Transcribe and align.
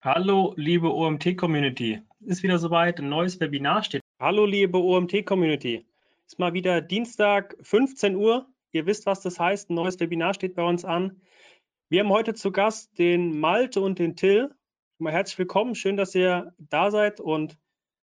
Hallo, 0.00 0.54
liebe 0.56 0.94
OMT-Community. 0.94 2.02
Ist 2.20 2.44
wieder 2.44 2.60
soweit, 2.60 3.00
ein 3.00 3.08
neues 3.08 3.40
Webinar 3.40 3.82
steht. 3.82 4.00
Hallo, 4.20 4.46
liebe 4.46 4.78
OMT-Community. 4.78 5.86
Ist 6.24 6.38
mal 6.38 6.52
wieder 6.52 6.80
Dienstag, 6.80 7.56
15 7.62 8.14
Uhr. 8.14 8.46
Ihr 8.70 8.86
wisst, 8.86 9.06
was 9.06 9.22
das 9.22 9.40
heißt. 9.40 9.70
Ein 9.70 9.74
neues 9.74 9.98
Webinar 9.98 10.34
steht 10.34 10.54
bei 10.54 10.62
uns 10.62 10.84
an. 10.84 11.20
Wir 11.88 12.04
haben 12.04 12.10
heute 12.10 12.34
zu 12.34 12.52
Gast 12.52 12.96
den 12.96 13.40
Malte 13.40 13.80
und 13.80 13.98
den 13.98 14.14
Till. 14.14 14.54
Mal 14.98 15.12
herzlich 15.12 15.40
willkommen. 15.40 15.74
Schön, 15.74 15.96
dass 15.96 16.14
ihr 16.14 16.54
da 16.58 16.92
seid 16.92 17.18
und 17.18 17.58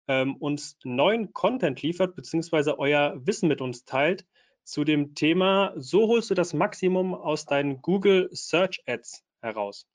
ähm, 0.08 0.36
uns 0.36 0.78
neuen 0.84 1.34
Content 1.34 1.82
liefert, 1.82 2.16
beziehungsweise 2.16 2.78
euer 2.78 3.20
Wissen 3.26 3.50
mit 3.50 3.60
uns 3.60 3.84
teilt 3.84 4.24
zu 4.64 4.84
dem 4.84 5.14
Thema, 5.14 5.74
so 5.76 6.08
holst 6.08 6.30
du 6.30 6.34
das 6.34 6.54
Maximum 6.54 7.14
aus 7.14 7.44
deinen 7.44 7.82
Google 7.82 8.30
Search 8.32 8.82
Ads 8.86 9.24
heraus. 9.42 9.86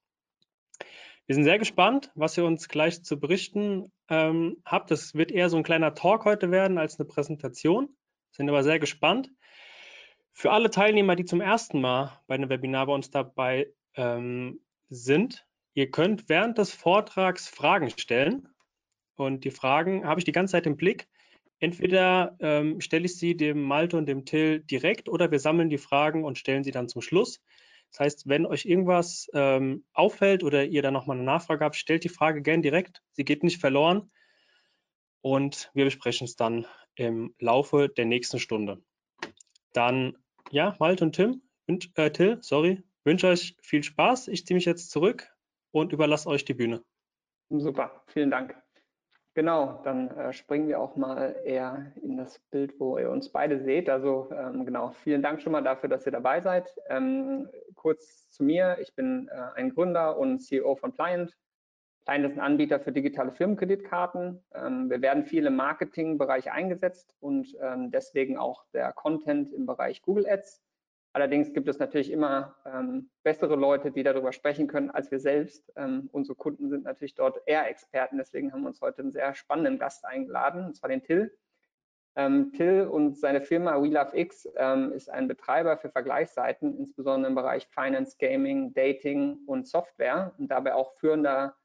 Wir 1.27 1.35
sind 1.35 1.43
sehr 1.43 1.59
gespannt, 1.59 2.09
was 2.15 2.37
ihr 2.37 2.45
uns 2.45 2.69
gleich 2.69 3.03
zu 3.03 3.19
berichten 3.19 3.91
ähm, 4.07 4.61
habt. 4.63 4.91
Das 4.91 5.13
wird 5.13 5.29
eher 5.29 5.49
so 5.49 5.57
ein 5.57 5.63
kleiner 5.63 5.93
Talk 5.93 6.23
heute 6.23 6.51
werden 6.51 6.77
als 6.77 6.97
eine 6.97 7.05
Präsentation. 7.05 7.89
Sind 8.31 8.47
aber 8.47 8.63
sehr 8.63 8.79
gespannt. 8.79 9.29
Für 10.31 10.51
alle 10.51 10.69
Teilnehmer, 10.69 11.17
die 11.17 11.25
zum 11.25 11.41
ersten 11.41 11.81
Mal 11.81 12.17
bei 12.27 12.35
einem 12.35 12.49
Webinar 12.49 12.85
bei 12.85 12.93
uns 12.93 13.09
dabei 13.09 13.73
ähm, 13.95 14.61
sind, 14.89 15.45
ihr 15.73 15.91
könnt 15.91 16.29
während 16.29 16.57
des 16.59 16.71
Vortrags 16.71 17.49
Fragen 17.49 17.89
stellen. 17.89 18.47
Und 19.15 19.43
die 19.43 19.51
Fragen 19.51 20.07
habe 20.07 20.21
ich 20.21 20.25
die 20.25 20.31
ganze 20.31 20.53
Zeit 20.53 20.65
im 20.65 20.77
Blick. 20.77 21.09
Entweder 21.59 22.37
ähm, 22.39 22.79
stelle 22.79 23.05
ich 23.05 23.17
sie 23.17 23.35
dem 23.35 23.63
Malte 23.63 23.97
und 23.97 24.05
dem 24.05 24.23
Till 24.23 24.61
direkt 24.61 25.09
oder 25.09 25.29
wir 25.29 25.39
sammeln 25.39 25.69
die 25.69 25.77
Fragen 25.77 26.23
und 26.23 26.37
stellen 26.37 26.63
sie 26.63 26.71
dann 26.71 26.87
zum 26.87 27.01
Schluss. 27.01 27.41
Das 27.91 27.99
heißt, 27.99 28.27
wenn 28.27 28.45
euch 28.45 28.65
irgendwas 28.65 29.29
ähm, 29.33 29.85
auffällt 29.93 30.43
oder 30.43 30.65
ihr 30.65 30.81
da 30.81 30.91
nochmal 30.91 31.17
eine 31.17 31.25
Nachfrage 31.25 31.65
habt, 31.65 31.75
stellt 31.75 32.03
die 32.03 32.09
Frage 32.09 32.41
gern 32.41 32.61
direkt. 32.61 33.01
Sie 33.11 33.25
geht 33.25 33.43
nicht 33.43 33.59
verloren. 33.59 34.11
Und 35.21 35.71
wir 35.73 35.85
besprechen 35.85 36.25
es 36.25 36.35
dann 36.35 36.65
im 36.95 37.33
Laufe 37.39 37.89
der 37.89 38.05
nächsten 38.05 38.39
Stunde. 38.39 38.83
Dann, 39.73 40.17
ja, 40.51 40.75
Malte 40.79 41.05
und 41.05 41.15
Tim, 41.15 41.41
äh, 41.95 42.11
Till, 42.11 42.37
sorry, 42.41 42.83
wünsche 43.03 43.27
euch 43.27 43.57
viel 43.61 43.83
Spaß. 43.83 44.27
Ich 44.27 44.45
ziehe 44.45 44.55
mich 44.55 44.65
jetzt 44.65 44.91
zurück 44.91 45.33
und 45.71 45.91
überlasse 45.91 46.29
euch 46.29 46.45
die 46.45 46.53
Bühne. 46.53 46.83
Super, 47.49 48.03
vielen 48.07 48.31
Dank. 48.31 48.55
Genau, 49.37 49.79
dann 49.83 50.09
äh, 50.17 50.33
springen 50.33 50.67
wir 50.67 50.79
auch 50.79 50.95
mal 50.95 51.35
eher 51.45 51.91
in 52.01 52.17
das 52.17 52.39
Bild, 52.49 52.79
wo 52.79 52.97
ihr 52.97 53.11
uns 53.11 53.29
beide 53.29 53.59
seht. 53.59 53.87
Also 53.87 54.31
ähm, 54.31 54.65
genau, 54.65 54.89
vielen 55.03 55.21
Dank 55.21 55.43
schon 55.43 55.51
mal 55.51 55.61
dafür, 55.61 55.89
dass 55.89 56.07
ihr 56.07 56.11
dabei 56.11 56.41
seid. 56.41 56.73
Ähm, 56.89 57.47
kurz 57.75 58.27
zu 58.31 58.43
mir, 58.43 58.79
ich 58.81 58.95
bin 58.95 59.29
äh, 59.31 59.35
ein 59.53 59.75
Gründer 59.75 60.17
und 60.17 60.39
CEO 60.39 60.75
von 60.75 60.91
Pliant. 60.91 61.37
Pliant 62.05 62.25
ist 62.25 62.33
ein 62.33 62.39
Anbieter 62.39 62.79
für 62.79 62.91
digitale 62.91 63.31
Firmenkreditkarten. 63.31 64.43
Ähm, 64.55 64.89
wir 64.89 65.03
werden 65.03 65.23
viel 65.23 65.45
im 65.45 65.55
Marketingbereich 65.55 66.51
eingesetzt 66.51 67.13
und 67.19 67.55
ähm, 67.61 67.91
deswegen 67.91 68.39
auch 68.39 68.65
der 68.73 68.91
Content 68.91 69.53
im 69.53 69.67
Bereich 69.67 70.01
Google 70.01 70.27
Ads. 70.27 70.63
Allerdings 71.13 71.53
gibt 71.53 71.67
es 71.67 71.79
natürlich 71.79 72.11
immer 72.11 72.55
ähm, 72.65 73.09
bessere 73.23 73.55
Leute, 73.55 73.91
die 73.91 74.03
darüber 74.03 74.31
sprechen 74.31 74.67
können 74.67 74.91
als 74.91 75.09
wir 75.09 75.19
selbst. 75.19 75.71
Ähm, 75.75 76.09
unsere 76.11 76.35
Kunden 76.35 76.69
sind 76.69 76.83
natürlich 76.83 77.15
dort 77.15 77.41
eher 77.47 77.67
Experten. 77.69 78.17
Deswegen 78.17 78.53
haben 78.53 78.61
wir 78.61 78.67
uns 78.67 78.81
heute 78.81 79.01
einen 79.01 79.11
sehr 79.11 79.33
spannenden 79.33 79.79
Gast 79.79 80.05
eingeladen, 80.05 80.65
und 80.65 80.75
zwar 80.75 80.89
den 80.89 81.03
Till. 81.03 81.35
Ähm, 82.15 82.51
Till 82.51 82.87
und 82.87 83.17
seine 83.17 83.41
Firma 83.41 83.81
WeLoveX 83.81 84.47
ähm, 84.55 84.91
ist 84.91 85.09
ein 85.09 85.27
Betreiber 85.27 85.77
für 85.77 85.89
Vergleichsseiten, 85.89 86.75
insbesondere 86.77 87.29
im 87.29 87.35
Bereich 87.35 87.67
Finance, 87.67 88.17
Gaming, 88.19 88.73
Dating 88.73 89.39
und 89.45 89.67
Software 89.67 90.33
und 90.37 90.49
dabei 90.49 90.73
auch 90.73 90.93
führender 90.93 91.55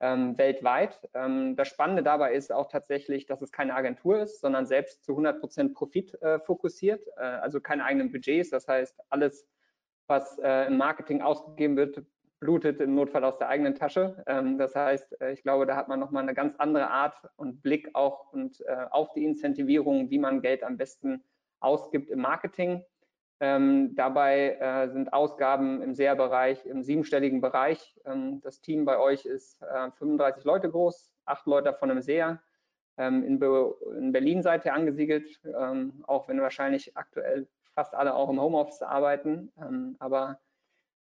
ähm, 0.00 0.36
weltweit. 0.36 1.00
Ähm, 1.14 1.56
das 1.56 1.68
Spannende 1.68 2.02
dabei 2.02 2.34
ist 2.34 2.52
auch 2.52 2.68
tatsächlich, 2.68 3.26
dass 3.26 3.42
es 3.42 3.52
keine 3.52 3.74
Agentur 3.74 4.20
ist, 4.20 4.40
sondern 4.40 4.66
selbst 4.66 5.04
zu 5.04 5.12
100 5.12 5.40
Prozent 5.40 5.74
Profit 5.74 6.14
äh, 6.22 6.38
fokussiert, 6.40 7.06
äh, 7.16 7.22
also 7.22 7.60
keine 7.60 7.84
eigenen 7.84 8.12
Budgets. 8.12 8.50
Das 8.50 8.68
heißt, 8.68 9.00
alles, 9.08 9.48
was 10.06 10.38
äh, 10.38 10.66
im 10.66 10.76
Marketing 10.76 11.22
ausgegeben 11.22 11.76
wird, 11.76 12.02
blutet 12.40 12.80
im 12.80 12.94
Notfall 12.94 13.24
aus 13.24 13.38
der 13.38 13.48
eigenen 13.48 13.74
Tasche. 13.74 14.22
Ähm, 14.26 14.58
das 14.58 14.74
heißt, 14.74 15.20
äh, 15.20 15.32
ich 15.32 15.42
glaube, 15.42 15.66
da 15.66 15.76
hat 15.76 15.88
man 15.88 15.98
nochmal 15.98 16.22
eine 16.22 16.34
ganz 16.34 16.56
andere 16.56 16.90
Art 16.90 17.16
und 17.36 17.62
Blick 17.62 17.90
auch 17.94 18.32
und 18.32 18.60
äh, 18.66 18.86
auf 18.90 19.12
die 19.14 19.24
Incentivierung, 19.24 20.10
wie 20.10 20.18
man 20.18 20.42
Geld 20.42 20.62
am 20.62 20.76
besten 20.76 21.24
ausgibt 21.60 22.10
im 22.10 22.20
Marketing. 22.20 22.84
Ähm, 23.38 23.94
dabei 23.94 24.56
äh, 24.60 24.88
sind 24.88 25.12
Ausgaben 25.12 25.82
im 25.82 25.94
SEA-Bereich 25.94 26.64
im 26.64 26.82
siebenstelligen 26.82 27.40
Bereich. 27.40 27.94
Ähm, 28.06 28.40
das 28.40 28.60
Team 28.62 28.84
bei 28.86 28.98
euch 28.98 29.26
ist 29.26 29.60
äh, 29.62 29.90
35 29.90 30.44
Leute 30.44 30.70
groß, 30.70 31.10
acht 31.26 31.46
Leute 31.46 31.64
davon 31.64 31.90
im 31.90 32.00
SEA. 32.00 32.40
Ähm, 32.96 33.22
in, 33.24 33.38
Be 33.38 33.74
in, 33.98 34.12
Berlin 34.12 34.42
seid 34.42 34.64
ihr 34.64 34.72
angesiedelt, 34.72 35.40
ähm, 35.44 36.02
auch 36.06 36.28
wenn 36.28 36.40
wahrscheinlich 36.40 36.96
aktuell 36.96 37.46
fast 37.74 37.94
alle 37.94 38.14
auch 38.14 38.30
im 38.30 38.40
Homeoffice 38.40 38.80
arbeiten. 38.80 39.52
Ähm, 39.60 39.96
aber 39.98 40.40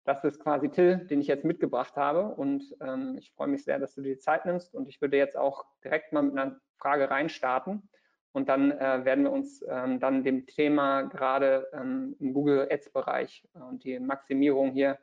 das 0.04 0.24
ist 0.24 0.40
quasi 0.40 0.68
Till, 0.70 0.98
den 1.06 1.20
ich 1.20 1.28
jetzt 1.28 1.44
mitgebracht 1.44 1.96
habe. 1.96 2.34
Und 2.34 2.64
ähm, 2.80 3.16
ich 3.16 3.32
freue 3.32 3.48
mich 3.48 3.62
sehr, 3.62 3.78
dass 3.78 3.94
du 3.94 4.02
dir 4.02 4.14
die 4.14 4.20
Zeit 4.20 4.44
nimmst. 4.44 4.74
Und 4.74 4.88
ich 4.88 5.00
würde 5.00 5.16
jetzt 5.16 5.36
auch 5.36 5.64
direkt 5.84 6.12
mal 6.12 6.22
mit 6.22 6.36
einer 6.36 6.60
Frage 6.78 7.10
reinstarten. 7.10 7.88
Und 8.34 8.48
dann 8.48 8.72
äh, 8.72 9.04
werden 9.04 9.22
wir 9.22 9.30
uns 9.30 9.64
ähm, 9.68 10.00
dann 10.00 10.24
dem 10.24 10.46
Thema 10.46 11.02
gerade 11.02 11.68
ähm, 11.72 12.16
im 12.18 12.34
Google 12.34 12.66
Ads 12.68 12.90
Bereich 12.90 13.46
und 13.70 13.84
die 13.84 14.00
Maximierung 14.00 14.72
hier 14.72 14.98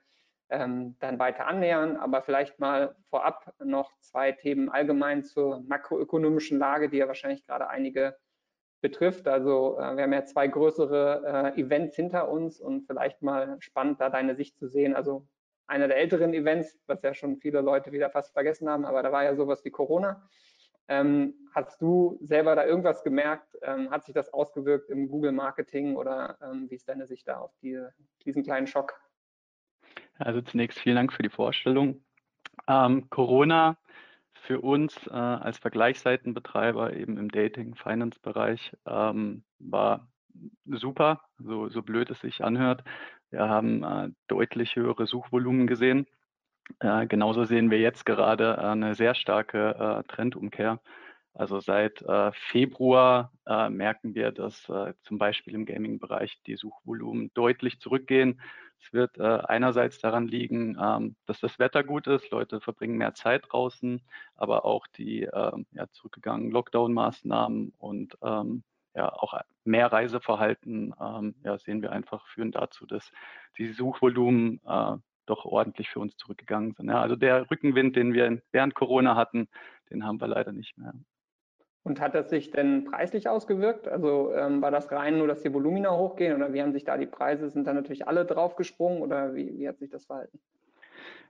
ähm, 0.49 0.97
dann 0.99 1.17
weiter 1.17 1.47
annähern. 1.47 1.95
Aber 1.95 2.21
vielleicht 2.23 2.59
mal 2.59 2.93
vorab 3.09 3.53
noch 3.63 3.93
zwei 4.01 4.33
Themen 4.33 4.67
allgemein 4.67 5.23
zur 5.23 5.61
makroökonomischen 5.61 6.59
Lage, 6.59 6.89
die 6.89 6.97
ja 6.97 7.07
wahrscheinlich 7.07 7.47
gerade 7.47 7.69
einige 7.69 8.17
betrifft. 8.81 9.29
Also 9.29 9.77
äh, 9.77 9.95
wir 9.95 10.03
haben 10.03 10.13
ja 10.13 10.25
zwei 10.25 10.47
größere 10.47 11.53
äh, 11.55 11.61
Events 11.61 11.95
hinter 11.95 12.27
uns 12.27 12.59
und 12.59 12.85
vielleicht 12.85 13.21
mal 13.21 13.55
spannend, 13.61 14.01
da 14.01 14.09
deine 14.09 14.35
Sicht 14.35 14.57
zu 14.57 14.67
sehen. 14.67 14.93
Also 14.93 15.25
einer 15.67 15.87
der 15.87 15.95
älteren 15.95 16.33
Events, 16.33 16.77
was 16.85 17.01
ja 17.01 17.13
schon 17.13 17.37
viele 17.37 17.61
Leute 17.61 17.93
wieder 17.93 18.09
fast 18.09 18.33
vergessen 18.33 18.69
haben, 18.69 18.83
aber 18.83 19.03
da 19.03 19.13
war 19.13 19.23
ja 19.23 19.35
sowas 19.37 19.63
wie 19.63 19.71
Corona. 19.71 20.27
Ähm, 20.91 21.35
hast 21.55 21.81
du 21.81 22.19
selber 22.21 22.53
da 22.53 22.65
irgendwas 22.65 23.01
gemerkt? 23.01 23.57
Ähm, 23.61 23.89
hat 23.91 24.03
sich 24.03 24.13
das 24.13 24.33
ausgewirkt 24.33 24.89
im 24.89 25.07
Google-Marketing 25.07 25.95
oder 25.95 26.37
ähm, 26.41 26.69
wie 26.69 26.75
ist 26.75 26.89
deine 26.89 27.07
Sicht 27.07 27.29
da 27.29 27.37
auf 27.37 27.55
die, 27.61 27.81
diesen 28.25 28.43
kleinen 28.43 28.67
Schock? 28.67 28.99
Also 30.17 30.41
zunächst 30.41 30.79
vielen 30.79 30.97
Dank 30.97 31.13
für 31.13 31.23
die 31.23 31.29
Vorstellung. 31.29 32.03
Ähm, 32.67 33.09
Corona 33.09 33.77
für 34.33 34.59
uns 34.59 35.07
äh, 35.07 35.11
als 35.11 35.59
Vergleichsseitenbetreiber 35.59 36.93
eben 36.93 37.17
im 37.17 37.31
Dating-Finance-Bereich 37.31 38.75
ähm, 38.85 39.45
war 39.59 40.09
super, 40.65 41.21
so, 41.37 41.69
so 41.69 41.83
blöd 41.83 42.09
es 42.09 42.19
sich 42.19 42.43
anhört. 42.43 42.83
Wir 43.29 43.47
haben 43.47 43.83
äh, 43.83 44.09
deutlich 44.27 44.75
höhere 44.75 45.07
Suchvolumen 45.07 45.67
gesehen 45.67 46.05
äh, 46.79 47.07
genauso 47.07 47.43
sehen 47.43 47.71
wir 47.71 47.79
jetzt 47.79 48.05
gerade 48.05 48.57
äh, 48.57 48.61
eine 48.61 48.95
sehr 48.95 49.15
starke 49.15 50.03
äh, 50.05 50.11
Trendumkehr. 50.11 50.79
Also 51.33 51.59
seit 51.59 52.01
äh, 52.01 52.31
Februar 52.33 53.31
merken 53.69 54.15
wir, 54.15 54.31
dass 54.31 54.69
zum 55.01 55.17
Beispiel 55.17 55.55
im 55.55 55.65
Gaming-Bereich 55.65 56.41
die 56.45 56.55
Suchvolumen 56.55 57.31
deutlich 57.33 57.79
zurückgehen. 57.79 58.41
Es 58.79 58.93
wird 58.93 59.19
einerseits 59.19 59.99
daran 59.99 60.27
liegen, 60.27 60.77
ähm, 60.81 61.15
dass 61.25 61.39
das 61.39 61.59
Wetter 61.59 61.83
gut 61.83 62.07
ist, 62.07 62.29
Leute 62.31 62.61
verbringen 62.61 62.97
mehr 62.97 63.13
Zeit 63.13 63.43
draußen, 63.49 64.01
aber 64.35 64.65
auch 64.65 64.87
die 64.87 65.23
ähm, 65.23 65.65
ja, 65.71 65.87
zurückgegangenen 65.91 66.51
Lockdown-Maßnahmen 66.51 67.73
und 67.77 68.17
ähm, 68.23 68.63
ja 68.95 69.11
auch 69.11 69.39
mehr 69.63 69.91
Reiseverhalten 69.91 70.93
ähm, 70.99 71.35
ja, 71.43 71.57
sehen 71.57 71.81
wir 71.81 71.91
einfach 71.91 72.25
führen 72.27 72.51
dazu, 72.51 72.85
dass 72.85 73.11
die 73.57 73.71
Suchvolumen 73.71 74.59
äh, 74.65 74.97
doch 75.25 75.45
ordentlich 75.45 75.89
für 75.89 75.99
uns 75.99 76.15
zurückgegangen 76.17 76.73
sind. 76.73 76.89
Ja, 76.89 77.01
also 77.01 77.15
der 77.15 77.49
Rückenwind, 77.49 77.95
den 77.95 78.13
wir 78.13 78.41
während 78.51 78.75
Corona 78.75 79.15
hatten, 79.15 79.47
den 79.89 80.05
haben 80.05 80.19
wir 80.19 80.27
leider 80.27 80.51
nicht 80.51 80.77
mehr. 80.77 80.93
Und 81.83 81.99
hat 81.99 82.13
das 82.13 82.29
sich 82.29 82.51
denn 82.51 82.85
preislich 82.85 83.27
ausgewirkt? 83.27 83.87
Also 83.87 84.33
ähm, 84.33 84.61
war 84.61 84.69
das 84.69 84.91
rein 84.91 85.17
nur, 85.17 85.27
dass 85.27 85.41
die 85.41 85.51
Volumina 85.51 85.91
hochgehen 85.91 86.35
oder 86.35 86.53
wie 86.53 86.61
haben 86.61 86.73
sich 86.73 86.83
da 86.83 86.97
die 86.97 87.07
Preise, 87.07 87.49
sind 87.49 87.65
da 87.65 87.73
natürlich 87.73 88.07
alle 88.07 88.25
draufgesprungen 88.25 89.01
oder 89.01 89.33
wie, 89.33 89.57
wie 89.57 89.67
hat 89.67 89.79
sich 89.79 89.89
das 89.89 90.05
verhalten? 90.05 90.39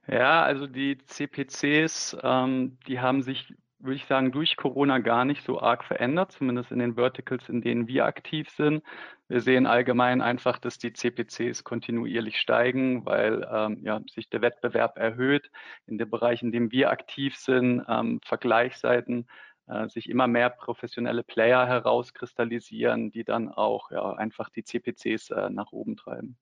Ja, 0.08 0.44
also 0.44 0.68
die 0.68 0.98
CPCs, 0.98 2.18
ähm, 2.22 2.78
die 2.88 3.00
haben 3.00 3.22
sich 3.22 3.54
würde 3.84 3.96
ich 3.96 4.06
sagen, 4.06 4.32
durch 4.32 4.56
Corona 4.58 5.00
gar 5.00 5.26
nicht 5.26 5.44
so 5.44 5.60
arg 5.60 5.84
verändert, 5.84 6.32
zumindest 6.32 6.72
in 6.72 6.80
den 6.80 6.96
Verticals, 6.96 7.50
in 7.50 7.62
denen 7.62 7.88
wir 7.88 8.06
aktiv 8.06 8.50
sind. 8.50 8.84
Wir 9.28 9.42
sehen 9.42 9.66
allgemein 9.66 10.22
einfach, 10.22 10.58
dass 10.60 10.78
die 10.78 10.94
CPCs 10.94 11.64
kontinuierlich 11.64 12.38
steigen, 12.38 13.06
weil 13.06 13.48
ähm, 13.52 13.80
ja, 13.84 14.02
sich 14.10 14.30
der 14.30 14.42
Wettbewerb 14.42 14.98
erhöht. 14.98 15.52
In 15.88 15.98
den 15.98 16.10
Bereichen, 16.10 16.48
in 16.48 16.52
denen 16.52 16.72
wir 16.72 16.92
aktiv 16.92 17.36
sind, 17.36 17.84
ähm, 17.88 18.20
Vergleichsseiten, 18.24 19.28
äh, 19.68 19.88
sich 19.88 20.10
immer 20.10 20.28
mehr 20.28 20.50
professionelle 20.50 21.24
Player 21.24 21.66
herauskristallisieren, 21.66 23.12
die 23.12 23.24
dann 23.24 23.50
auch 23.50 23.92
ja, 23.92 24.14
einfach 24.14 24.50
die 24.50 24.64
CPCs 24.64 25.32
äh, 25.32 25.50
nach 25.50 25.72
oben 25.72 25.96
treiben. 25.96 26.38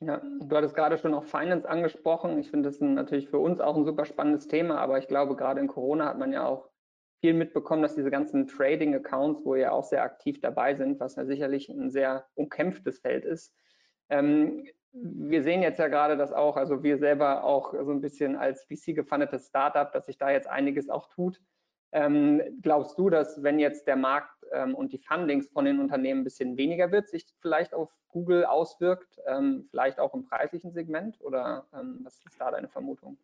Ja, 0.00 0.18
du 0.18 0.56
hattest 0.56 0.74
gerade 0.74 0.98
schon 0.98 1.14
auch 1.14 1.24
Finance 1.24 1.68
angesprochen. 1.68 2.38
Ich 2.38 2.50
finde 2.50 2.68
das 2.68 2.80
natürlich 2.80 3.28
für 3.28 3.38
uns 3.38 3.60
auch 3.60 3.76
ein 3.76 3.84
super 3.84 4.04
spannendes 4.04 4.48
Thema, 4.48 4.78
aber 4.78 4.98
ich 4.98 5.08
glaube, 5.08 5.36
gerade 5.36 5.60
in 5.60 5.68
Corona 5.68 6.06
hat 6.06 6.18
man 6.18 6.32
ja 6.32 6.46
auch 6.46 6.68
viel 7.20 7.32
mitbekommen, 7.32 7.82
dass 7.82 7.94
diese 7.94 8.10
ganzen 8.10 8.46
Trading-Accounts, 8.46 9.46
wo 9.46 9.54
ihr 9.54 9.72
auch 9.72 9.84
sehr 9.84 10.02
aktiv 10.02 10.40
dabei 10.40 10.74
sind, 10.74 11.00
was 11.00 11.16
ja 11.16 11.24
sicherlich 11.24 11.70
ein 11.70 11.90
sehr 11.90 12.26
umkämpftes 12.34 12.98
Feld 12.98 13.24
ist. 13.24 13.54
Ähm, 14.10 14.66
wir 14.92 15.42
sehen 15.42 15.62
jetzt 15.62 15.78
ja 15.78 15.88
gerade, 15.88 16.16
dass 16.16 16.32
auch, 16.32 16.56
also 16.56 16.82
wir 16.82 16.98
selber 16.98 17.44
auch 17.44 17.72
so 17.72 17.90
ein 17.90 18.00
bisschen 18.00 18.36
als 18.36 18.64
VC 18.64 18.94
gefundetes 18.94 19.48
Startup, 19.48 19.90
dass 19.90 20.06
sich 20.06 20.18
da 20.18 20.30
jetzt 20.30 20.48
einiges 20.48 20.88
auch 20.88 21.08
tut. 21.08 21.40
Ähm, 21.92 22.42
glaubst 22.60 22.98
du, 22.98 23.08
dass 23.08 23.42
wenn 23.42 23.58
jetzt 23.58 23.86
der 23.86 23.96
Markt 23.96 24.43
ähm, 24.52 24.74
und 24.74 24.92
die 24.92 24.98
Fundings 24.98 25.48
von 25.48 25.64
den 25.64 25.80
Unternehmen 25.80 26.20
ein 26.20 26.24
bisschen 26.24 26.56
weniger 26.56 26.90
wird, 26.92 27.08
sich 27.08 27.26
vielleicht 27.40 27.74
auf 27.74 27.90
Google 28.08 28.44
auswirkt, 28.44 29.20
ähm, 29.26 29.66
vielleicht 29.70 29.98
auch 29.98 30.14
im 30.14 30.24
preislichen 30.24 30.72
Segment? 30.72 31.20
Oder 31.20 31.66
ähm, 31.74 32.00
was 32.02 32.24
ist 32.24 32.40
da 32.40 32.50
deine 32.50 32.68
Vermutung? 32.68 33.18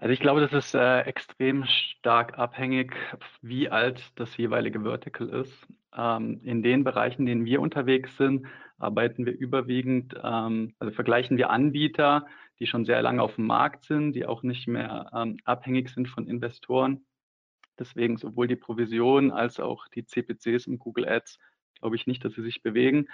Also 0.00 0.12
ich 0.12 0.20
glaube, 0.20 0.40
das 0.40 0.52
ist 0.52 0.74
äh, 0.74 1.00
extrem 1.00 1.64
stark 1.64 2.38
abhängig, 2.38 2.94
wie 3.42 3.68
alt 3.68 4.12
das 4.14 4.36
jeweilige 4.36 4.82
Vertical 4.82 5.28
ist. 5.28 5.66
Ähm, 5.96 6.40
in 6.44 6.62
den 6.62 6.84
Bereichen, 6.84 7.22
in 7.22 7.26
denen 7.26 7.44
wir 7.44 7.60
unterwegs 7.60 8.16
sind, 8.16 8.46
arbeiten 8.78 9.26
wir 9.26 9.36
überwiegend, 9.36 10.14
ähm, 10.22 10.74
also 10.78 10.92
vergleichen 10.92 11.36
wir 11.36 11.50
Anbieter, 11.50 12.26
die 12.60 12.66
schon 12.66 12.84
sehr 12.84 13.02
lange 13.02 13.22
auf 13.22 13.34
dem 13.34 13.46
Markt 13.46 13.84
sind, 13.84 14.12
die 14.12 14.26
auch 14.26 14.44
nicht 14.44 14.68
mehr 14.68 15.10
ähm, 15.12 15.38
abhängig 15.44 15.88
sind 15.90 16.08
von 16.08 16.28
Investoren 16.28 17.04
Deswegen 17.78 18.16
sowohl 18.16 18.46
die 18.46 18.56
Provision 18.56 19.30
als 19.30 19.60
auch 19.60 19.88
die 19.88 20.04
CPCs 20.04 20.66
und 20.66 20.78
Google 20.78 21.08
Ads 21.08 21.38
glaube 21.78 21.96
ich 21.96 22.06
nicht, 22.06 22.24
dass 22.24 22.34
sie 22.34 22.42
sich 22.42 22.62
bewegen. 22.62 23.08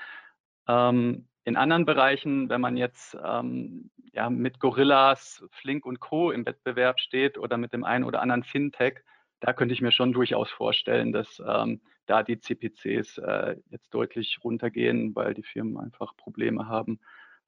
Ähm, 0.69 1.29
in 1.45 1.57
anderen 1.57 1.85
Bereichen, 1.85 2.49
wenn 2.49 2.61
man 2.61 2.77
jetzt 2.77 3.17
ähm, 3.23 3.91
ja, 4.13 4.31
mit 4.31 4.61
Gorillas, 4.61 5.45
Flink 5.51 5.85
und 5.85 6.01
Co. 6.01 6.31
im 6.31 6.47
Wettbewerb 6.47 7.01
steht 7.01 7.37
oder 7.37 7.59
mit 7.59 7.73
dem 7.73 7.85
einen 7.85 8.05
oder 8.05 8.23
anderen 8.23 8.45
Fintech, 8.45 9.01
da 9.41 9.53
könnte 9.53 9.75
ich 9.75 9.83
mir 9.83 9.93
schon 9.93 10.13
durchaus 10.13 10.51
vorstellen, 10.51 11.13
dass 11.13 11.43
ähm, 11.47 11.83
da 12.07 12.23
die 12.23 12.39
CPCs 12.39 13.19
äh, 13.19 13.57
jetzt 13.69 13.93
deutlich 13.93 14.39
runtergehen, 14.43 15.15
weil 15.15 15.35
die 15.35 15.43
Firmen 15.43 15.77
einfach 15.77 16.17
Probleme 16.17 16.67
haben, 16.67 17.01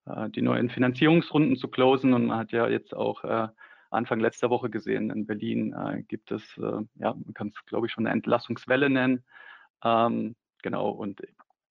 äh, 0.05 0.29
die 0.31 0.43
neuen 0.43 0.69
Finanzierungsrunden 0.69 1.57
zu 1.57 1.69
closen. 1.69 2.13
Und 2.13 2.27
man 2.27 2.39
hat 2.39 2.53
ja 2.53 2.69
jetzt 2.69 2.95
auch 2.95 3.25
äh, 3.25 3.49
Anfang 3.97 4.21
letzter 4.21 4.51
Woche 4.51 4.71
gesehen. 4.71 5.11
In 5.11 5.27
Berlin 5.27 5.73
äh, 5.73 6.03
gibt 6.03 6.31
es, 6.31 6.43
äh, 6.59 6.83
ja, 6.95 7.15
man 7.15 7.35
kann 7.35 7.49
es, 7.49 7.65
glaube 7.67 7.87
ich, 7.87 7.93
schon 7.93 8.07
eine 8.07 8.15
Entlassungswelle 8.15 8.91
nennen. 8.91 9.25
Ähm, 9.85 10.37
genau, 10.63 10.91
und 10.91 11.23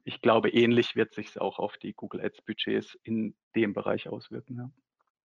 ich 0.04 0.22
glaube, 0.22 0.50
ähnlich 0.50 0.96
wird 0.96 1.14
sich 1.14 1.40
auch 1.40 1.60
auf 1.60 1.78
die 1.78 1.94
Google 1.94 2.22
Ads 2.22 2.42
Budgets 2.44 2.98
in 3.04 3.36
dem 3.56 3.74
Bereich 3.74 4.08
auswirken. 4.08 4.58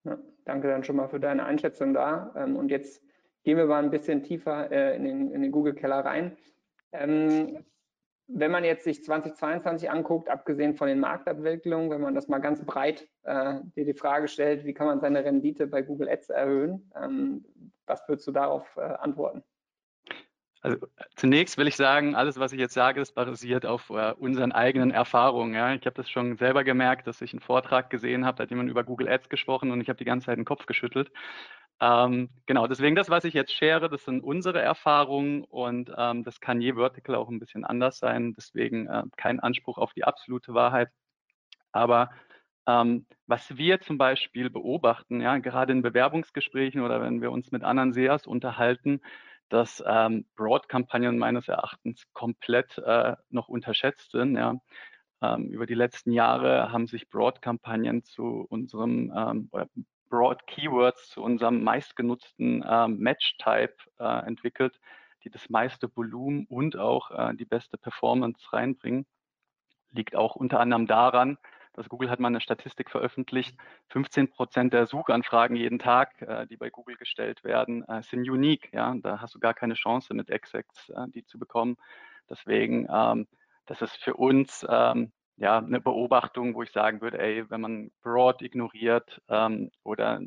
Ja. 0.05 0.13
ja 0.13 0.19
danke 0.45 0.69
dann 0.69 0.85
schon 0.85 0.97
mal 0.97 1.09
für 1.09 1.21
deine 1.21 1.45
Einschätzung 1.45 1.93
da. 1.93 2.33
Ähm, 2.37 2.57
und 2.57 2.71
jetzt 2.71 3.03
gehen 3.45 3.59
wir 3.59 3.67
mal 3.67 3.83
ein 3.83 3.91
bisschen 3.91 4.23
tiefer 4.23 4.71
äh, 4.71 4.97
in 4.97 5.05
den, 5.05 5.43
den 5.43 5.53
Google 5.53 5.75
Keller 5.75 6.05
rein. 6.05 6.37
Ähm, 6.93 7.65
wenn 8.33 8.51
man 8.51 8.65
jetzt 8.65 8.85
sich 8.85 9.03
2022 9.05 9.91
anguckt, 9.91 10.29
abgesehen 10.29 10.77
von 10.77 10.89
den 10.89 11.01
Marktentwicklungen, 11.01 11.91
wenn 11.91 12.01
man 12.01 12.15
das 12.15 12.29
mal 12.29 12.39
ganz 12.39 12.65
breit 12.65 13.09
äh, 13.25 13.61
dir 13.77 13.85
die 13.85 13.95
Frage 13.95 14.29
stellt, 14.29 14.65
wie 14.65 14.75
kann 14.75 14.87
man 14.87 15.01
seine 15.01 15.25
Rendite 15.25 15.67
bei 15.67 15.83
Google 15.83 16.09
Ads 16.09 16.31
erhöhen, 16.31 16.91
ähm, 17.01 17.45
was 17.87 18.09
würdest 18.09 18.27
du 18.29 18.33
darauf 18.33 18.65
äh, 18.77 18.81
antworten? 18.81 19.43
Also 20.63 20.77
zunächst 21.17 21.57
will 21.57 21.69
ich 21.69 21.77
sagen, 21.77 22.15
alles, 22.15 22.39
was 22.39 22.53
ich 22.53 22.61
jetzt 22.61 22.75
sage, 22.75 23.01
ist 23.01 23.15
basiert 23.15 23.65
auf 23.65 23.89
äh, 23.91 24.13
unseren 24.13 24.53
eigenen 24.53 24.91
Erfahrungen. 24.91 25.55
Ja. 25.55 25.73
Ich 25.73 25.87
habe 25.87 25.97
das 25.97 26.11
schon 26.11 26.37
selber 26.37 26.65
gemerkt, 26.65 27.07
dass 27.07 27.23
ich 27.23 27.33
einen 27.33 27.41
Vortrag 27.41 27.89
gesehen 27.89 28.27
habe, 28.27 28.37
da 28.37 28.43
hat 28.43 28.51
jemand 28.51 28.71
über 28.71 28.85
Google 28.85 29.09
Ads 29.09 29.31
gesprochen 29.31 29.71
und 29.71 29.81
ich 29.81 29.89
habe 29.89 29.97
die 29.97 30.05
ganze 30.05 30.27
Zeit 30.27 30.37
den 30.37 30.45
Kopf 30.45 30.67
geschüttelt. 30.67 31.11
Ähm, 31.81 32.29
genau, 32.47 32.67
deswegen 32.67 32.95
das, 32.95 33.09
was 33.09 33.25
ich 33.25 33.33
jetzt 33.33 33.55
share, 33.55 33.89
das 33.89 34.05
sind 34.05 34.23
unsere 34.23 34.61
Erfahrungen 34.61 35.45
und 35.45 35.91
ähm, 35.97 36.25
das 36.25 36.41
kann 36.41 36.61
je 36.61 36.75
Vertical 36.75 37.15
auch 37.15 37.29
ein 37.31 37.39
bisschen 37.39 37.65
anders 37.65 37.99
sein. 37.99 38.35
Deswegen 38.35 38.87
äh, 38.87 39.05
kein 39.17 39.41
Anspruch 39.41 39.79
auf 39.79 39.95
die 39.95 40.05
absolute 40.05 40.53
Wahrheit. 40.53 40.91
Aber 41.73 42.11
ähm, 42.67 43.07
was 43.27 43.57
wir 43.57 43.81
zum 43.81 43.99
Beispiel 43.99 44.51
beobachten, 44.51 45.21
ja, 45.23 45.39
gerade 45.39 45.73
in 45.73 45.83
Bewerbungsgesprächen 45.83 46.83
oder 46.83 47.01
wenn 47.01 47.23
wir 47.23 47.33
uns 47.33 47.51
mit 47.51 47.65
anderen 47.65 47.93
SEAs 47.95 48.27
unterhalten, 48.27 49.01
dass 49.49 49.83
ähm, 49.87 50.27
Broad-Kampagnen 50.37 51.19
meines 51.19 51.49
Erachtens 51.49 52.05
komplett 52.13 52.79
äh, 52.79 53.17
noch 53.31 53.49
unterschätzt 53.49 54.13
sind. 54.13 54.37
Ja. 54.37 54.57
Ähm, 55.23 55.49
über 55.51 55.67
die 55.67 55.75
letzten 55.75 56.13
Jahre 56.13 56.73
haben 56.73 56.87
sich 56.87 57.09
Broad-Kampagnen 57.09 58.05
zu 58.05 58.47
unserem 58.49 59.13
ähm, 59.17 59.49
oder 59.53 59.69
Broad 60.11 60.47
Keywords 60.47 61.09
zu 61.11 61.23
unserem 61.23 61.63
meistgenutzten 61.63 62.63
äh, 62.63 62.89
Match-Type 62.89 63.75
äh, 63.99 64.27
entwickelt, 64.27 64.79
die 65.25 65.31
das 65.31 65.49
meiste 65.49 65.95
Volumen 65.97 66.47
und 66.47 66.77
auch 66.77 67.11
äh, 67.11 67.35
die 67.35 67.45
beste 67.45 67.79
Performance 67.79 68.53
reinbringen. 68.53 69.07
Liegt 69.93 70.15
auch 70.15 70.37
unter 70.37 70.61
anderem 70.61 70.87
daran, 70.87 71.39
dass 71.75 71.89
Google 71.89 72.11
hat 72.11 72.21
mal 72.21 72.29
eine 72.29 72.41
Statistik 72.41 72.91
veröffentlicht, 72.91 73.57
15 73.89 74.29
Prozent 74.29 74.73
der 74.73 74.87
Suchanfragen 74.87 75.57
jeden 75.57 75.79
Tag, 75.79 76.21
äh, 76.23 76.47
die 76.47 76.57
bei 76.57 76.71
Google 76.71 76.97
gestellt 76.97 77.45
werden, 77.45 77.87
äh, 77.89 78.03
sind 78.03 78.29
unique. 78.29 78.73
Ja? 78.73 78.95
Da 79.01 79.21
hast 79.21 79.35
du 79.35 79.39
gar 79.39 79.55
keine 79.55 79.75
Chance 79.75 80.13
mit 80.15 80.31
Exacts, 80.31 80.89
äh, 80.91 81.09
die 81.09 81.25
zu 81.25 81.39
bekommen. 81.39 81.77
Deswegen, 82.29 82.87
ähm, 82.93 83.27
das 83.67 83.83
ist 83.83 83.97
für 83.97 84.15
uns 84.15 84.67
ähm, 84.69 85.13
ja, 85.41 85.57
eine 85.57 85.81
Beobachtung, 85.81 86.55
wo 86.55 86.63
ich 86.63 86.71
sagen 86.71 87.01
würde, 87.01 87.19
ey, 87.19 87.51
wenn 87.51 87.63
man 87.63 87.91
Broad 88.03 88.43
ignoriert 88.43 89.23
ähm, 89.29 89.71
oder 89.83 90.21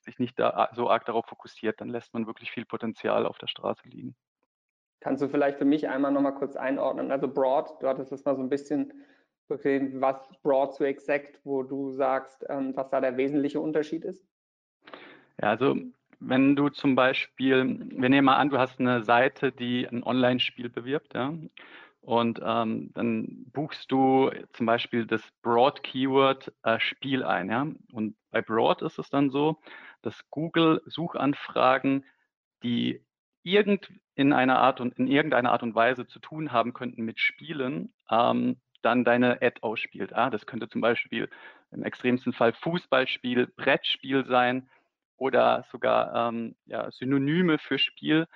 sich 0.00 0.18
nicht 0.18 0.38
da 0.38 0.70
so 0.72 0.88
arg 0.88 1.04
darauf 1.04 1.26
fokussiert, 1.26 1.82
dann 1.82 1.90
lässt 1.90 2.14
man 2.14 2.26
wirklich 2.26 2.50
viel 2.50 2.64
Potenzial 2.64 3.26
auf 3.26 3.36
der 3.36 3.46
Straße 3.46 3.86
liegen. 3.86 4.16
Kannst 5.00 5.22
du 5.22 5.28
vielleicht 5.28 5.58
für 5.58 5.66
mich 5.66 5.86
einmal 5.86 6.12
nochmal 6.12 6.34
kurz 6.34 6.56
einordnen? 6.56 7.12
Also 7.12 7.28
Broad, 7.28 7.74
du 7.82 7.88
hattest 7.88 8.10
das 8.10 8.24
mal 8.24 8.36
so 8.36 8.42
ein 8.42 8.48
bisschen 8.48 8.90
gesehen, 9.50 10.00
was 10.00 10.16
Broad 10.42 10.74
zu 10.74 10.84
Exact, 10.84 11.40
wo 11.44 11.62
du 11.62 11.90
sagst, 11.90 12.46
ähm, 12.48 12.74
was 12.74 12.88
da 12.88 13.02
der 13.02 13.18
wesentliche 13.18 13.60
Unterschied 13.60 14.02
ist? 14.06 14.26
Ja, 15.42 15.50
also 15.50 15.76
wenn 16.20 16.56
du 16.56 16.70
zum 16.70 16.94
Beispiel, 16.94 17.86
wir 17.90 18.08
nehmen 18.08 18.24
mal 18.24 18.36
an, 18.36 18.48
du 18.48 18.58
hast 18.58 18.80
eine 18.80 19.02
Seite, 19.02 19.52
die 19.52 19.86
ein 19.86 20.02
Online-Spiel 20.02 20.70
bewirbt, 20.70 21.12
ja, 21.12 21.34
und 22.04 22.38
ähm, 22.44 22.90
dann 22.92 23.46
buchst 23.52 23.90
du 23.90 24.30
zum 24.52 24.66
Beispiel 24.66 25.06
das 25.06 25.22
Broad-Keyword 25.42 26.52
äh, 26.62 26.78
Spiel 26.78 27.24
ein. 27.24 27.48
Ja? 27.48 27.66
Und 27.92 28.16
bei 28.30 28.42
Broad 28.42 28.82
ist 28.82 28.98
es 28.98 29.08
dann 29.08 29.30
so, 29.30 29.58
dass 30.02 30.28
Google 30.30 30.82
Suchanfragen, 30.84 32.04
die 32.62 33.02
irgend 33.42 33.90
in 34.14 34.34
einer 34.34 34.58
Art 34.58 34.82
und 34.82 34.98
in 34.98 35.06
irgendeiner 35.06 35.52
Art 35.52 35.62
und 35.62 35.74
Weise 35.74 36.06
zu 36.06 36.18
tun 36.18 36.52
haben 36.52 36.74
könnten 36.74 37.04
mit 37.04 37.20
Spielen, 37.20 37.94
ähm, 38.10 38.60
dann 38.82 39.04
deine 39.04 39.40
Ad 39.40 39.60
ausspielt. 39.62 40.10
Ja? 40.10 40.28
Das 40.28 40.44
könnte 40.44 40.68
zum 40.68 40.82
Beispiel 40.82 41.30
im 41.70 41.84
extremsten 41.84 42.34
Fall 42.34 42.52
Fußballspiel, 42.52 43.46
Brettspiel 43.56 44.26
sein 44.26 44.68
oder 45.16 45.64
sogar 45.72 46.28
ähm, 46.28 46.54
ja, 46.66 46.90
Synonyme 46.90 47.56
für 47.58 47.78
Spiel. 47.78 48.26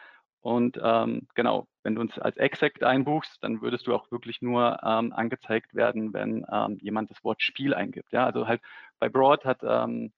Und 0.40 0.78
ähm, 0.83 1.26
genau, 1.35 1.66
wenn 1.83 1.97
du 1.97 2.00
uns 2.00 2.18
als 2.18 2.37
Exact 2.37 2.85
einbuchst, 2.85 3.42
dann 3.42 3.61
würdest 3.61 3.87
du 3.87 3.95
auch 3.95 4.11
wirklich 4.11 4.40
nur 4.40 4.78
ähm, 4.85 5.12
angezeigt 5.12 5.75
werden, 5.75 6.12
wenn 6.12 6.47
ähm, 6.50 6.78
jemand 6.80 7.11
das 7.11 7.25
Wort 7.25 7.42
Spiel 7.42 7.75
eingibt. 7.75 8.12
Ja, 8.12 8.25
also 8.25 8.47
halt 8.47 8.62
bei 8.99 9.09
Broad 9.09 9.45
hat 9.45 9.61
ähm, 9.62 10.12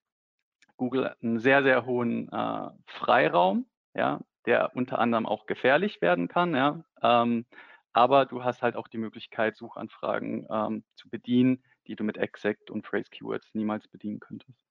Google 0.77 1.15
einen 1.23 1.39
sehr, 1.39 1.62
sehr 1.62 1.87
hohen 1.87 2.31
äh, 2.33 2.71
Freiraum, 2.87 3.67
ja, 3.95 4.21
der 4.47 4.75
unter 4.75 4.99
anderem 4.99 5.27
auch 5.27 5.47
gefährlich 5.47 6.00
werden 6.00 6.29
kann, 6.29 6.55
ja. 6.55 6.85
Ähm, 7.03 7.47
aber 7.93 8.25
du 8.27 8.45
hast 8.45 8.62
halt 8.62 8.77
auch 8.77 8.89
die 8.89 8.99
Möglichkeit, 8.99 9.57
Suchanfragen 9.57 10.47
ähm, 10.50 10.85
zu 10.95 11.09
bedienen, 11.11 11.62
die 11.87 11.97
du 11.97 12.05
mit 12.05 12.17
Exact 12.19 12.71
und 12.71 12.87
Phrase 12.87 13.11
Keywords 13.11 13.49
niemals 13.55 13.89
bedienen 13.89 14.21
könntest. 14.21 14.70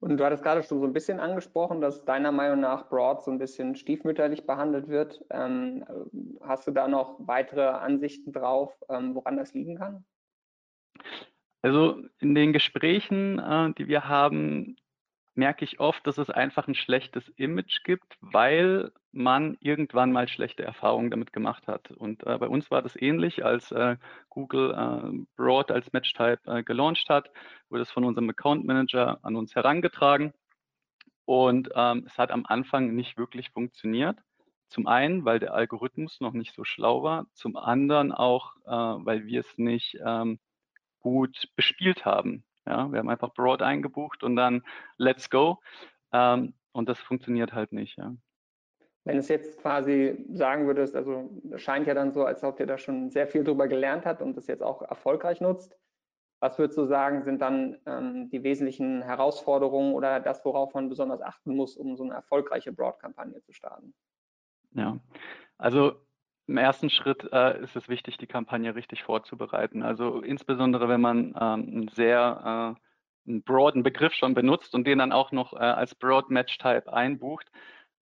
Und 0.00 0.16
du 0.16 0.24
hattest 0.24 0.44
gerade 0.44 0.62
schon 0.62 0.80
so 0.80 0.86
ein 0.86 0.92
bisschen 0.92 1.18
angesprochen, 1.18 1.80
dass 1.80 2.04
deiner 2.04 2.30
Meinung 2.30 2.60
nach 2.60 2.88
Broad 2.88 3.22
so 3.22 3.30
ein 3.32 3.38
bisschen 3.38 3.74
stiefmütterlich 3.74 4.46
behandelt 4.46 4.88
wird. 4.88 5.24
Ähm, 5.30 5.84
hast 6.40 6.66
du 6.66 6.70
da 6.70 6.86
noch 6.86 7.16
weitere 7.18 7.66
Ansichten 7.66 8.32
drauf, 8.32 8.72
ähm, 8.88 9.14
woran 9.14 9.36
das 9.36 9.54
liegen 9.54 9.76
kann? 9.76 10.04
Also 11.62 12.00
in 12.20 12.34
den 12.36 12.52
Gesprächen, 12.52 13.40
äh, 13.40 13.72
die 13.74 13.88
wir 13.88 14.08
haben, 14.08 14.76
merke 15.38 15.64
ich 15.64 15.78
oft, 15.78 16.04
dass 16.06 16.18
es 16.18 16.30
einfach 16.30 16.66
ein 16.66 16.74
schlechtes 16.74 17.28
Image 17.36 17.84
gibt, 17.84 18.18
weil 18.20 18.90
man 19.12 19.56
irgendwann 19.60 20.10
mal 20.10 20.28
schlechte 20.28 20.64
Erfahrungen 20.64 21.10
damit 21.10 21.32
gemacht 21.32 21.68
hat. 21.68 21.92
Und 21.92 22.26
äh, 22.26 22.36
bei 22.38 22.48
uns 22.48 22.70
war 22.72 22.82
das 22.82 23.00
ähnlich, 23.00 23.44
als 23.44 23.70
äh, 23.70 23.96
Google 24.28 24.72
äh, 24.74 25.26
Broad 25.36 25.70
als 25.70 25.92
Match-Type 25.92 26.40
äh, 26.46 26.62
gelauncht 26.64 27.08
hat, 27.08 27.30
wurde 27.70 27.82
es 27.82 27.90
von 27.90 28.04
unserem 28.04 28.28
Account 28.28 28.66
Manager 28.66 29.20
an 29.22 29.36
uns 29.36 29.54
herangetragen. 29.54 30.34
Und 31.24 31.70
ähm, 31.74 32.04
es 32.06 32.18
hat 32.18 32.32
am 32.32 32.44
Anfang 32.44 32.94
nicht 32.94 33.16
wirklich 33.16 33.50
funktioniert. 33.50 34.18
Zum 34.68 34.88
einen, 34.88 35.24
weil 35.24 35.38
der 35.38 35.54
Algorithmus 35.54 36.20
noch 36.20 36.32
nicht 36.32 36.52
so 36.54 36.64
schlau 36.64 37.04
war, 37.04 37.26
zum 37.32 37.56
anderen 37.56 38.10
auch, 38.10 38.56
äh, 38.66 38.70
weil 38.70 39.24
wir 39.26 39.40
es 39.40 39.56
nicht 39.56 39.98
ähm, 40.04 40.40
gut 40.98 41.48
bespielt 41.54 42.04
haben. 42.04 42.42
Ja, 42.68 42.92
wir 42.92 42.98
haben 42.98 43.08
einfach 43.08 43.32
Broad 43.32 43.62
eingebucht 43.62 44.22
und 44.22 44.36
dann 44.36 44.62
let's 44.98 45.30
go. 45.30 45.58
Ähm, 46.12 46.54
und 46.72 46.88
das 46.88 46.98
funktioniert 46.98 47.54
halt 47.54 47.72
nicht. 47.72 47.96
Ja. 47.96 48.14
Wenn 49.04 49.16
es 49.16 49.28
jetzt 49.28 49.58
quasi 49.60 50.26
sagen 50.32 50.66
würdest, 50.66 50.94
also 50.94 51.30
es 51.50 51.62
scheint 51.62 51.86
ja 51.86 51.94
dann 51.94 52.12
so, 52.12 52.24
als 52.24 52.44
ob 52.44 52.60
ihr 52.60 52.66
da 52.66 52.76
schon 52.76 53.10
sehr 53.10 53.26
viel 53.26 53.42
drüber 53.42 53.66
gelernt 53.66 54.04
habt 54.04 54.20
und 54.20 54.36
das 54.36 54.46
jetzt 54.48 54.62
auch 54.62 54.82
erfolgreich 54.82 55.40
nutzt. 55.40 55.78
Was 56.40 56.58
würdest 56.58 56.78
du 56.78 56.84
sagen, 56.84 57.24
sind 57.24 57.40
dann 57.40 57.78
ähm, 57.86 58.28
die 58.30 58.42
wesentlichen 58.42 59.02
Herausforderungen 59.02 59.94
oder 59.94 60.20
das, 60.20 60.44
worauf 60.44 60.74
man 60.74 60.88
besonders 60.88 61.22
achten 61.22 61.56
muss, 61.56 61.76
um 61.76 61.96
so 61.96 62.04
eine 62.04 62.14
erfolgreiche 62.14 62.70
Broad-Kampagne 62.70 63.40
zu 63.40 63.52
starten? 63.52 63.94
Ja, 64.72 65.00
also 65.56 65.96
im 66.48 66.56
ersten 66.56 66.90
Schritt 66.90 67.28
äh, 67.32 67.62
ist 67.62 67.76
es 67.76 67.88
wichtig, 67.88 68.16
die 68.16 68.26
Kampagne 68.26 68.74
richtig 68.74 69.02
vorzubereiten. 69.02 69.82
Also 69.82 70.20
insbesondere, 70.22 70.88
wenn 70.88 71.00
man 71.00 71.28
ähm, 71.28 71.34
einen 71.40 71.88
sehr 71.88 72.76
äh, 72.76 73.30
einen 73.30 73.42
broaden 73.42 73.82
Begriff 73.82 74.14
schon 74.14 74.34
benutzt 74.34 74.74
und 74.74 74.86
den 74.86 74.98
dann 74.98 75.12
auch 75.12 75.32
noch 75.32 75.52
äh, 75.52 75.58
als 75.58 75.94
Broad 75.94 76.30
Match 76.30 76.56
Type 76.56 76.90
einbucht, 76.90 77.46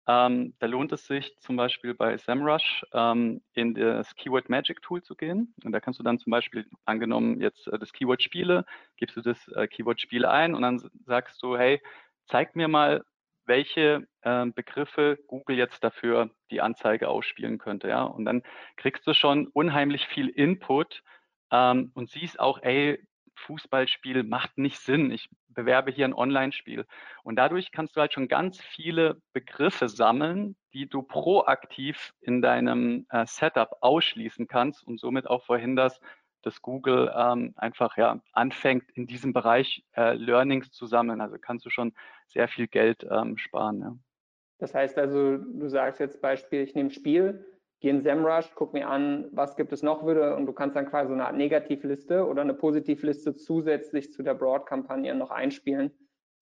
ähm, 0.09 0.55
da 0.61 0.67
lohnt 0.67 0.93
es 0.93 1.07
sich 1.07 1.37
zum 1.41 1.57
Beispiel 1.57 1.93
bei 1.95 2.17
SEMrush 2.17 2.87
ähm, 2.93 3.43
in 3.55 3.75
das 3.75 4.15
Keyword 4.15 4.49
Magic 4.49 4.81
Tool 4.83 5.03
zu 5.03 5.17
gehen. 5.17 5.53
Und 5.65 5.73
da 5.73 5.81
kannst 5.81 5.99
du 5.99 6.05
dann 6.05 6.19
zum 6.19 6.31
Beispiel, 6.31 6.67
angenommen 6.85 7.41
jetzt 7.41 7.67
äh, 7.67 7.79
das 7.79 7.93
Keyword 7.93 8.23
Spiele, 8.23 8.65
gibst 8.97 9.17
du 9.17 9.21
das 9.21 9.49
äh, 9.49 9.67
Keyword 9.67 10.01
Spiele 10.01 10.31
ein 10.31 10.55
und 10.55 10.63
dann 10.63 10.81
sagst 11.05 11.43
du, 11.43 11.57
hey, 11.59 11.83
zeig 12.27 12.55
mir 12.55 12.69
mal, 12.69 13.05
welche 13.47 14.07
äh, 14.23 14.47
Begriffe 14.47 15.19
Google 15.27 15.57
jetzt 15.57 15.83
dafür 15.83 16.31
die 16.51 16.61
Anzeige 16.61 17.09
ausspielen 17.09 17.59
könnte. 17.59 17.89
Ja? 17.89 18.03
Und 18.03 18.25
dann 18.25 18.43
kriegst 18.77 19.07
du 19.07 19.15
schon 19.15 19.49
unheimlich 19.49 20.07
viel 20.07 20.29
Input 20.29 21.03
ähm, 21.51 21.91
und 21.95 22.11
siehst 22.11 22.41
auch, 22.41 22.61
ey, 22.63 23.03
Fußballspiel 23.37 24.23
macht 24.23 24.59
nicht 24.59 24.81
Sinn. 24.81 25.11
Ich 25.11 25.29
bewerbe 25.49 25.91
hier 25.91 26.07
ein 26.07 26.15
Online-Spiel. 26.15 26.87
Und 27.23 27.37
dadurch 27.37 27.71
kannst 27.71 27.97
du 27.97 28.01
halt 28.01 28.13
schon 28.13 28.29
ganz 28.29 28.61
viele 28.61 29.21
Begriffe 29.33 29.89
sammeln, 29.89 30.57
die 30.73 30.89
du 30.89 31.03
proaktiv 31.03 32.15
in 32.21 32.43
deinem 32.43 33.07
äh, 33.11 33.27
Setup 33.27 33.77
ausschließen 33.81 34.49
kannst 34.49 34.87
und 34.87 35.01
somit 35.01 35.29
auch 35.29 35.45
verhinderst, 35.45 36.01
dass 36.43 36.63
Google 36.63 37.13
ähm, 37.17 37.55
einfach 37.57 37.97
ja 37.97 38.21
anfängt, 38.33 38.85
in 38.93 39.07
diesem 39.07 39.33
Bereich 39.33 39.85
äh, 39.97 40.15
Learnings 40.15 40.71
zu 40.71 40.87
sammeln. 40.87 41.21
Also 41.21 41.39
kannst 41.41 41.67
du 41.67 41.71
schon 41.71 41.93
sehr 42.27 42.49
viel 42.49 42.67
Geld 42.67 43.07
ähm, 43.11 43.37
sparen. 43.39 43.81
Ja. 43.81 43.97
Das 44.59 44.75
heißt 44.75 44.99
also, 44.99 45.37
du 45.37 45.69
sagst 45.69 46.01
jetzt 46.01 46.21
Beispiel, 46.21 46.63
ich 46.63 46.75
nehme 46.75 46.91
Spiel, 46.91 47.45
gehe 47.81 47.91
in 47.91 48.03
SEMrush, 48.03 48.53
guck 48.55 48.73
mir 48.73 48.89
an, 48.89 49.27
was 49.33 49.57
gibt 49.57 49.73
es 49.73 49.83
noch 49.83 50.05
würde 50.05 50.35
und 50.35 50.47
du 50.47 50.53
kannst 50.53 50.77
dann 50.77 50.87
quasi 50.87 51.09
so 51.09 51.15
eine 51.15 51.27
Art 51.27 51.37
Negativliste 51.37 52.27
oder 52.27 52.43
eine 52.43 52.55
Positivliste 52.55 53.35
zusätzlich 53.35 54.13
zu 54.13 54.23
der 54.23 54.35
Broad-Kampagne 54.35 55.15
noch 55.15 55.31
einspielen, 55.31 55.91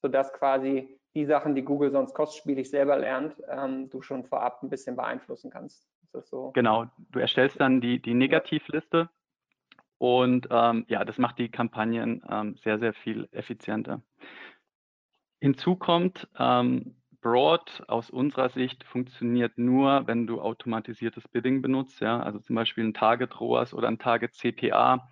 sodass 0.01 0.33
quasi 0.33 1.01
die 1.15 1.25
Sachen, 1.25 1.55
die 1.55 1.63
Google 1.63 1.91
sonst 1.91 2.15
kostspielig 2.15 2.71
selber 2.71 2.97
lernt, 2.97 3.35
ähm, 3.49 3.89
du 3.91 4.03
schon 4.03 4.25
vorab 4.25 4.63
ein 4.63 4.71
bisschen 4.71 4.97
beeinflussen 4.97 5.51
kannst. 5.51 5.89
Ist 6.03 6.15
das 6.15 6.29
so? 6.29 6.51
Genau, 6.53 6.87
du 7.11 7.19
erstellst 7.19 7.61
dann 7.61 7.81
die, 7.81 8.01
die 8.01 8.15
Negativliste 8.15 9.09
und 9.99 10.49
ähm, 10.51 10.85
ja, 10.89 11.05
das 11.05 11.19
macht 11.19 11.39
die 11.39 11.49
Kampagnen 11.49 12.23
ähm, 12.29 12.57
sehr, 12.57 12.79
sehr 12.79 12.95
viel 12.95 13.29
effizienter. 13.33 14.03
Hinzu 15.45 15.77
kommt, 15.77 16.27
ähm, 16.39 16.97
Broad 17.21 17.85
aus 17.87 18.09
unserer 18.09 18.49
Sicht 18.49 18.83
funktioniert 18.85 19.59
nur, 19.59 20.07
wenn 20.07 20.27
du 20.27 20.41
automatisiertes 20.41 21.29
Bidding 21.29 21.61
benutzt, 21.61 22.01
ja, 22.01 22.19
also 22.19 22.39
zum 22.39 22.57
Beispiel 22.57 22.83
ein 22.83 22.95
Target 22.95 23.39
ROAS 23.39 23.75
oder 23.75 23.89
ein 23.89 23.99
Target 23.99 24.33
CPA. 24.33 25.07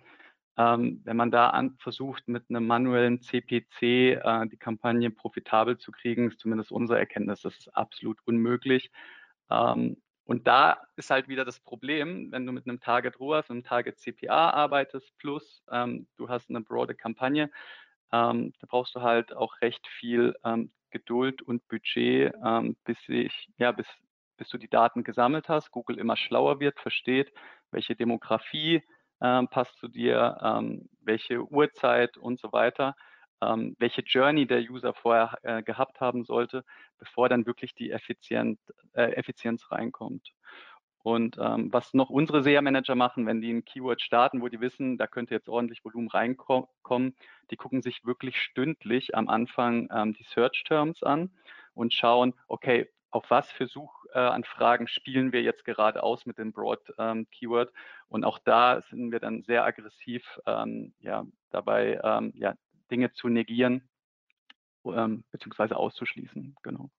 Ähm, 0.57 1.01
wenn 1.03 1.17
man 1.17 1.29
da 1.29 1.51
an, 1.51 1.75
versucht, 1.77 2.27
mit 2.27 2.49
einem 2.49 2.65
manuellen 2.65 3.21
CPC 3.21 3.83
äh, 3.83 4.47
die 4.47 4.57
Kampagne 4.57 5.11
profitabel 5.11 5.77
zu 5.77 5.91
kriegen, 5.91 6.29
ist 6.29 6.39
zumindest 6.39 6.71
unsere 6.71 6.97
Erkenntnis, 6.97 7.41
das 7.41 7.55
ist 7.55 7.77
absolut 7.77 8.17
unmöglich. 8.25 8.89
Ähm, 9.51 9.97
und 10.25 10.47
da 10.47 10.81
ist 10.95 11.11
halt 11.11 11.27
wieder 11.27 11.45
das 11.45 11.59
Problem, 11.59 12.31
wenn 12.31 12.47
du 12.47 12.53
mit 12.53 12.67
einem 12.67 12.79
Target 12.79 13.19
ROAS 13.19 13.51
und 13.51 13.57
einem 13.57 13.63
Target 13.65 13.99
CPA 13.99 14.49
arbeitest, 14.49 15.15
plus 15.19 15.63
ähm, 15.71 16.07
du 16.17 16.27
hast 16.27 16.49
eine 16.49 16.61
broade 16.61 16.95
Kampagne, 16.95 17.51
ähm, 18.13 18.53
da 18.61 18.67
brauchst 18.69 18.95
du 18.95 19.01
halt 19.01 19.33
auch 19.35 19.61
recht 19.61 19.85
viel 19.87 20.35
ähm, 20.45 20.71
Geduld 20.91 21.41
und 21.41 21.67
Budget, 21.67 22.33
ähm, 22.45 22.77
bis 22.85 22.97
ich, 23.09 23.49
ja, 23.57 23.73
bis, 23.73 23.87
bis 24.37 24.49
du 24.49 24.57
die 24.57 24.69
Daten 24.69 25.03
gesammelt 25.03 25.49
hast, 25.49 25.71
Google 25.71 25.99
immer 25.99 26.15
schlauer 26.17 26.61
wird, 26.61 26.79
versteht, 26.79 27.33
welche 27.71 27.95
Demografie 27.95 28.83
ähm, 29.21 29.49
passt 29.49 29.77
zu 29.79 29.89
dir, 29.89 30.37
ähm, 30.41 30.89
welche 31.01 31.43
Uhrzeit 31.43 32.17
und 32.17 32.39
so 32.39 32.53
weiter 32.53 32.95
ähm, 33.43 33.75
welche 33.79 34.01
Journey 34.01 34.45
der 34.47 34.61
User 34.61 34.93
vorher 34.93 35.37
äh, 35.43 35.63
gehabt 35.63 35.99
haben 35.99 36.23
sollte, 36.23 36.63
bevor 36.97 37.29
dann 37.29 37.45
wirklich 37.45 37.73
die 37.75 37.91
Effizient, 37.91 38.59
äh, 38.93 39.13
Effizienz 39.13 39.69
reinkommt. 39.71 40.31
Und 41.03 41.37
ähm, 41.37 41.71
was 41.71 41.93
noch 41.93 42.09
unsere 42.09 42.43
SEA-Manager 42.43 42.95
machen, 42.95 43.25
wenn 43.25 43.41
die 43.41 43.51
ein 43.51 43.65
Keyword 43.65 44.01
starten, 44.01 44.41
wo 44.41 44.47
die 44.47 44.61
wissen, 44.61 44.97
da 44.97 45.05
könnte 45.05 45.35
jetzt 45.35 45.49
ordentlich 45.49 45.83
Volumen 45.83 46.07
reinkommen, 46.07 47.15
die 47.51 47.57
gucken 47.57 47.81
sich 47.81 48.05
wirklich 48.05 48.41
stündlich 48.41 49.13
am 49.13 49.27
Anfang 49.27 49.89
ähm, 49.93 50.13
die 50.13 50.23
Search-Terms 50.23 51.03
an 51.03 51.29
und 51.73 51.93
schauen, 51.93 52.33
okay, 52.47 52.89
auf 53.11 53.29
was 53.29 53.51
für 53.51 53.67
Suchanfragen 53.67 54.87
spielen 54.87 55.33
wir 55.33 55.43
jetzt 55.43 55.65
gerade 55.65 56.01
aus 56.01 56.25
mit 56.25 56.37
dem 56.37 56.51
Broad-Keyword. 56.51 57.69
Ähm, 57.69 57.75
und 58.07 58.23
auch 58.23 58.39
da 58.39 58.81
sind 58.81 59.11
wir 59.11 59.19
dann 59.19 59.43
sehr 59.43 59.65
aggressiv 59.65 60.39
ähm, 60.47 60.93
ja, 60.99 61.25
dabei, 61.51 61.99
ähm, 62.03 62.31
ja, 62.35 62.55
Dinge 62.89 63.11
zu 63.11 63.27
negieren 63.27 63.87
ähm, 64.85 65.23
bzw. 65.31 65.75
auszuschließen. 65.75 66.55
Genau. 66.63 66.89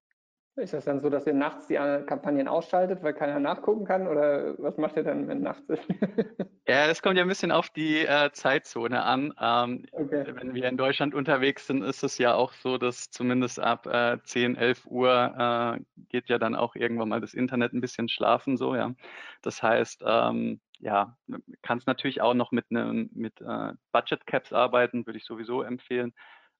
Ist 0.56 0.72
das 0.72 0.84
dann 0.84 1.00
so, 1.00 1.10
dass 1.10 1.26
ihr 1.26 1.34
nachts 1.34 1.66
die 1.66 1.74
Kampagnen 1.74 2.46
ausschaltet, 2.46 3.02
weil 3.02 3.12
keiner 3.12 3.40
nachgucken 3.40 3.84
kann? 3.84 4.06
Oder 4.06 4.54
was 4.58 4.76
macht 4.76 4.96
ihr 4.96 5.02
dann, 5.02 5.26
wenn 5.26 5.40
nachts 5.40 5.68
ist? 5.68 5.82
ja, 6.68 6.86
das 6.86 7.02
kommt 7.02 7.16
ja 7.16 7.22
ein 7.22 7.28
bisschen 7.28 7.50
auf 7.50 7.70
die 7.70 8.06
äh, 8.06 8.30
Zeitzone 8.30 9.02
an. 9.02 9.34
Ähm, 9.40 9.84
okay. 9.90 10.24
Wenn 10.32 10.54
wir 10.54 10.68
in 10.68 10.76
Deutschland 10.76 11.12
unterwegs 11.12 11.66
sind, 11.66 11.82
ist 11.82 12.04
es 12.04 12.18
ja 12.18 12.34
auch 12.34 12.52
so, 12.52 12.78
dass 12.78 13.10
zumindest 13.10 13.58
ab 13.58 13.86
äh, 13.86 14.18
10, 14.22 14.54
11 14.56 14.86
Uhr 14.86 15.76
äh, 15.76 15.84
geht 16.08 16.28
ja 16.28 16.38
dann 16.38 16.54
auch 16.54 16.76
irgendwann 16.76 17.08
mal 17.08 17.20
das 17.20 17.34
Internet 17.34 17.72
ein 17.72 17.80
bisschen 17.80 18.08
schlafen. 18.08 18.56
So, 18.56 18.76
ja. 18.76 18.94
Das 19.42 19.60
heißt, 19.60 20.04
ähm, 20.06 20.60
ja, 20.78 21.16
kannst 21.62 21.88
natürlich 21.88 22.20
auch 22.20 22.34
noch 22.34 22.52
mit 22.52 22.66
einem 22.70 23.10
mit 23.12 23.40
äh, 23.40 23.72
Budget 23.90 24.24
Caps 24.26 24.52
arbeiten, 24.52 25.04
würde 25.04 25.18
ich 25.18 25.24
sowieso 25.24 25.62
empfehlen, 25.62 26.12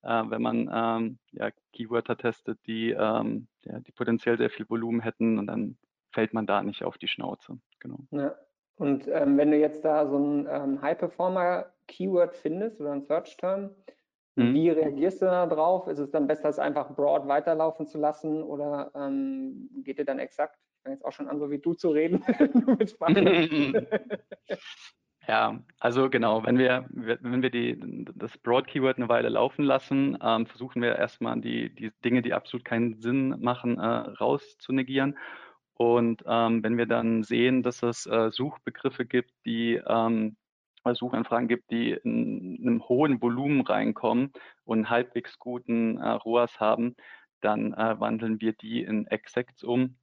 äh, 0.05 0.29
wenn 0.29 0.41
man 0.41 0.69
ähm, 0.73 1.17
ja, 1.31 1.51
Keywörter 1.73 2.17
testet, 2.17 2.59
die, 2.67 2.91
ähm, 2.91 3.47
ja, 3.63 3.79
die 3.79 3.91
potenziell 3.91 4.37
sehr 4.37 4.49
viel 4.49 4.69
Volumen 4.69 5.01
hätten 5.01 5.39
und 5.39 5.47
dann 5.47 5.77
fällt 6.11 6.33
man 6.33 6.45
da 6.45 6.63
nicht 6.63 6.83
auf 6.83 6.97
die 6.97 7.07
Schnauze. 7.07 7.57
Genau. 7.79 7.99
Ja. 8.11 8.35
Und 8.77 9.07
ähm, 9.07 9.37
wenn 9.37 9.51
du 9.51 9.57
jetzt 9.57 9.85
da 9.85 10.07
so 10.07 10.17
ein 10.17 10.47
ähm, 10.49 10.81
High-Performer-Keyword 10.81 12.35
findest 12.35 12.81
oder 12.81 12.91
ein 12.91 13.03
Search-Term, 13.03 13.69
mhm. 14.35 14.53
wie 14.53 14.69
reagierst 14.69 15.21
du 15.21 15.25
da 15.25 15.45
drauf? 15.45 15.87
Ist 15.87 15.99
es 15.99 16.11
dann 16.11 16.27
besser, 16.27 16.49
es 16.49 16.59
einfach 16.59 16.93
broad 16.93 17.27
weiterlaufen 17.27 17.87
zu 17.87 17.97
lassen 17.97 18.43
oder 18.43 18.91
ähm, 18.95 19.69
geht 19.83 19.97
dir 19.97 20.05
dann 20.05 20.19
exakt 20.19 20.59
fange 20.85 20.95
jetzt 20.95 21.05
auch 21.05 21.11
schon 21.11 21.27
an, 21.27 21.39
so 21.39 21.49
wie 21.49 21.59
du 21.59 21.73
zu 21.73 21.89
reden. 21.89 22.23
ja, 25.27 25.59
also 25.79 26.09
genau, 26.09 26.43
wenn 26.45 26.57
wir, 26.57 26.85
wenn 26.89 27.41
wir 27.41 27.49
die, 27.49 28.05
das 28.15 28.37
Broad-Keyword 28.37 28.97
eine 28.97 29.09
Weile 29.09 29.29
laufen 29.29 29.63
lassen, 29.65 30.17
ähm, 30.21 30.45
versuchen 30.45 30.81
wir 30.81 30.95
erstmal 30.95 31.39
die, 31.41 31.73
die 31.73 31.91
Dinge, 32.03 32.21
die 32.21 32.33
absolut 32.33 32.65
keinen 32.65 33.01
Sinn 33.01 33.39
machen, 33.39 33.79
äh, 33.79 33.85
rauszunegieren. 33.85 35.17
Und 35.73 36.23
ähm, 36.27 36.63
wenn 36.63 36.77
wir 36.77 36.85
dann 36.85 37.23
sehen, 37.23 37.63
dass 37.63 37.83
es 37.83 38.05
äh, 38.05 38.31
Suchbegriffe 38.31 39.05
gibt, 39.05 39.31
die 39.45 39.81
ähm, 39.85 40.37
Suchanfragen 40.93 41.47
gibt, 41.47 41.71
die 41.71 41.91
in 41.91 42.59
einem 42.61 42.87
hohen 42.87 43.21
Volumen 43.21 43.61
reinkommen 43.61 44.31
und 44.63 44.89
halbwegs 44.89 45.39
guten 45.39 45.97
äh, 45.97 46.09
ROAS 46.09 46.59
haben, 46.59 46.95
dann 47.41 47.73
äh, 47.73 47.99
wandeln 47.99 48.39
wir 48.39 48.53
die 48.53 48.83
in 48.83 49.07
Exacts 49.07 49.63
um 49.63 49.97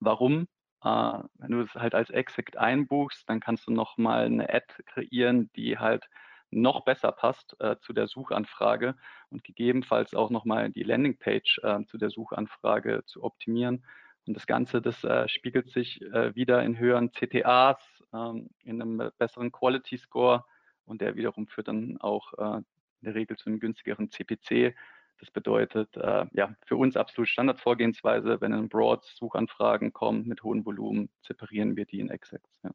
Warum? 0.00 0.48
Äh, 0.82 1.18
wenn 1.38 1.50
du 1.50 1.60
es 1.60 1.74
halt 1.74 1.94
als 1.94 2.10
Exec 2.10 2.56
einbuchst, 2.56 3.28
dann 3.28 3.40
kannst 3.40 3.66
du 3.66 3.72
nochmal 3.72 4.26
eine 4.26 4.48
Ad 4.52 4.66
kreieren, 4.86 5.50
die 5.56 5.78
halt 5.78 6.08
noch 6.50 6.84
besser 6.84 7.12
passt 7.12 7.54
äh, 7.60 7.76
zu 7.80 7.92
der 7.92 8.08
Suchanfrage 8.08 8.96
und 9.30 9.44
gegebenenfalls 9.44 10.14
auch 10.14 10.30
nochmal 10.30 10.70
die 10.70 10.82
Landingpage 10.82 11.60
äh, 11.62 11.84
zu 11.84 11.98
der 11.98 12.10
Suchanfrage 12.10 13.02
zu 13.06 13.22
optimieren. 13.22 13.84
Und 14.26 14.34
das 14.34 14.46
Ganze, 14.46 14.82
das 14.82 15.02
äh, 15.04 15.28
spiegelt 15.28 15.70
sich 15.70 16.00
wieder 16.00 16.62
in 16.62 16.78
höheren 16.78 17.10
CTAs, 17.10 17.78
ähm, 18.12 18.50
in 18.64 18.82
einem 18.82 19.10
besseren 19.18 19.50
Quality 19.50 19.98
Score 19.98 20.44
und 20.84 21.00
der 21.00 21.14
wiederum 21.14 21.46
führt 21.46 21.68
dann 21.68 21.98
auch 22.00 22.32
in 22.32 22.64
der 23.00 23.14
Regel 23.14 23.36
zu 23.36 23.48
einem 23.48 23.60
günstigeren 23.60 24.10
CPC. 24.10 24.74
Das 25.20 25.30
bedeutet, 25.30 25.94
äh, 25.96 26.26
ja, 26.32 26.54
für 26.66 26.76
uns 26.76 26.96
absolut 26.96 27.28
Standardvorgehensweise, 27.28 28.40
wenn 28.40 28.52
in 28.52 28.68
Broad 28.68 29.04
Suchanfragen 29.04 29.92
kommen 29.92 30.26
mit 30.26 30.42
hohem 30.42 30.64
Volumen, 30.64 31.10
separieren 31.20 31.76
wir 31.76 31.84
die 31.84 32.00
in 32.00 32.10
Exacts. 32.10 32.58
Ja. 32.64 32.70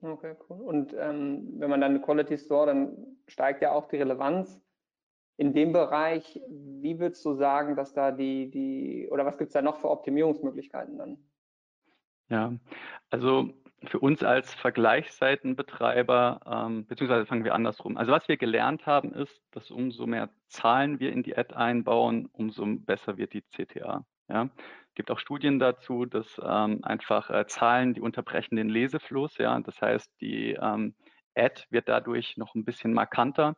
Okay, 0.00 0.34
cool. 0.48 0.60
Und 0.60 0.94
ähm, 0.98 1.54
wenn 1.58 1.70
man 1.70 1.80
dann 1.80 1.92
eine 1.92 2.00
Quality 2.00 2.38
Store, 2.38 2.66
dann 2.66 2.96
steigt 3.28 3.62
ja 3.62 3.72
auch 3.72 3.88
die 3.88 3.96
Relevanz. 3.96 4.60
in 5.36 5.52
dem 5.52 5.72
Bereich, 5.72 6.40
wie 6.48 6.98
würdest 6.98 7.24
du 7.24 7.34
sagen, 7.34 7.74
dass 7.76 7.92
da 7.92 8.12
die, 8.12 8.50
die 8.50 9.08
oder 9.10 9.26
was 9.26 9.36
gibt 9.36 9.48
es 9.48 9.54
da 9.54 9.62
noch 9.62 9.78
für 9.78 9.90
Optimierungsmöglichkeiten 9.90 10.98
dann? 10.98 11.18
Ja, 12.28 12.54
also 13.10 13.50
für 13.86 13.98
uns 13.98 14.22
als 14.22 14.54
Vergleichsseitenbetreiber, 14.54 16.40
ähm, 16.46 16.86
beziehungsweise 16.86 17.26
fangen 17.26 17.44
wir 17.44 17.54
andersrum. 17.54 17.96
Also 17.96 18.12
was 18.12 18.28
wir 18.28 18.36
gelernt 18.36 18.86
haben, 18.86 19.12
ist, 19.12 19.42
dass 19.50 19.70
umso 19.70 20.06
mehr 20.06 20.30
Zahlen 20.48 21.00
wir 21.00 21.12
in 21.12 21.22
die 21.22 21.36
Ad 21.36 21.54
einbauen, 21.54 22.28
umso 22.32 22.64
besser 22.66 23.16
wird 23.16 23.32
die 23.32 23.42
CTA. 23.42 24.04
Ja, 24.28 24.48
gibt 24.94 25.10
auch 25.10 25.18
Studien 25.18 25.58
dazu, 25.58 26.06
dass 26.06 26.40
ähm, 26.42 26.80
einfach 26.82 27.30
äh, 27.30 27.46
Zahlen, 27.46 27.94
die 27.94 28.00
unterbrechen 28.00 28.56
den 28.56 28.68
Lesefluss. 28.68 29.36
Ja, 29.38 29.58
das 29.60 29.80
heißt, 29.80 30.10
die 30.20 30.52
ähm, 30.52 30.94
Ad 31.34 31.64
wird 31.70 31.88
dadurch 31.88 32.36
noch 32.36 32.54
ein 32.54 32.64
bisschen 32.64 32.92
markanter. 32.94 33.56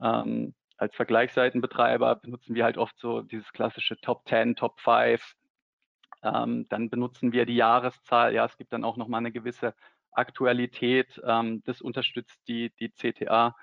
Ähm, 0.00 0.54
als 0.76 0.94
Vergleichsseitenbetreiber 0.94 2.16
benutzen 2.16 2.54
wir 2.54 2.64
halt 2.64 2.78
oft 2.78 2.96
so 2.98 3.22
dieses 3.22 3.52
klassische 3.52 3.96
Top 4.00 4.26
10, 4.28 4.54
Top 4.54 4.80
5. 4.80 5.34
Ähm, 6.22 6.66
dann 6.68 6.90
benutzen 6.90 7.32
wir 7.32 7.46
die 7.46 7.56
Jahreszahl. 7.56 8.34
Ja, 8.34 8.44
es 8.44 8.56
gibt 8.56 8.72
dann 8.72 8.84
auch 8.84 8.96
nochmal 8.96 9.18
eine 9.18 9.32
gewisse 9.32 9.74
Aktualität. 10.12 11.20
Ähm, 11.24 11.62
das 11.64 11.80
unterstützt 11.80 12.40
die, 12.48 12.70
die 12.78 12.90
CTA. 12.90 13.54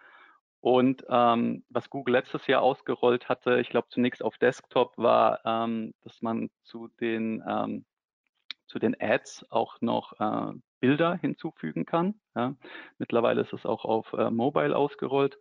Und 0.61 1.05
ähm, 1.09 1.63
was 1.69 1.91
Google 1.91 2.13
letztes 2.13 2.47
Jahr 2.47 2.63
ausgerollt 2.63 3.29
hatte, 3.29 3.59
ich 3.59 3.69
glaube 3.69 3.87
zunächst 3.89 4.23
auf 4.23 4.37
Desktop, 4.39 4.97
war, 4.97 5.41
ähm, 5.45 5.93
dass 6.01 6.21
man 6.21 6.49
zu 6.63 6.87
den, 6.99 7.43
ähm, 7.47 7.85
zu 8.65 8.79
den 8.79 8.95
Ads 8.99 9.45
auch 9.51 9.79
noch 9.81 10.13
äh, 10.19 10.53
Bilder 10.79 11.15
hinzufügen 11.15 11.85
kann. 11.85 12.19
Ja. 12.35 12.55
Mittlerweile 12.97 13.41
ist 13.41 13.53
es 13.53 13.65
auch 13.65 13.85
auf 13.85 14.13
äh, 14.13 14.31
Mobile 14.31 14.75
ausgerollt. 14.75 15.37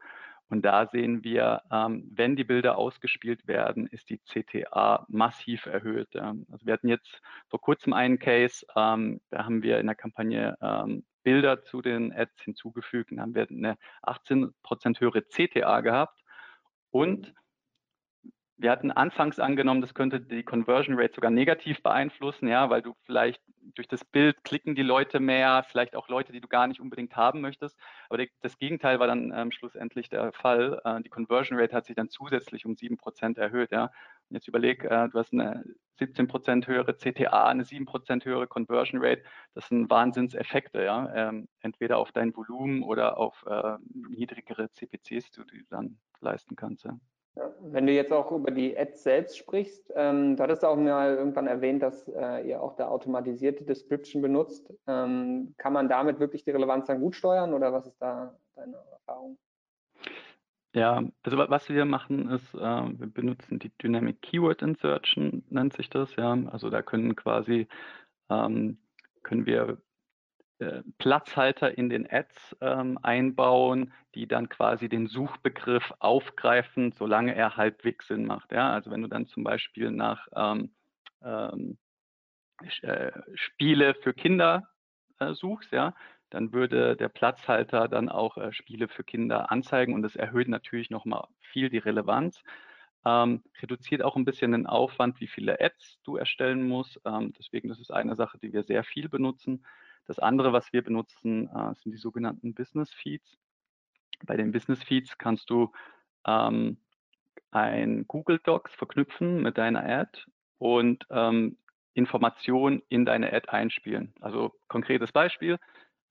Und 0.49 0.65
da 0.65 0.87
sehen 0.87 1.25
wir, 1.25 1.63
ähm, 1.71 2.09
wenn 2.13 2.37
die 2.37 2.45
Bilder 2.45 2.77
ausgespielt 2.77 3.47
werden, 3.47 3.87
ist 3.87 4.11
die 4.11 4.19
CTA 4.19 5.07
massiv 5.09 5.67
erhöht. 5.67 6.09
Ja. 6.13 6.35
Also 6.51 6.67
wir 6.67 6.75
hatten 6.75 6.89
jetzt 6.89 7.21
vor 7.49 7.61
kurzem 7.61 7.93
einen 7.93 8.19
Case, 8.19 8.65
ähm, 8.77 9.21
da 9.31 9.45
haben 9.45 9.63
wir 9.63 9.79
in 9.79 9.87
der 9.87 9.97
Kampagne 9.97 10.57
ähm, 10.61 11.05
Bilder 11.23 11.63
zu 11.63 11.81
den 11.81 12.13
Ads 12.13 12.43
hinzugefügt 12.43 13.11
und 13.11 13.21
haben 13.21 13.35
wir 13.35 13.49
eine 13.49 13.79
18 14.03 14.53
Prozent 14.63 15.01
höhere 15.01 15.23
CTA 15.23 15.81
gehabt. 15.81 16.21
Und 16.91 17.35
wir 18.57 18.71
hatten 18.71 18.93
anfangs 18.93 19.41
angenommen, 19.41 19.81
das 19.81 19.95
könnte 19.95 20.21
die 20.21 20.45
Conversion 20.45 20.99
Rate 20.99 21.15
sogar 21.15 21.31
negativ 21.31 21.83
beeinflussen, 21.83 22.47
ja, 22.47 22.71
weil 22.71 22.83
du 22.83 22.95
vielleicht 23.03 23.43
durch 23.75 23.89
das 23.89 24.05
Bild 24.05 24.45
klicken 24.45 24.75
die 24.75 24.83
Leute 24.83 25.21
mehr, 25.21 25.65
vielleicht 25.69 25.97
auch 25.97 26.09
Leute, 26.09 26.33
die 26.33 26.41
du 26.41 26.49
gar 26.49 26.67
nicht 26.67 26.81
unbedingt 26.81 27.17
haben 27.17 27.41
möchtest. 27.41 27.77
Aber 28.09 28.19
die, 28.19 28.31
das 28.43 28.59
Gegenteil 28.59 29.01
war 29.01 29.07
dann 29.07 29.33
ähm, 29.35 29.51
schlussendlich 29.51 30.09
der 30.09 30.33
Fall. 30.33 30.81
Äh, 30.85 31.03
die 31.03 31.09
Conversion 31.09 31.59
Rate 31.59 31.75
hat 31.75 31.87
sich 31.87 31.97
dann 31.97 32.09
zusätzlich 32.09 32.67
um 32.67 32.77
sieben 32.77 32.97
Prozent 32.97 33.39
erhöht, 33.39 33.73
ja. 33.73 33.85
Und 34.29 34.37
jetzt 34.37 34.49
überleg, 34.49 34.85
äh, 34.85 35.09
du 35.09 35.19
hast 35.19 35.33
eine 35.33 35.65
17 35.99 36.29
Prozent 36.29 36.67
höhere 36.67 36.97
CTA, 36.97 37.47
eine 37.49 37.65
sieben 37.65 37.87
Prozent 37.87 38.25
höhere 38.25 38.47
Conversion 38.47 39.01
Rate. 39.03 39.23
Das 39.55 39.69
sind 39.69 39.91
Wahnsinnseffekte, 39.91 40.85
ja. 40.85 41.13
Ähm, 41.15 41.49
entweder 41.61 41.99
auf 41.99 42.13
dein 42.13 42.37
Volumen 42.37 42.83
oder 42.83 43.19
auf 43.19 43.45
äh, 43.49 43.77
niedrigere 44.09 44.71
CPCs, 44.71 45.31
die 45.31 45.41
du 45.41 45.65
dann 45.71 45.99
leisten 46.21 46.55
kannst, 46.55 46.85
ja. 46.85 46.99
Wenn 47.61 47.87
du 47.87 47.93
jetzt 47.93 48.13
auch 48.13 48.31
über 48.31 48.53
die 48.53 48.79
Ads 48.79 49.03
selbst 49.03 49.37
sprichst, 49.37 49.93
ähm, 49.97 50.37
du 50.37 50.43
hattest 50.43 50.65
auch 50.65 50.77
mal 50.77 51.17
irgendwann 51.17 51.49
erwähnt, 51.49 51.83
dass 51.83 52.07
äh, 52.09 52.49
ihr 52.49 52.63
auch 52.63 52.77
da 52.77 52.89
automatisierte 52.89 53.65
Description 53.65 54.23
benutzt. 54.23 54.73
Ähm, 54.87 55.55
kann 55.59 55.73
man 55.73 55.89
damit 55.89 56.21
wirklich 56.21 56.45
die 56.45 56.53
Relevanz 56.53 56.87
dann 56.87 57.01
gut 57.01 57.17
steuern 57.17 57.53
oder 57.53 57.73
was 57.73 57.87
ist 57.87 58.01
da 58.01 58.37
deine 58.55 58.77
Erfahrung? 58.93 59.37
Ja, 60.75 61.05
also 61.23 61.39
was 61.39 61.69
wir 61.69 61.85
machen 61.85 62.31
ist, 62.31 62.55
äh, 62.55 62.59
wir 62.59 63.07
benutzen 63.07 63.59
die 63.59 63.71
Dynamic 63.79 64.23
Keyword 64.23 64.63
Insertion, 64.63 65.45
nennt 65.49 65.73
sich 65.73 65.91
das, 65.91 66.15
ja. 66.17 66.37
Also 66.51 66.71
da 66.71 66.83
können 66.83 67.17
quasi, 67.17 67.69
ähm, 68.29 68.79
können 69.23 69.47
wir 69.47 69.79
Platzhalter 70.99 71.77
in 71.77 71.91
den 71.91 72.11
Ads 72.11 72.57
ähm, 72.61 72.99
einbauen, 73.03 73.93
die 74.15 74.29
dann 74.29 74.49
quasi 74.49 74.89
den 74.89 75.07
Suchbegriff 75.07 75.93
aufgreifen, 75.99 76.93
solange 76.93 77.35
er 77.35 77.57
halbwegs 77.57 78.09
Sinn 78.09 78.27
macht. 78.27 78.53
Ja? 78.53 78.73
Also 78.73 78.91
wenn 78.91 79.03
du 79.03 79.09
dann 79.09 79.27
zum 79.27 79.45
Beispiel 79.45 79.91
nach 79.91 80.29
ähm, 80.35 80.75
ähm, 81.23 81.79
äh, 82.83 83.11
Spiele 83.35 83.95
für 83.95 84.15
Kinder 84.15 84.69
äh, 85.19 85.35
suchst, 85.35 85.73
ja, 85.73 85.95
dann 86.31 86.53
würde 86.53 86.97
der 86.97 87.09
Platzhalter 87.09 87.89
dann 87.89 88.09
auch 88.09 88.37
äh, 88.37 88.53
Spiele 88.53 88.89
für 88.89 89.05
Kinder 89.05 89.51
anzeigen 89.51 89.95
und 89.95 90.03
das 90.03 90.17
erhöht 90.17 90.49
natürlich 90.49 90.91
nochmal 90.91 91.27
viel 91.41 91.69
die 91.69 91.79
Relevanz. 91.79 92.43
Ähm, 93.05 93.43
reduziert 93.61 94.03
auch 94.03 94.17
ein 94.17 94.25
bisschen 94.25 94.53
den 94.53 94.67
Aufwand, 94.67 95.21
wie 95.21 95.27
viele 95.27 95.61
Ads 95.61 96.01
du 96.05 96.17
erstellen 96.17 96.67
musst. 96.67 97.01
Ähm, 97.05 97.33
deswegen, 97.39 97.69
das 97.69 97.79
ist 97.79 97.93
eine 97.93 98.17
Sache, 98.17 98.39
die 98.39 98.53
wir 98.53 98.63
sehr 98.63 98.83
viel 98.83 99.09
benutzen. 99.09 99.65
Das 100.07 100.19
andere, 100.19 100.53
was 100.53 100.73
wir 100.73 100.83
benutzen, 100.83 101.49
äh, 101.49 101.75
sind 101.75 101.93
die 101.93 101.99
sogenannten 101.99 102.55
Business 102.55 102.93
Feeds. 102.93 103.39
Bei 104.25 104.37
den 104.37 104.53
Business 104.53 104.83
Feeds 104.83 105.19
kannst 105.19 105.51
du 105.51 105.73
ähm, 106.27 106.79
ein 107.51 108.07
Google 108.07 108.39
Docs 108.39 108.75
verknüpfen 108.75 109.43
mit 109.43 109.59
deiner 109.59 109.85
Ad 109.85 110.23
und 110.59 111.07
ähm, 111.11 111.57
Informationen 111.95 112.83
in 112.89 113.05
deine 113.05 113.33
Ad 113.33 113.49
einspielen. 113.49 114.13
Also 114.21 114.55
konkretes 114.69 115.13
Beispiel, 115.13 115.59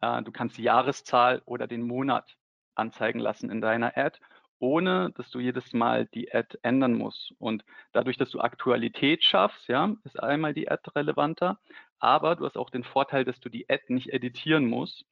äh, 0.02 0.22
du 0.24 0.32
kannst 0.32 0.58
die 0.58 0.64
Jahreszahl 0.64 1.42
oder 1.46 1.68
den 1.68 1.84
Monat 1.84 2.38
anzeigen 2.76 3.20
lassen 3.20 3.50
in 3.50 3.62
deiner 3.62 3.98
Ad, 3.98 4.20
ohne 4.64 5.12
dass 5.16 5.30
du 5.30 5.40
jedes 5.40 5.74
Mal 5.74 6.06
die 6.06 6.34
Ad 6.34 6.58
ändern 6.62 6.94
musst. 6.94 7.34
Und 7.38 7.66
dadurch, 7.92 8.18
dass 8.18 8.30
du 8.30 8.40
Aktualität 8.40 9.24
schaffst, 9.24 9.68
ja, 9.68 9.94
ist 10.04 10.22
einmal 10.22 10.54
die 10.54 10.70
Ad 10.70 10.90
relevanter 10.96 11.60
aber 12.04 12.36
du 12.36 12.46
hast 12.46 12.58
auch 12.58 12.70
den 12.70 12.84
Vorteil, 12.84 13.24
dass 13.24 13.40
du 13.40 13.48
die 13.48 13.70
Ad 13.70 13.86
nicht 13.88 14.12
editieren 14.12 14.66
musst. 14.66 15.06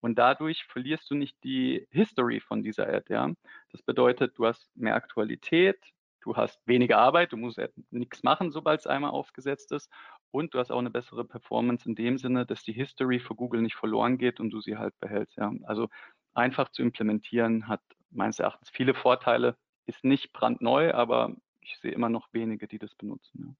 Und 0.00 0.18
dadurch 0.18 0.64
verlierst 0.64 1.10
du 1.10 1.14
nicht 1.14 1.36
die 1.44 1.86
History 1.90 2.40
von 2.40 2.62
dieser 2.62 2.88
Ad. 2.88 3.12
Ja? 3.12 3.30
Das 3.70 3.82
bedeutet, 3.82 4.38
du 4.38 4.46
hast 4.46 4.74
mehr 4.74 4.94
Aktualität, 4.94 5.76
du 6.22 6.36
hast 6.36 6.66
weniger 6.66 6.96
Arbeit, 6.96 7.32
du 7.32 7.36
musst 7.36 7.60
nichts 7.90 8.22
machen, 8.22 8.50
sobald 8.50 8.80
es 8.80 8.86
einmal 8.86 9.10
aufgesetzt 9.10 9.72
ist. 9.72 9.90
Und 10.30 10.54
du 10.54 10.58
hast 10.58 10.70
auch 10.70 10.78
eine 10.78 10.88
bessere 10.90 11.26
Performance 11.26 11.86
in 11.86 11.94
dem 11.94 12.16
Sinne, 12.16 12.46
dass 12.46 12.62
die 12.62 12.72
History 12.72 13.20
für 13.20 13.34
Google 13.34 13.60
nicht 13.60 13.76
verloren 13.76 14.16
geht 14.16 14.40
und 14.40 14.48
du 14.48 14.62
sie 14.62 14.78
halt 14.78 14.98
behältst. 15.00 15.36
Ja? 15.36 15.52
Also 15.64 15.90
einfach 16.32 16.70
zu 16.70 16.80
implementieren 16.80 17.68
hat 17.68 17.82
meines 18.10 18.38
Erachtens 18.38 18.70
viele 18.70 18.94
Vorteile, 18.94 19.56
ist 19.86 20.04
nicht 20.04 20.32
brandneu, 20.32 20.92
aber 20.92 21.34
ich 21.60 21.78
sehe 21.78 21.92
immer 21.92 22.08
noch 22.08 22.32
wenige, 22.32 22.68
die 22.68 22.78
das 22.78 22.94
benutzen. 22.94 23.46
Ja. 23.46 23.54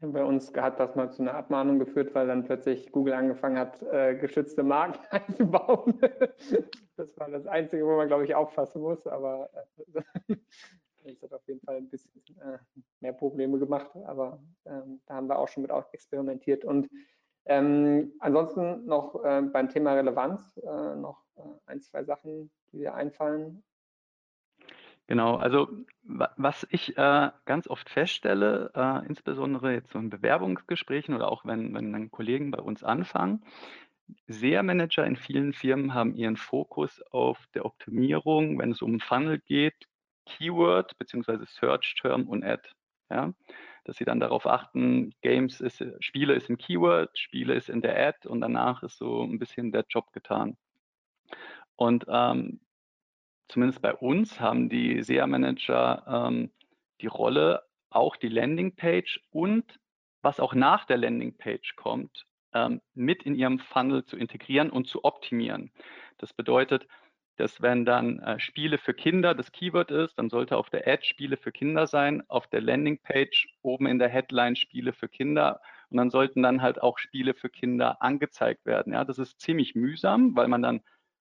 Bei 0.00 0.24
uns 0.24 0.52
hat 0.54 0.78
das 0.78 0.94
mal 0.94 1.10
zu 1.10 1.22
einer 1.22 1.34
Abmahnung 1.34 1.80
geführt, 1.80 2.14
weil 2.14 2.28
dann 2.28 2.44
plötzlich 2.44 2.92
Google 2.92 3.14
angefangen 3.14 3.58
hat, 3.58 3.82
äh, 3.82 4.14
geschützte 4.14 4.62
Marken 4.62 5.00
einzubauen. 5.10 5.98
das 6.96 7.18
war 7.18 7.28
das 7.28 7.46
Einzige, 7.46 7.84
wo 7.84 7.96
man, 7.96 8.06
glaube 8.06 8.24
ich, 8.24 8.34
auffassen 8.34 8.80
muss, 8.80 9.06
aber 9.08 9.50
äh, 9.96 10.36
das 11.04 11.22
hat 11.22 11.32
auf 11.32 11.46
jeden 11.48 11.60
Fall 11.60 11.76
ein 11.76 11.88
bisschen 11.88 12.12
äh, 12.40 12.58
mehr 13.00 13.12
Probleme 13.12 13.58
gemacht, 13.58 13.90
aber 14.04 14.40
ähm, 14.66 15.00
da 15.06 15.14
haben 15.14 15.26
wir 15.26 15.38
auch 15.38 15.48
schon 15.48 15.62
mit 15.62 15.72
experimentiert. 15.92 16.64
Und 16.64 16.88
ähm, 17.46 18.12
ansonsten 18.20 18.84
noch 18.84 19.24
äh, 19.24 19.42
beim 19.42 19.68
Thema 19.68 19.94
Relevanz 19.94 20.58
äh, 20.58 20.94
noch 20.94 21.24
äh, 21.36 21.40
ein, 21.66 21.80
zwei 21.80 22.04
Sachen, 22.04 22.50
die 22.70 22.78
dir 22.78 22.94
einfallen. 22.94 23.64
Genau, 25.08 25.36
also 25.36 25.68
was 26.02 26.66
ich 26.70 26.98
äh, 26.98 27.30
ganz 27.46 27.66
oft 27.66 27.88
feststelle, 27.88 28.70
äh, 28.74 29.06
insbesondere 29.06 29.72
jetzt 29.72 29.90
so 29.90 29.98
in 29.98 30.10
Bewerbungsgesprächen 30.10 31.14
oder 31.14 31.32
auch 31.32 31.46
wenn, 31.46 31.72
wenn 31.74 31.94
dann 31.94 32.10
Kollegen 32.10 32.50
bei 32.50 32.58
uns 32.60 32.84
anfangen, 32.84 33.42
SEA-Manager 34.26 35.06
in 35.06 35.16
vielen 35.16 35.54
Firmen 35.54 35.94
haben 35.94 36.14
ihren 36.14 36.36
Fokus 36.36 37.00
auf 37.10 37.38
der 37.54 37.64
Optimierung, 37.64 38.58
wenn 38.58 38.70
es 38.70 38.82
um 38.82 39.00
Funnel 39.00 39.38
geht, 39.38 39.88
Keyword 40.26 40.98
beziehungsweise 40.98 41.46
Search 41.46 41.94
Term 42.00 42.28
und 42.28 42.44
Ad. 42.44 42.68
Ja? 43.10 43.32
Dass 43.84 43.96
sie 43.96 44.04
dann 44.04 44.20
darauf 44.20 44.46
achten, 44.46 45.14
Games 45.22 45.62
ist, 45.62 45.82
Spiele 46.00 46.34
ist 46.34 46.50
im 46.50 46.58
Keyword, 46.58 47.18
Spiele 47.18 47.54
ist 47.54 47.70
in 47.70 47.80
der 47.80 47.98
Ad 48.08 48.28
und 48.28 48.42
danach 48.42 48.82
ist 48.82 48.98
so 48.98 49.22
ein 49.22 49.38
bisschen 49.38 49.72
der 49.72 49.86
Job 49.88 50.12
getan. 50.12 50.58
Und 51.76 52.04
ähm, 52.08 52.60
zumindest 53.48 53.82
bei 53.82 53.94
uns 53.94 54.40
haben 54.40 54.68
die 54.68 55.02
SEA-Manager 55.02 56.28
ähm, 56.28 56.50
die 57.00 57.06
Rolle, 57.06 57.62
auch 57.90 58.16
die 58.16 58.28
Landingpage 58.28 59.20
und 59.30 59.78
was 60.22 60.40
auch 60.40 60.54
nach 60.54 60.84
der 60.84 60.98
Landingpage 60.98 61.76
kommt, 61.76 62.26
ähm, 62.52 62.80
mit 62.94 63.22
in 63.22 63.34
ihrem 63.34 63.58
Funnel 63.58 64.04
zu 64.04 64.16
integrieren 64.16 64.70
und 64.70 64.86
zu 64.86 65.04
optimieren. 65.04 65.70
Das 66.18 66.32
bedeutet, 66.32 66.86
dass 67.36 67.62
wenn 67.62 67.84
dann 67.84 68.18
äh, 68.18 68.40
Spiele 68.40 68.78
für 68.78 68.94
Kinder 68.94 69.34
das 69.34 69.52
Keyword 69.52 69.92
ist, 69.92 70.18
dann 70.18 70.28
sollte 70.28 70.56
auf 70.56 70.70
der 70.70 70.86
Ad 70.88 71.04
Spiele 71.06 71.36
für 71.36 71.52
Kinder 71.52 71.86
sein, 71.86 72.22
auf 72.28 72.48
der 72.48 72.60
Landingpage 72.60 73.46
oben 73.62 73.86
in 73.86 74.00
der 74.00 74.08
Headline 74.08 74.56
Spiele 74.56 74.92
für 74.92 75.08
Kinder 75.08 75.60
und 75.88 75.96
dann 75.98 76.10
sollten 76.10 76.42
dann 76.42 76.60
halt 76.60 76.82
auch 76.82 76.98
Spiele 76.98 77.34
für 77.34 77.48
Kinder 77.48 78.02
angezeigt 78.02 78.66
werden. 78.66 78.92
Ja, 78.92 79.04
das 79.04 79.18
ist 79.18 79.40
ziemlich 79.40 79.76
mühsam, 79.76 80.34
weil 80.34 80.48
man 80.48 80.62
dann 80.62 80.80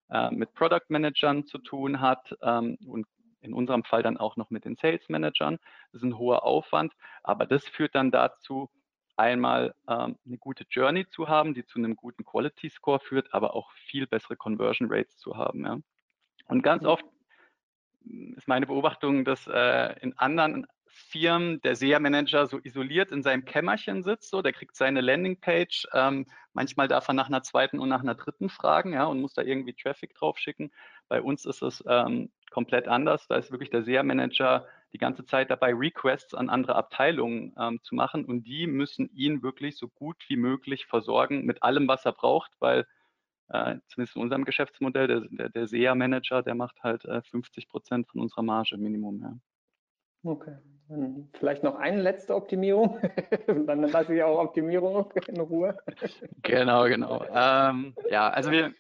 äh, 0.10 0.32
mit 0.32 0.54
Product 0.54 0.86
Managern 0.90 1.46
zu 1.46 1.58
tun 1.58 2.00
hat 2.02 2.36
ähm, 2.42 2.78
und 2.86 3.08
in 3.42 3.54
unserem 3.54 3.84
Fall 3.84 4.04
dann 4.04 4.18
auch 4.18 4.36
noch 4.36 4.50
mit 4.50 4.66
den 4.66 4.76
Sales 4.76 5.08
Managern. 5.10 5.58
Das 5.92 6.02
ist 6.02 6.04
ein 6.04 6.18
hoher 6.18 6.44
Aufwand, 6.44 6.94
aber 7.24 7.46
das 7.46 7.68
führt 7.68 7.96
dann 7.96 8.12
dazu, 8.12 8.70
einmal 9.18 9.74
ähm, 9.88 10.18
eine 10.26 10.38
gute 10.38 10.66
Journey 10.70 11.08
zu 11.10 11.28
haben, 11.28 11.54
die 11.54 11.66
zu 11.66 11.80
einem 11.80 11.96
guten 11.96 12.24
Quality 12.24 12.70
Score 12.70 13.00
führt, 13.00 13.34
aber 13.34 13.56
auch 13.56 13.72
viel 13.90 14.08
bessere 14.08 14.36
Conversion 14.36 14.90
Rates 14.92 15.18
zu 15.18 15.36
haben. 15.36 15.66
Ja. 15.66 15.78
Und 16.48 16.62
ganz 16.62 16.84
mhm. 16.84 16.90
oft 16.90 17.06
ist 18.36 18.48
meine 18.48 18.68
Beobachtung, 18.68 19.26
dass 19.26 19.48
äh, 19.48 20.00
in 20.02 20.18
anderen 20.18 20.68
Firmen 20.98 21.62
der 21.62 21.76
SEA-Manager 21.76 22.48
so 22.48 22.60
isoliert 22.64 23.12
in 23.12 23.22
seinem 23.22 23.46
Kämmerchen 23.46 24.04
sitzt, 24.04 24.32
so, 24.32 24.42
der 24.42 24.52
kriegt 24.52 24.76
seine 24.76 25.02
Landingpage, 25.02 25.88
ähm, 25.94 26.26
manchmal 26.54 26.88
darf 26.88 27.08
er 27.08 27.14
nach 27.14 27.28
einer 27.28 27.44
zweiten 27.44 27.80
und 27.80 27.90
nach 27.90 28.02
einer 28.02 28.16
dritten 28.16 28.50
fragen, 28.50 28.94
ja, 28.94 29.06
und 29.06 29.22
muss 29.22 29.34
da 29.34 29.44
irgendwie 29.44 29.74
Traffic 29.74 30.16
drauf 30.16 30.38
schicken. 30.38 30.72
Bei 31.08 31.22
uns 31.22 31.46
ist 31.46 31.62
es 31.62 31.84
ähm, 31.88 32.32
komplett 32.50 32.88
anders. 32.88 33.28
Da 33.28 33.36
ist 33.36 33.52
wirklich 33.52 33.70
der 33.70 33.84
SEA-Manager 33.84 34.66
die 34.94 34.98
ganze 34.98 35.26
Zeit 35.26 35.52
dabei, 35.52 35.74
Requests 35.74 36.34
an 36.34 36.50
andere 36.50 36.76
Abteilungen 36.76 37.54
ähm, 37.60 37.80
zu 37.84 37.94
machen 37.94 38.26
und 38.26 38.44
die 38.44 38.68
müssen 38.68 39.10
ihn 39.14 39.44
wirklich 39.44 39.78
so 39.78 39.88
gut 39.90 40.18
wie 40.28 40.38
möglich 40.38 40.88
versorgen 40.88 41.46
mit 41.46 41.62
allem, 41.62 41.88
was 41.88 42.06
er 42.06 42.14
braucht, 42.14 42.52
weil 42.60 42.88
äh, 43.50 43.76
zumindest 43.88 44.16
in 44.16 44.22
unserem 44.24 44.46
Geschäftsmodell, 44.46 45.08
der, 45.08 45.22
der, 45.30 45.50
der 45.50 45.68
SEA-Manager, 45.68 46.42
der 46.42 46.56
macht 46.56 46.82
halt 46.84 47.06
äh, 47.06 47.22
50 47.22 47.70
Prozent 47.70 48.08
von 48.08 48.22
unserer 48.22 48.44
Marge 48.44 48.78
Minimum. 48.78 49.22
Ja. 49.22 49.34
Okay. 50.28 50.58
Dann 50.90 51.30
vielleicht 51.34 51.64
noch 51.64 51.76
eine 51.76 52.02
letzte 52.02 52.36
Optimierung. 52.36 53.00
dann 53.48 53.82
lasse 53.84 54.16
ich 54.16 54.24
auch 54.24 54.40
Optimierung 54.40 55.12
in 55.28 55.40
Ruhe. 55.40 55.78
Genau, 56.44 56.86
genau. 56.86 57.26
Ähm, 57.34 57.94
ja, 58.10 58.30
also 58.30 58.52
wir, 58.52 58.74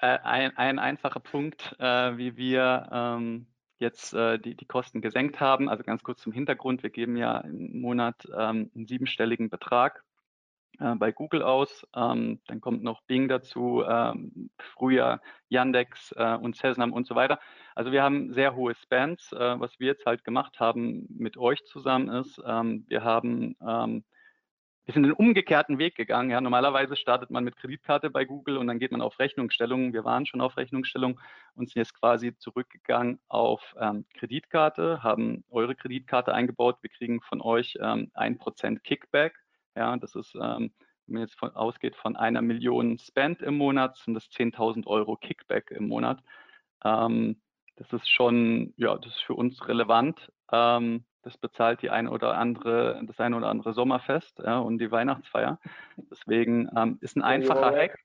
äh, 0.00 0.18
ein, 0.22 0.56
ein 0.56 0.78
einfacher 0.78 1.20
Punkt, 1.20 1.76
äh, 1.78 2.16
wie 2.16 2.36
wir 2.36 2.88
ähm, 2.92 3.46
jetzt 3.78 4.14
äh, 4.14 4.38
die, 4.38 4.54
die 4.56 4.66
Kosten 4.66 5.00
gesenkt 5.00 5.40
haben. 5.40 5.68
Also 5.68 5.84
ganz 5.84 6.02
kurz 6.02 6.20
zum 6.20 6.32
Hintergrund. 6.32 6.82
Wir 6.82 6.90
geben 6.90 7.16
ja 7.16 7.38
im 7.38 7.80
Monat 7.80 8.26
ähm, 8.36 8.70
einen 8.74 8.86
siebenstelligen 8.86 9.48
Betrag 9.48 10.02
äh, 10.80 10.94
bei 10.94 11.12
Google 11.12 11.42
aus. 11.42 11.86
Ähm, 11.94 12.40
dann 12.46 12.60
kommt 12.60 12.82
noch 12.82 13.02
Bing 13.02 13.28
dazu, 13.28 13.82
ähm, 13.86 14.50
früher 14.58 15.20
Yandex 15.48 16.12
äh, 16.16 16.36
und 16.36 16.56
Cessnam 16.56 16.92
und 16.92 17.06
so 17.06 17.14
weiter. 17.14 17.38
Also 17.74 17.92
wir 17.92 18.02
haben 18.02 18.32
sehr 18.32 18.54
hohe 18.54 18.74
Spans. 18.74 19.32
Äh, 19.32 19.60
was 19.60 19.78
wir 19.78 19.88
jetzt 19.88 20.06
halt 20.06 20.24
gemacht 20.24 20.60
haben 20.60 21.06
mit 21.10 21.36
euch 21.36 21.64
zusammen 21.64 22.08
ist, 22.08 22.40
ähm, 22.46 22.84
wir 22.88 23.04
haben 23.04 23.56
ähm, 23.66 24.04
wir 24.86 24.92
sind 24.92 25.04
den 25.04 25.12
umgekehrten 25.12 25.78
Weg 25.78 25.94
gegangen. 25.94 26.30
Ja, 26.30 26.42
normalerweise 26.42 26.96
startet 26.96 27.30
man 27.30 27.42
mit 27.42 27.56
Kreditkarte 27.56 28.10
bei 28.10 28.26
Google 28.26 28.58
und 28.58 28.66
dann 28.66 28.78
geht 28.78 28.92
man 28.92 29.00
auf 29.00 29.18
Rechnungsstellung. 29.18 29.94
Wir 29.94 30.04
waren 30.04 30.26
schon 30.26 30.42
auf 30.42 30.58
Rechnungsstellung 30.58 31.18
und 31.54 31.70
sind 31.70 31.80
jetzt 31.80 31.98
quasi 31.98 32.36
zurückgegangen 32.36 33.18
auf 33.28 33.74
ähm, 33.80 34.04
Kreditkarte, 34.12 35.02
haben 35.02 35.42
eure 35.48 35.74
Kreditkarte 35.74 36.34
eingebaut. 36.34 36.76
Wir 36.82 36.90
kriegen 36.90 37.22
von 37.22 37.40
euch 37.40 37.78
ähm, 37.80 38.10
ein 38.12 38.36
Prozent 38.36 38.84
Kickback 38.84 39.34
ja, 39.76 39.96
das 39.96 40.14
ist, 40.14 40.34
ähm, 40.34 40.72
wenn 41.06 41.14
man 41.14 41.22
jetzt 41.22 41.38
von, 41.38 41.54
ausgeht 41.54 41.96
von 41.96 42.16
einer 42.16 42.42
Million 42.42 42.98
Spend 42.98 43.42
im 43.42 43.56
Monat, 43.56 43.96
sind 43.96 44.14
das 44.14 44.24
10.000 44.30 44.86
Euro 44.86 45.16
Kickback 45.16 45.70
im 45.70 45.88
Monat. 45.88 46.20
Ähm, 46.84 47.40
das 47.76 47.92
ist 47.92 48.08
schon, 48.08 48.72
ja, 48.76 48.96
das 48.96 49.12
ist 49.12 49.22
für 49.22 49.34
uns 49.34 49.66
relevant. 49.68 50.32
Ähm, 50.52 51.04
das 51.22 51.38
bezahlt 51.38 51.82
die 51.82 51.90
ein 51.90 52.06
oder 52.06 52.36
andere, 52.36 53.00
das 53.04 53.18
ein 53.18 53.34
oder 53.34 53.48
andere 53.48 53.72
Sommerfest 53.72 54.40
ja, 54.40 54.58
und 54.58 54.78
die 54.78 54.90
Weihnachtsfeier. 54.90 55.58
Deswegen 55.96 56.68
ähm, 56.76 56.98
ist 57.00 57.16
ein 57.16 57.22
einfacher 57.22 57.74
Hack. 57.74 57.98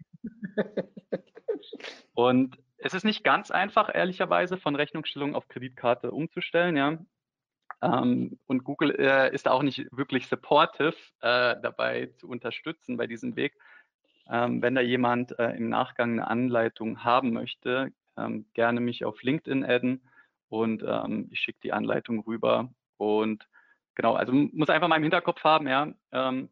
Und 2.14 2.58
es 2.78 2.94
ist 2.94 3.04
nicht 3.04 3.24
ganz 3.24 3.52
einfach, 3.52 3.94
ehrlicherweise, 3.94 4.58
von 4.58 4.76
Rechnungsstellung 4.76 5.36
auf 5.36 5.48
Kreditkarte 5.50 6.12
umzustellen. 6.12 6.78
Ja. 6.78 6.98
Ähm, 7.82 8.38
und 8.48 8.64
Google 8.64 8.92
äh, 9.00 9.34
ist 9.34 9.48
auch 9.48 9.64
nicht 9.64 9.86
wirklich 9.92 10.28
supportive 10.28 10.96
äh, 11.22 11.56
dabei 11.62 12.08
zu 12.18 12.28
unterstützen 12.28 12.98
bei 12.98 13.08
diesem 13.08 13.36
Weg. 13.36 13.56
Ähm, 14.30 14.62
wenn 14.62 14.76
da 14.76 14.82
jemand 14.82 15.38
äh, 15.40 15.52
im 15.52 15.70
Nachgang 15.70 16.14
eine 16.14 16.28
Anleitung 16.28 17.04
haben 17.04 17.34
möchte, 17.34 17.92
ähm, 18.18 18.46
gerne 18.54 18.80
mich 18.80 19.06
auf 19.06 19.24
LinkedIn 19.24 19.64
adden 19.64 20.02
und 20.50 20.84
ähm, 20.86 21.30
ich 21.32 21.40
schicke 21.40 21.60
die 21.64 21.74
Anleitung 21.74 22.20
rüber. 22.20 22.70
Und 22.98 23.48
genau, 23.96 24.16
also 24.16 24.34
muss 24.34 24.70
einfach 24.70 24.88
mal 24.88 24.98
im 24.98 25.04
Hinterkopf 25.04 25.44
haben, 25.44 25.68
ja, 25.68 25.94
ähm, 26.12 26.50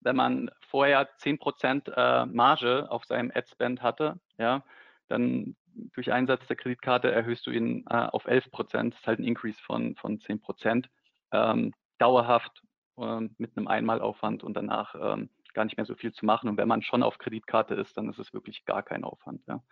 wenn 0.00 0.16
man 0.16 0.50
vorher 0.60 1.08
10% 1.18 1.90
äh, 1.90 2.26
Marge 2.26 2.90
auf 2.90 3.04
seinem 3.04 3.32
Adspend 3.34 3.82
hatte, 3.82 4.18
ja, 4.38 4.64
dann 5.08 5.56
durch 5.94 6.12
Einsatz 6.12 6.46
der 6.46 6.56
Kreditkarte 6.56 7.10
erhöhst 7.10 7.46
du 7.46 7.50
ihn 7.50 7.84
äh, 7.88 7.94
auf 7.94 8.26
11 8.26 8.50
Prozent. 8.50 8.94
Das 8.94 9.00
ist 9.00 9.06
halt 9.06 9.20
ein 9.20 9.24
Increase 9.24 9.60
von, 9.62 9.94
von 9.96 10.20
10 10.20 10.40
Prozent. 10.40 10.88
Ähm, 11.32 11.72
dauerhaft 11.98 12.62
ähm, 12.98 13.34
mit 13.38 13.56
einem 13.56 13.68
Einmalaufwand 13.68 14.42
und 14.42 14.54
danach 14.54 14.94
ähm, 14.94 15.30
gar 15.54 15.64
nicht 15.64 15.76
mehr 15.76 15.86
so 15.86 15.94
viel 15.94 16.12
zu 16.12 16.24
machen. 16.24 16.48
Und 16.48 16.56
wenn 16.56 16.68
man 16.68 16.82
schon 16.82 17.02
auf 17.02 17.18
Kreditkarte 17.18 17.74
ist, 17.74 17.96
dann 17.96 18.08
ist 18.08 18.18
es 18.18 18.32
wirklich 18.32 18.64
gar 18.64 18.82
kein 18.82 19.04
Aufwand. 19.04 19.42
Ja. 19.46 19.62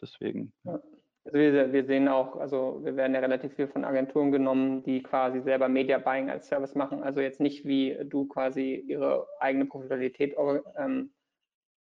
Deswegen. 0.00 0.52
Ja. 0.64 0.80
Also 1.24 1.36
wir, 1.36 1.72
wir, 1.72 1.84
sehen 1.84 2.08
auch, 2.08 2.36
also 2.36 2.80
wir 2.82 2.96
werden 2.96 3.14
ja 3.14 3.20
relativ 3.20 3.54
viel 3.54 3.68
von 3.68 3.84
Agenturen 3.84 4.32
genommen, 4.32 4.82
die 4.84 5.02
quasi 5.02 5.42
selber 5.42 5.68
Media 5.68 5.98
Buying 5.98 6.30
als 6.30 6.48
Service 6.48 6.74
machen. 6.74 7.02
Also 7.02 7.20
jetzt 7.20 7.40
nicht 7.40 7.66
wie 7.66 7.96
du 8.04 8.26
quasi 8.26 8.82
ihre 8.88 9.26
eigene 9.38 9.66
Profitabilität 9.66 10.34
ähm, 10.76 11.10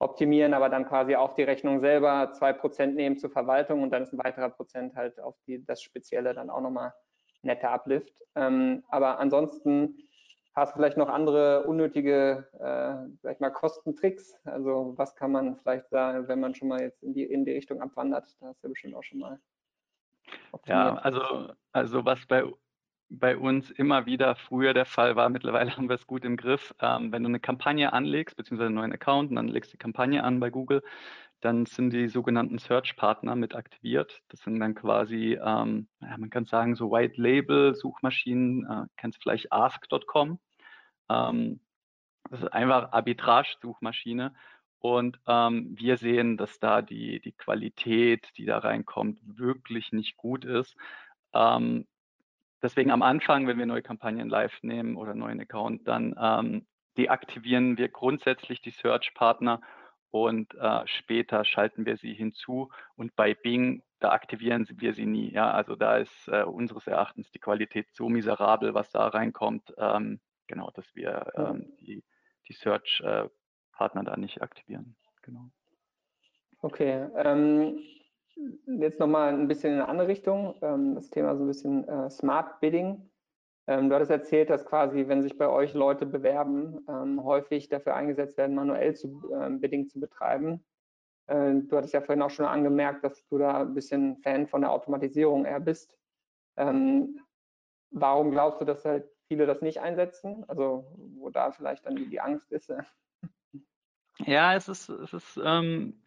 optimieren, 0.01 0.53
aber 0.53 0.69
dann 0.69 0.87
quasi 0.87 1.15
auf 1.15 1.35
die 1.35 1.43
Rechnung 1.43 1.79
selber 1.79 2.31
zwei 2.33 2.53
Prozent 2.53 2.95
nehmen 2.95 3.17
zur 3.17 3.29
Verwaltung 3.29 3.83
und 3.83 3.91
dann 3.91 4.03
ist 4.03 4.13
ein 4.13 4.23
weiterer 4.23 4.49
Prozent 4.49 4.95
halt 4.95 5.19
auf 5.19 5.35
die, 5.45 5.63
das 5.65 5.81
Spezielle 5.81 6.33
dann 6.33 6.49
auch 6.49 6.61
nochmal 6.61 6.93
netter 7.43 7.71
Uplift. 7.71 8.13
Ähm, 8.35 8.83
aber 8.89 9.19
ansonsten 9.19 9.97
hast 10.55 10.71
du 10.71 10.77
vielleicht 10.77 10.97
noch 10.97 11.09
andere 11.09 11.63
unnötige, 11.65 12.47
äh, 12.59 13.15
vielleicht 13.21 13.41
mal 13.41 13.51
Kostentricks. 13.51 14.35
Also 14.43 14.93
was 14.97 15.15
kann 15.15 15.31
man 15.31 15.57
vielleicht 15.57 15.89
sagen, 15.89 16.27
wenn 16.27 16.39
man 16.39 16.55
schon 16.55 16.67
mal 16.67 16.81
jetzt 16.81 17.03
in 17.03 17.13
die, 17.13 17.23
in 17.23 17.45
die 17.45 17.51
Richtung 17.51 17.81
abwandert? 17.81 18.25
Da 18.39 18.47
hast 18.47 18.63
du 18.63 18.67
ja 18.67 18.69
bestimmt 18.69 18.95
auch 18.95 19.03
schon 19.03 19.19
mal. 19.19 19.39
Optimiert. 20.51 20.95
Ja, 20.95 20.95
also, 20.95 21.53
also 21.73 22.05
was 22.05 22.25
bei 22.25 22.43
bei 23.11 23.37
uns 23.37 23.69
immer 23.71 24.05
wieder 24.05 24.35
früher 24.35 24.73
der 24.73 24.85
Fall 24.85 25.15
war. 25.15 25.29
Mittlerweile 25.29 25.71
haben 25.77 25.89
wir 25.89 25.95
es 25.95 26.07
gut 26.07 26.23
im 26.25 26.37
Griff. 26.37 26.73
Ähm, 26.79 27.11
wenn 27.11 27.23
du 27.23 27.29
eine 27.29 27.39
Kampagne 27.39 27.93
anlegst, 27.93 28.37
beziehungsweise 28.37 28.67
einen 28.67 28.75
neuen 28.75 28.93
Account 28.93 29.29
und 29.29 29.35
dann 29.35 29.47
legst 29.47 29.73
die 29.73 29.77
Kampagne 29.77 30.23
an 30.23 30.39
bei 30.39 30.49
Google, 30.49 30.81
dann 31.41 31.65
sind 31.65 31.91
die 31.91 32.07
sogenannten 32.07 32.59
Search-Partner 32.59 33.35
mit 33.35 33.55
aktiviert. 33.55 34.21
Das 34.29 34.41
sind 34.41 34.59
dann 34.59 34.75
quasi, 34.75 35.39
ähm, 35.43 35.87
man 35.99 36.29
kann 36.29 36.45
sagen, 36.45 36.75
so 36.75 36.91
White-Label-Suchmaschinen, 36.91 38.65
äh, 38.65 38.85
kennst 38.97 39.21
vielleicht 39.21 39.51
ask.com. 39.51 40.39
Ähm, 41.09 41.59
das 42.29 42.41
ist 42.43 42.53
einfach 42.53 42.91
Arbitrage-Suchmaschine. 42.93 44.33
Und 44.79 45.19
ähm, 45.27 45.75
wir 45.77 45.97
sehen, 45.97 46.37
dass 46.37 46.59
da 46.59 46.81
die, 46.81 47.19
die 47.19 47.33
Qualität, 47.33 48.29
die 48.37 48.45
da 48.45 48.59
reinkommt, 48.59 49.19
wirklich 49.23 49.91
nicht 49.91 50.17
gut 50.17 50.45
ist. 50.45 50.75
Ähm, 51.33 51.87
Deswegen 52.61 52.91
am 52.91 53.01
Anfang, 53.01 53.47
wenn 53.47 53.57
wir 53.57 53.65
neue 53.65 53.81
Kampagnen 53.81 54.29
live 54.29 54.61
nehmen 54.61 54.95
oder 54.95 55.15
neuen 55.15 55.39
Account, 55.39 55.87
dann 55.87 56.15
ähm, 56.19 56.67
deaktivieren 56.97 57.77
wir 57.77 57.89
grundsätzlich 57.89 58.61
die 58.61 58.71
Search-Partner 58.71 59.61
und 60.11 60.53
äh, 60.55 60.85
später 60.85 61.45
schalten 61.45 61.85
wir 61.85 61.97
sie 61.97 62.13
hinzu. 62.13 62.69
Und 62.95 63.15
bei 63.15 63.33
Bing, 63.33 63.81
da 63.99 64.11
aktivieren 64.11 64.67
wir 64.69 64.93
sie 64.93 65.05
nie. 65.05 65.31
Ja, 65.31 65.51
also 65.51 65.75
da 65.75 65.97
ist 65.97 66.27
äh, 66.27 66.43
unseres 66.43 66.85
Erachtens 66.85 67.31
die 67.31 67.39
Qualität 67.39 67.87
so 67.93 68.09
miserabel, 68.09 68.73
was 68.73 68.91
da 68.91 69.07
reinkommt, 69.07 69.73
ähm, 69.77 70.19
genau, 70.47 70.69
dass 70.71 70.93
wir 70.95 71.31
ähm, 71.35 71.73
die, 71.79 72.03
die 72.47 72.53
Search-Partner 72.53 74.03
da 74.03 74.17
nicht 74.17 74.41
aktivieren. 74.41 74.95
Genau. 75.21 75.49
Okay. 76.61 77.07
Ähm, 77.15 77.79
jetzt 78.65 78.99
nochmal 78.99 79.33
ein 79.33 79.47
bisschen 79.47 79.73
in 79.73 79.79
eine 79.79 79.89
andere 79.89 80.07
Richtung, 80.07 80.55
ähm, 80.61 80.95
das 80.95 81.09
Thema 81.09 81.35
so 81.35 81.43
ein 81.43 81.47
bisschen 81.47 81.87
äh, 81.87 82.09
Smart 82.09 82.59
Bidding. 82.59 83.09
Ähm, 83.67 83.89
du 83.89 83.95
hattest 83.95 84.11
erzählt, 84.11 84.49
dass 84.49 84.65
quasi, 84.65 85.07
wenn 85.07 85.21
sich 85.21 85.37
bei 85.37 85.47
euch 85.47 85.73
Leute 85.73 86.05
bewerben, 86.05 86.85
ähm, 86.87 87.23
häufig 87.23 87.69
dafür 87.69 87.95
eingesetzt 87.95 88.37
werden, 88.37 88.55
manuell 88.55 88.95
zu, 88.95 89.21
Bidding 89.59 89.87
zu 89.87 89.99
betreiben. 89.99 90.63
Äh, 91.27 91.55
du 91.55 91.77
hattest 91.77 91.93
ja 91.93 92.01
vorhin 92.01 92.21
auch 92.21 92.31
schon 92.31 92.45
angemerkt, 92.45 93.03
dass 93.03 93.25
du 93.27 93.37
da 93.37 93.61
ein 93.61 93.73
bisschen 93.73 94.17
Fan 94.17 94.47
von 94.47 94.61
der 94.61 94.71
Automatisierung 94.71 95.45
eher 95.45 95.59
bist. 95.59 95.97
warum 96.55 98.31
glaubst 98.31 98.61
du, 98.61 98.65
dass 98.65 98.85
halt 98.85 99.05
viele 99.27 99.45
das 99.45 99.61
nicht 99.61 99.79
einsetzen? 99.79 100.43
Also 100.47 100.85
wo 101.17 101.29
da 101.29 101.51
vielleicht 101.51 101.85
dann 101.85 101.95
die 101.95 102.19
Angst 102.19 102.51
ist? 102.51 102.73
Ja, 104.25 104.55
es 104.55 104.67
ist, 104.67 104.89
es 104.89 105.13
ist 105.13 105.39
ähm, 105.43 106.01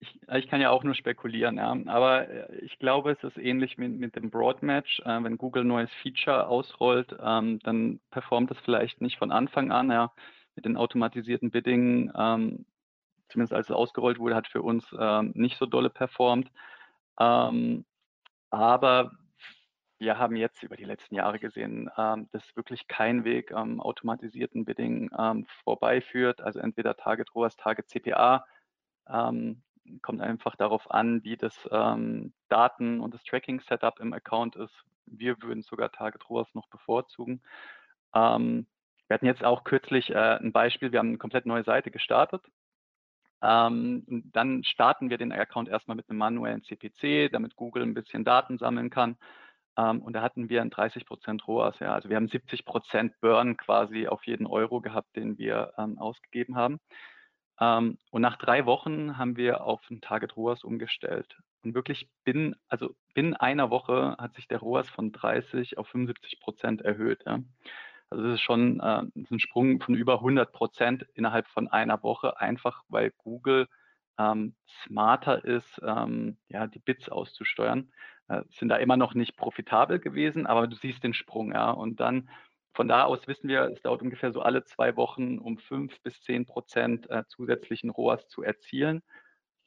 ich, 0.00 0.20
ich, 0.30 0.48
kann 0.48 0.60
ja 0.60 0.70
auch 0.70 0.84
nur 0.84 0.94
spekulieren, 0.94 1.56
ja. 1.56 1.76
aber 1.86 2.28
äh, 2.28 2.56
ich 2.56 2.78
glaube, 2.78 3.12
es 3.12 3.24
ist 3.24 3.38
ähnlich 3.38 3.78
mit, 3.78 3.98
mit 3.98 4.16
dem 4.16 4.30
Broadmatch. 4.30 5.00
Äh, 5.00 5.22
wenn 5.22 5.38
Google 5.38 5.64
ein 5.64 5.68
neues 5.68 5.92
Feature 6.02 6.48
ausrollt, 6.48 7.16
ähm, 7.20 7.58
dann 7.60 8.00
performt 8.10 8.50
es 8.50 8.58
vielleicht 8.60 9.00
nicht 9.00 9.18
von 9.18 9.32
Anfang 9.32 9.72
an. 9.72 9.90
Ja. 9.90 10.12
Mit 10.54 10.64
den 10.64 10.76
automatisierten 10.76 11.50
Bidding, 11.50 12.12
ähm, 12.16 12.66
zumindest 13.28 13.52
als 13.52 13.68
es 13.68 13.76
ausgerollt 13.76 14.18
wurde, 14.18 14.34
hat 14.34 14.48
für 14.48 14.62
uns 14.62 14.86
ähm, 14.98 15.32
nicht 15.34 15.58
so 15.58 15.66
dolle 15.66 15.90
performt. 15.90 16.50
Ähm, 17.18 17.84
aber 18.50 19.12
wir 19.98 20.18
haben 20.18 20.36
jetzt 20.36 20.62
über 20.62 20.76
die 20.76 20.84
letzten 20.84 21.14
Jahre 21.14 21.38
gesehen, 21.38 21.90
ähm, 21.96 22.28
dass 22.32 22.54
wirklich 22.56 22.86
kein 22.86 23.24
Weg 23.24 23.52
am 23.52 23.80
automatisierten 23.80 24.64
Bidding 24.64 25.10
ähm, 25.18 25.46
vorbeiführt. 25.64 26.42
Also 26.42 26.60
entweder 26.60 26.96
Target 26.96 27.34
ROAS, 27.34 27.56
Target 27.56 27.88
CPA. 27.88 28.44
Kommt 30.02 30.20
einfach 30.20 30.56
darauf 30.56 30.90
an, 30.90 31.22
wie 31.24 31.36
das 31.36 31.68
ähm, 31.70 32.32
Daten- 32.48 33.00
und 33.00 33.14
das 33.14 33.22
Tracking-Setup 33.24 34.00
im 34.00 34.12
Account 34.12 34.56
ist. 34.56 34.74
Wir 35.06 35.40
würden 35.42 35.62
sogar 35.62 35.92
Target 35.92 36.28
ROAS 36.28 36.48
noch 36.54 36.68
bevorzugen. 36.68 37.40
Ähm, 38.14 38.66
wir 39.06 39.14
hatten 39.14 39.26
jetzt 39.26 39.44
auch 39.44 39.64
kürzlich 39.64 40.10
äh, 40.10 40.38
ein 40.38 40.52
Beispiel, 40.52 40.92
wir 40.92 40.98
haben 40.98 41.08
eine 41.08 41.18
komplett 41.18 41.46
neue 41.46 41.64
Seite 41.64 41.90
gestartet. 41.90 42.42
Ähm, 43.42 44.04
dann 44.32 44.64
starten 44.64 45.10
wir 45.10 45.18
den 45.18 45.32
Account 45.32 45.68
erstmal 45.68 45.96
mit 45.96 46.08
einem 46.08 46.18
manuellen 46.18 46.64
CPC, 46.64 47.30
damit 47.30 47.54
Google 47.56 47.82
ein 47.82 47.94
bisschen 47.94 48.24
Daten 48.24 48.58
sammeln 48.58 48.90
kann. 48.90 49.16
Ähm, 49.76 50.02
und 50.02 50.14
da 50.14 50.22
hatten 50.22 50.48
wir 50.48 50.62
ein 50.62 50.70
30% 50.70 51.44
ROAS. 51.44 51.78
Ja. 51.80 51.94
Also 51.94 52.08
wir 52.08 52.16
haben 52.16 52.28
70% 52.28 53.12
Burn 53.20 53.56
quasi 53.56 54.08
auf 54.08 54.24
jeden 54.26 54.46
Euro 54.46 54.80
gehabt, 54.80 55.14
den 55.16 55.38
wir 55.38 55.74
ähm, 55.78 55.98
ausgegeben 55.98 56.56
haben. 56.56 56.80
Ähm, 57.60 57.98
und 58.10 58.22
nach 58.22 58.36
drei 58.36 58.66
Wochen 58.66 59.16
haben 59.18 59.36
wir 59.36 59.64
auf 59.64 59.80
ein 59.90 60.00
Target 60.00 60.36
ROAS 60.36 60.64
umgestellt. 60.64 61.38
Und 61.62 61.74
wirklich 61.74 62.08
binnen, 62.24 62.54
also 62.68 62.94
binnen 63.14 63.34
einer 63.34 63.70
Woche 63.70 64.16
hat 64.18 64.34
sich 64.34 64.48
der 64.48 64.58
ROAS 64.58 64.88
von 64.88 65.12
30 65.12 65.78
auf 65.78 65.88
75 65.88 66.40
Prozent 66.40 66.82
erhöht. 66.82 67.22
Ja. 67.26 67.40
Also 68.10 68.24
das 68.24 68.34
ist 68.34 68.42
schon 68.42 68.80
äh, 68.80 69.02
ist 69.14 69.30
ein 69.30 69.40
Sprung 69.40 69.80
von 69.80 69.94
über 69.94 70.14
100 70.14 70.52
Prozent 70.52 71.06
innerhalb 71.14 71.48
von 71.48 71.68
einer 71.68 72.02
Woche, 72.02 72.40
einfach 72.40 72.84
weil 72.88 73.12
Google 73.18 73.68
ähm, 74.18 74.54
smarter 74.84 75.44
ist, 75.44 75.80
ähm, 75.84 76.36
ja, 76.48 76.66
die 76.66 76.78
Bits 76.78 77.08
auszusteuern. 77.08 77.90
Äh, 78.28 78.42
sind 78.50 78.68
da 78.68 78.76
immer 78.76 78.96
noch 78.96 79.14
nicht 79.14 79.36
profitabel 79.36 79.98
gewesen, 79.98 80.46
aber 80.46 80.66
du 80.66 80.76
siehst 80.76 81.02
den 81.04 81.14
Sprung, 81.14 81.52
ja. 81.52 81.70
Und 81.70 82.00
dann 82.00 82.28
von 82.76 82.88
da 82.88 83.04
aus 83.04 83.26
wissen 83.26 83.48
wir, 83.48 83.62
es 83.72 83.80
dauert 83.82 84.02
ungefähr 84.02 84.32
so 84.32 84.42
alle 84.42 84.64
zwei 84.64 84.96
Wochen, 84.96 85.38
um 85.38 85.58
fünf 85.58 85.98
bis 86.02 86.20
zehn 86.22 86.44
Prozent 86.46 87.08
äh, 87.10 87.24
zusätzlichen 87.28 87.90
ROAS 87.90 88.28
zu 88.28 88.42
erzielen. 88.42 89.02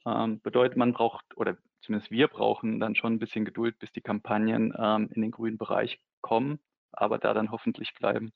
Ähm, 0.06 0.40
bedeutet, 0.40 0.76
man 0.76 0.92
braucht, 0.92 1.24
oder 1.36 1.56
zumindest 1.82 2.12
wir 2.12 2.28
brauchen 2.28 2.80
dann 2.80 2.94
schon 2.94 3.14
ein 3.14 3.18
bisschen 3.18 3.44
Geduld, 3.44 3.78
bis 3.80 3.92
die 3.92 4.00
Kampagnen 4.00 4.72
ähm, 4.78 5.10
in 5.12 5.22
den 5.22 5.32
grünen 5.32 5.58
Bereich 5.58 6.00
kommen, 6.20 6.60
aber 6.92 7.18
da 7.18 7.34
dann 7.34 7.50
hoffentlich 7.50 7.92
bleiben. 7.94 8.32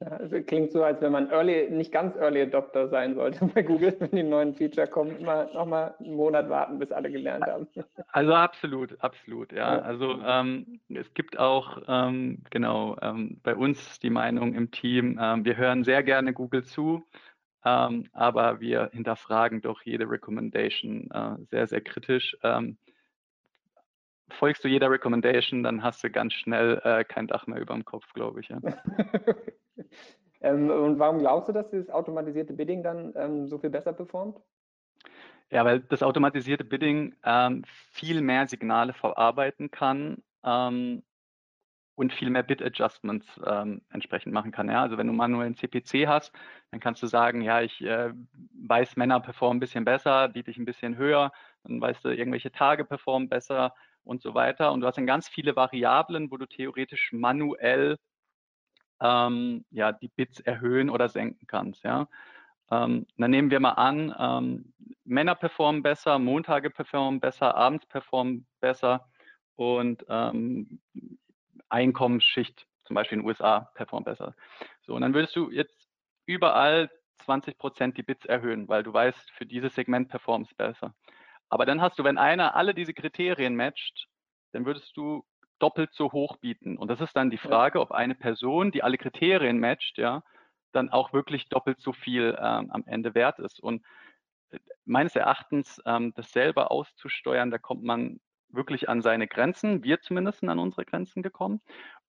Also 0.00 0.42
klingt 0.42 0.72
so, 0.72 0.82
als 0.82 1.00
wenn 1.00 1.12
man 1.12 1.30
early, 1.30 1.70
nicht 1.70 1.92
ganz 1.92 2.16
Early 2.16 2.42
Adopter 2.42 2.88
sein 2.88 3.14
sollte 3.14 3.46
bei 3.46 3.62
Google, 3.62 3.94
wenn 4.00 4.10
die 4.10 4.22
neuen 4.22 4.54
Feature 4.54 4.86
kommen, 4.86 5.16
immer 5.18 5.44
nochmal 5.54 5.94
einen 5.98 6.14
Monat 6.14 6.48
warten, 6.48 6.78
bis 6.78 6.90
alle 6.90 7.10
gelernt 7.10 7.46
haben. 7.46 7.68
Also 8.08 8.34
absolut, 8.34 9.00
absolut, 9.00 9.52
ja. 9.52 9.76
ja. 9.76 9.82
Also 9.82 10.20
ähm, 10.24 10.80
es 10.88 11.12
gibt 11.14 11.38
auch, 11.38 11.82
ähm, 11.88 12.42
genau, 12.50 12.96
ähm, 13.02 13.40
bei 13.42 13.54
uns 13.54 13.98
die 14.00 14.10
Meinung 14.10 14.54
im 14.54 14.70
Team, 14.70 15.18
ähm, 15.20 15.44
wir 15.44 15.56
hören 15.56 15.84
sehr 15.84 16.02
gerne 16.02 16.32
Google 16.32 16.64
zu, 16.64 17.02
ähm, 17.64 18.08
aber 18.12 18.60
wir 18.60 18.90
hinterfragen 18.92 19.62
doch 19.62 19.82
jede 19.82 20.10
Recommendation 20.10 21.10
äh, 21.12 21.36
sehr, 21.50 21.66
sehr 21.66 21.80
kritisch 21.80 22.36
ähm, 22.42 22.76
folgst 24.34 24.64
du 24.64 24.68
jeder 24.68 24.90
Recommendation, 24.90 25.62
dann 25.62 25.82
hast 25.82 26.04
du 26.04 26.10
ganz 26.10 26.32
schnell 26.34 26.80
äh, 26.84 27.04
kein 27.04 27.26
Dach 27.26 27.46
mehr 27.46 27.60
über 27.60 27.74
dem 27.74 27.84
Kopf, 27.84 28.12
glaube 28.12 28.40
ich. 28.40 28.48
Ja. 28.48 28.58
ähm, 30.40 30.70
und 30.70 30.98
warum 30.98 31.18
glaubst 31.18 31.48
du, 31.48 31.52
dass 31.52 31.70
dieses 31.70 31.90
automatisierte 31.90 32.52
Bidding 32.52 32.82
dann 32.82 33.12
ähm, 33.16 33.48
so 33.48 33.58
viel 33.58 33.70
besser 33.70 33.92
performt? 33.92 34.38
Ja, 35.50 35.64
weil 35.64 35.80
das 35.80 36.02
automatisierte 36.02 36.64
Bidding 36.64 37.14
ähm, 37.24 37.64
viel 37.92 38.20
mehr 38.20 38.46
Signale 38.46 38.92
verarbeiten 38.92 39.70
kann 39.70 40.22
ähm, 40.42 41.02
und 41.96 42.12
viel 42.12 42.30
mehr 42.30 42.42
Bid-Adjustments 42.42 43.26
ähm, 43.46 43.82
entsprechend 43.90 44.32
machen 44.32 44.52
kann. 44.52 44.68
Ja? 44.68 44.82
Also 44.82 44.98
wenn 44.98 45.06
du 45.06 45.12
manuell 45.12 45.46
einen 45.46 45.56
CPC 45.56 46.08
hast, 46.08 46.32
dann 46.70 46.80
kannst 46.80 47.02
du 47.02 47.06
sagen, 47.06 47.40
ja, 47.42 47.60
ich 47.60 47.80
äh, 47.82 48.12
weiß, 48.66 48.96
Männer 48.96 49.20
performen 49.20 49.58
ein 49.58 49.60
bisschen 49.60 49.84
besser, 49.84 50.28
biete 50.28 50.50
ich 50.50 50.58
ein 50.58 50.64
bisschen 50.64 50.96
höher, 50.96 51.30
dann 51.62 51.80
weißt 51.80 52.04
du, 52.04 52.08
irgendwelche 52.08 52.50
Tage 52.50 52.84
performen 52.84 53.28
besser 53.28 53.74
und 54.04 54.22
so 54.22 54.34
weiter. 54.34 54.72
Und 54.72 54.80
du 54.80 54.86
hast 54.86 54.96
dann 54.96 55.06
ganz 55.06 55.28
viele 55.28 55.56
Variablen, 55.56 56.30
wo 56.30 56.36
du 56.36 56.46
theoretisch 56.46 57.12
manuell 57.12 57.98
ähm, 59.00 59.64
ja, 59.70 59.92
die 59.92 60.08
Bits 60.08 60.40
erhöhen 60.40 60.90
oder 60.90 61.08
senken 61.08 61.46
kannst. 61.46 61.84
Ja. 61.84 62.08
Ähm, 62.70 63.06
dann 63.18 63.30
nehmen 63.30 63.50
wir 63.50 63.60
mal 63.60 63.72
an, 63.72 64.14
ähm, 64.18 64.72
Männer 65.04 65.34
performen 65.34 65.82
besser, 65.82 66.18
Montage 66.18 66.70
performen 66.70 67.20
besser, 67.20 67.54
abends 67.54 67.86
performen 67.86 68.46
besser 68.60 69.08
und 69.56 70.04
ähm, 70.08 70.80
Einkommensschicht, 71.68 72.66
zum 72.84 72.94
Beispiel 72.94 73.16
in 73.16 73.22
den 73.22 73.28
USA, 73.28 73.70
performt 73.74 74.06
besser. 74.06 74.34
So, 74.82 74.94
und 74.94 75.02
dann 75.02 75.14
würdest 75.14 75.36
du 75.36 75.50
jetzt 75.50 75.88
überall 76.26 76.90
20 77.24 77.58
Prozent 77.58 77.96
die 77.98 78.02
Bits 78.02 78.26
erhöhen, 78.26 78.68
weil 78.68 78.82
du 78.82 78.92
weißt, 78.92 79.30
für 79.32 79.46
dieses 79.46 79.74
Segment 79.74 80.08
performt 80.08 80.48
es 80.48 80.54
besser. 80.54 80.94
Aber 81.48 81.66
dann 81.66 81.80
hast 81.80 81.98
du, 81.98 82.04
wenn 82.04 82.18
einer 82.18 82.56
alle 82.56 82.74
diese 82.74 82.94
Kriterien 82.94 83.56
matcht, 83.56 84.08
dann 84.52 84.66
würdest 84.66 84.96
du 84.96 85.24
doppelt 85.58 85.92
so 85.92 86.12
hoch 86.12 86.36
bieten. 86.38 86.76
Und 86.76 86.88
das 86.88 87.00
ist 87.00 87.14
dann 87.16 87.30
die 87.30 87.38
Frage, 87.38 87.80
ob 87.80 87.92
eine 87.92 88.14
Person, 88.14 88.70
die 88.70 88.82
alle 88.82 88.98
Kriterien 88.98 89.60
matcht, 89.60 89.98
ja, 89.98 90.22
dann 90.72 90.90
auch 90.90 91.12
wirklich 91.12 91.48
doppelt 91.48 91.80
so 91.80 91.92
viel 91.92 92.36
ähm, 92.38 92.70
am 92.70 92.84
Ende 92.86 93.14
wert 93.14 93.38
ist. 93.38 93.60
Und 93.60 93.84
äh, 94.50 94.58
meines 94.84 95.16
Erachtens, 95.16 95.80
ähm, 95.86 96.12
das 96.14 96.32
selber 96.32 96.70
auszusteuern, 96.70 97.50
da 97.50 97.58
kommt 97.58 97.84
man 97.84 98.20
wirklich 98.48 98.88
an 98.88 99.02
seine 99.02 99.26
Grenzen, 99.28 99.82
wir 99.84 100.00
zumindest 100.00 100.44
an 100.44 100.58
unsere 100.58 100.84
Grenzen 100.84 101.22
gekommen. 101.22 101.60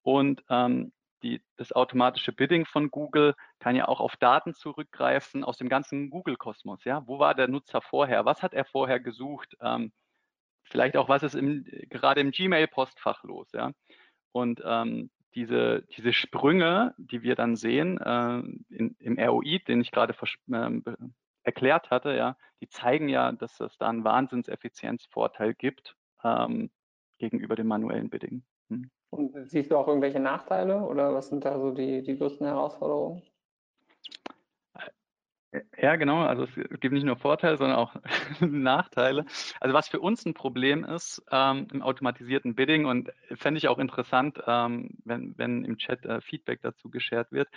Und 0.01 0.43
ähm, 0.49 0.91
die, 1.25 1.41
das 1.57 1.71
automatische 1.71 2.31
Bidding 2.31 2.65
von 2.65 2.91
Google 2.91 3.33
kann 3.59 3.75
ja 3.75 3.87
auch 3.87 3.99
auf 3.99 4.15
Daten 4.17 4.53
zurückgreifen 4.53 5.43
aus 5.43 5.57
dem 5.57 5.69
ganzen 5.69 6.11
Google-Kosmos. 6.11 6.83
Ja? 6.83 7.01
Wo 7.07 7.17
war 7.17 7.33
der 7.33 7.47
Nutzer 7.47 7.81
vorher? 7.81 8.25
Was 8.25 8.43
hat 8.43 8.53
er 8.53 8.63
vorher 8.63 8.99
gesucht? 8.99 9.57
Ähm, 9.59 9.91
vielleicht 10.63 10.95
auch, 10.95 11.09
was 11.09 11.23
ist 11.23 11.33
im, 11.33 11.65
gerade 11.89 12.21
im 12.21 12.29
Gmail-Postfach 12.29 13.23
los? 13.23 13.51
Ja? 13.53 13.71
Und 14.31 14.61
ähm, 14.63 15.09
diese, 15.33 15.81
diese 15.97 16.13
Sprünge, 16.13 16.93
die 16.97 17.23
wir 17.23 17.35
dann 17.35 17.55
sehen 17.55 17.99
äh, 17.99 18.39
in, 18.69 18.95
im 18.99 19.19
ROI, 19.19 19.59
den 19.67 19.81
ich 19.81 19.91
gerade 19.91 20.13
äh, 20.13 20.81
erklärt 21.41 21.89
hatte, 21.89 22.15
ja, 22.15 22.37
die 22.61 22.69
zeigen 22.69 23.09
ja, 23.09 23.31
dass 23.31 23.59
es 23.59 23.77
da 23.79 23.89
einen 23.89 24.03
Wahnsinnseffizienzvorteil 24.03 25.55
gibt 25.55 25.95
ähm, 26.23 26.69
gegenüber 27.17 27.55
dem 27.55 27.67
manuellen 27.67 28.09
Bidding. 28.11 28.43
Hm. 28.69 28.91
Und 29.15 29.49
siehst 29.49 29.71
du 29.71 29.77
auch 29.77 29.87
irgendwelche 29.87 30.19
Nachteile 30.19 30.81
oder 30.81 31.13
was 31.13 31.29
sind 31.29 31.45
da 31.45 31.57
so 31.59 31.71
die, 31.71 32.03
die 32.03 32.17
größten 32.17 32.45
Herausforderungen? 32.45 33.23
Ja, 35.77 35.95
genau. 35.95 36.21
Also 36.23 36.43
es 36.43 36.79
gibt 36.79 36.93
nicht 36.93 37.05
nur 37.05 37.15
Vorteile, 37.15 37.57
sondern 37.57 37.77
auch 37.77 37.95
Nachteile. 38.41 39.25
Also 39.61 39.73
was 39.73 39.87
für 39.87 39.99
uns 39.99 40.25
ein 40.25 40.33
Problem 40.33 40.83
ist 40.83 41.23
ähm, 41.31 41.67
im 41.71 41.81
automatisierten 41.81 42.55
Bidding 42.55 42.85
und 42.85 43.11
fände 43.35 43.57
ich 43.57 43.67
auch 43.67 43.79
interessant, 43.79 44.41
ähm, 44.45 44.97
wenn, 45.05 45.37
wenn 45.37 45.63
im 45.63 45.77
Chat 45.77 46.05
äh, 46.05 46.21
Feedback 46.21 46.61
dazu 46.61 46.89
geshared 46.89 47.31
wird. 47.31 47.47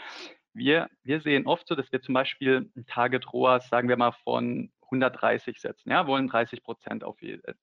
Wir, 0.55 0.89
wir 1.03 1.21
sehen 1.21 1.47
oft 1.47 1.67
so, 1.67 1.75
dass 1.75 1.91
wir 1.91 2.01
zum 2.01 2.15
Beispiel 2.15 2.71
ein 2.77 2.87
Target 2.87 3.33
ROAS, 3.33 3.69
sagen 3.69 3.89
wir 3.89 3.97
mal, 3.97 4.13
von 4.25 4.71
130 4.83 5.61
setzen. 5.61 5.91
Ja, 5.91 6.07
wollen 6.07 6.29
30 6.29 6.63
Prozent 6.63 7.05
auf 7.05 7.17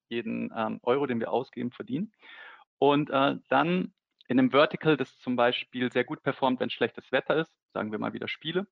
jeden 0.09 0.53
ähm, 0.55 0.79
Euro, 0.83 1.05
den 1.05 1.19
wir 1.19 1.31
ausgeben, 1.31 1.71
verdienen. 1.71 2.11
Und 2.79 3.09
äh, 3.09 3.37
dann 3.49 3.93
in 4.27 4.39
einem 4.39 4.51
Vertical, 4.51 4.97
das 4.97 5.17
zum 5.19 5.35
Beispiel 5.35 5.91
sehr 5.91 6.03
gut 6.03 6.23
performt, 6.23 6.59
wenn 6.59 6.69
schlechtes 6.69 7.11
Wetter 7.11 7.35
ist, 7.37 7.51
sagen 7.73 7.91
wir 7.91 7.99
mal 7.99 8.13
wieder 8.13 8.27
Spiele, 8.27 8.67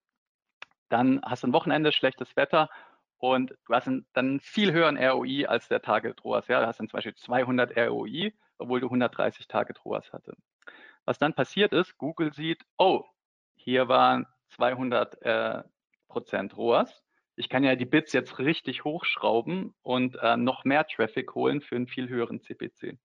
dann 0.89 1.21
hast 1.23 1.43
du 1.43 1.47
ein 1.47 1.53
Wochenende 1.53 1.91
schlechtes 1.91 2.35
Wetter 2.35 2.69
und 3.17 3.51
du 3.65 3.73
hast 3.73 3.87
einen, 3.87 4.05
dann 4.13 4.27
einen 4.27 4.39
viel 4.39 4.73
höheren 4.73 4.97
ROI 4.97 5.45
als 5.47 5.67
der 5.67 5.81
Target 5.81 6.23
ROAS. 6.23 6.47
Ja, 6.47 6.59
du 6.59 6.67
hast 6.67 6.79
dann 6.79 6.89
zum 6.89 6.97
Beispiel 6.97 7.15
200 7.15 7.77
ROI, 7.77 8.33
obwohl 8.57 8.79
du 8.79 8.87
130 8.87 9.47
Target 9.47 9.85
ROAS 9.85 10.11
hatte. 10.11 10.35
Was 11.05 11.19
dann 11.19 11.33
passiert 11.33 11.73
ist, 11.73 11.97
Google 11.97 12.33
sieht, 12.33 12.63
oh, 12.77 13.05
hier 13.55 13.87
waren 13.87 14.25
200 14.49 15.21
äh, 15.21 15.63
Prozent 16.07 16.57
ROAS. 16.57 17.03
Ich 17.35 17.49
kann 17.49 17.63
ja 17.63 17.75
die 17.75 17.85
Bits 17.85 18.13
jetzt 18.13 18.39
richtig 18.39 18.83
hochschrauben 18.83 19.73
und 19.81 20.17
äh, 20.21 20.37
noch 20.37 20.65
mehr 20.65 20.85
Traffic 20.85 21.33
holen 21.33 21.61
für 21.61 21.75
einen 21.75 21.87
viel 21.87 22.09
höheren 22.09 22.41
CPC. 22.41 22.97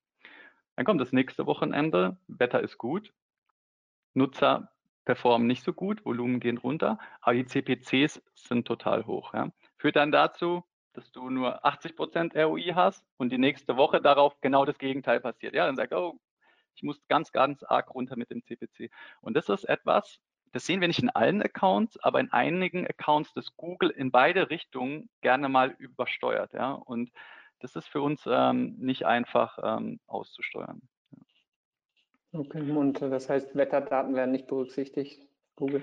Dann 0.79 0.85
kommt 0.85 1.01
das 1.01 1.13
nächste 1.13 1.45
Wochenende, 1.47 2.19
Wetter 2.29 2.61
ist 2.61 2.79
gut, 2.79 3.13
Nutzer 4.15 4.71
performen 5.05 5.49
nicht 5.49 5.65
so 5.65 5.73
gut, 5.73 6.05
Volumen 6.05 6.39
gehen 6.39 6.57
runter, 6.57 7.01
aber 7.21 7.35
die 7.35 7.47
CPCs 7.47 8.23
sind 8.37 8.65
total 8.65 9.05
hoch. 9.05 9.35
Ja. 9.35 9.51
Führt 9.77 9.97
dann 9.97 10.13
dazu, 10.13 10.63
dass 10.93 11.11
du 11.11 11.31
nur 11.31 11.67
80% 11.67 12.41
ROI 12.41 12.75
hast 12.77 13.05
und 13.17 13.33
die 13.33 13.39
nächste 13.39 13.77
Woche 13.77 14.01
darauf 14.01 14.41
genau 14.41 14.65
das 14.65 14.79
Gegenteil 14.79 15.19
passiert. 15.19 15.53
Ja, 15.53 15.67
dann 15.67 15.75
sagt, 15.75 15.93
oh, 15.93 16.21
ich 16.77 16.85
muss 16.85 17.05
ganz, 17.09 17.33
ganz 17.33 17.65
arg 17.65 17.93
runter 17.93 18.15
mit 18.17 18.31
dem 18.31 18.45
CPC. 18.45 18.93
Und 19.21 19.37
das 19.37 19.49
ist 19.49 19.65
etwas, 19.65 20.21
das 20.53 20.65
sehen 20.65 20.81
wir 20.81 20.87
nicht 20.87 21.03
in 21.03 21.11
allen 21.11 21.43
Accounts, 21.43 21.99
aber 22.05 22.21
in 22.21 22.31
einigen 22.31 22.87
Accounts, 22.87 23.35
das 23.35 23.57
Google 23.57 23.91
in 23.91 24.13
beide 24.13 24.49
Richtungen 24.49 25.11
gerne 25.23 25.49
mal 25.49 25.75
übersteuert. 25.81 26.53
Ja. 26.53 26.71
Und 26.71 27.11
das 27.61 27.77
ist 27.77 27.89
für 27.89 28.03
uns 28.03 28.23
ähm, 28.27 28.77
nicht 28.79 29.07
einfach 29.07 29.59
ähm, 29.63 30.01
auszusteuern. 30.07 30.83
Okay, 32.33 32.71
und 32.71 33.01
das 33.01 33.29
heißt, 33.29 33.57
Wetterdaten 33.57 34.15
werden 34.15 34.33
nicht 34.33 34.47
berücksichtigt? 34.47 35.29
Google. 35.59 35.83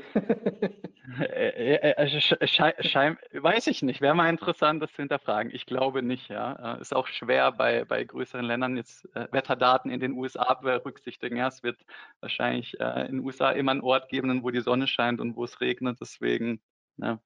Äh, 1.19 1.75
äh, 1.75 2.03
äh, 2.03 3.43
weiß 3.43 3.67
ich 3.67 3.83
nicht. 3.83 4.01
Wäre 4.01 4.15
mal 4.15 4.27
interessant, 4.27 4.81
das 4.81 4.91
zu 4.91 5.03
hinterfragen. 5.03 5.53
Ich 5.53 5.67
glaube 5.67 6.01
nicht, 6.01 6.29
ja. 6.29 6.73
Ist 6.77 6.95
auch 6.95 7.05
schwer 7.05 7.51
bei, 7.51 7.85
bei 7.85 8.03
größeren 8.03 8.43
Ländern 8.43 8.75
jetzt 8.75 9.07
Wetterdaten 9.13 9.91
in 9.91 9.99
den 9.99 10.13
USA 10.13 10.55
berücksichtigen. 10.55 11.37
Ja, 11.37 11.47
es 11.47 11.61
wird 11.61 11.77
wahrscheinlich 12.21 12.73
in 12.79 13.17
den 13.17 13.19
USA 13.19 13.51
immer 13.51 13.71
einen 13.71 13.81
Ort 13.81 14.09
geben, 14.09 14.41
wo 14.41 14.49
die 14.49 14.61
Sonne 14.61 14.87
scheint 14.87 15.21
und 15.21 15.35
wo 15.35 15.43
es 15.43 15.61
regnet. 15.61 15.99
Deswegen, 16.01 16.59
ja. 16.97 17.19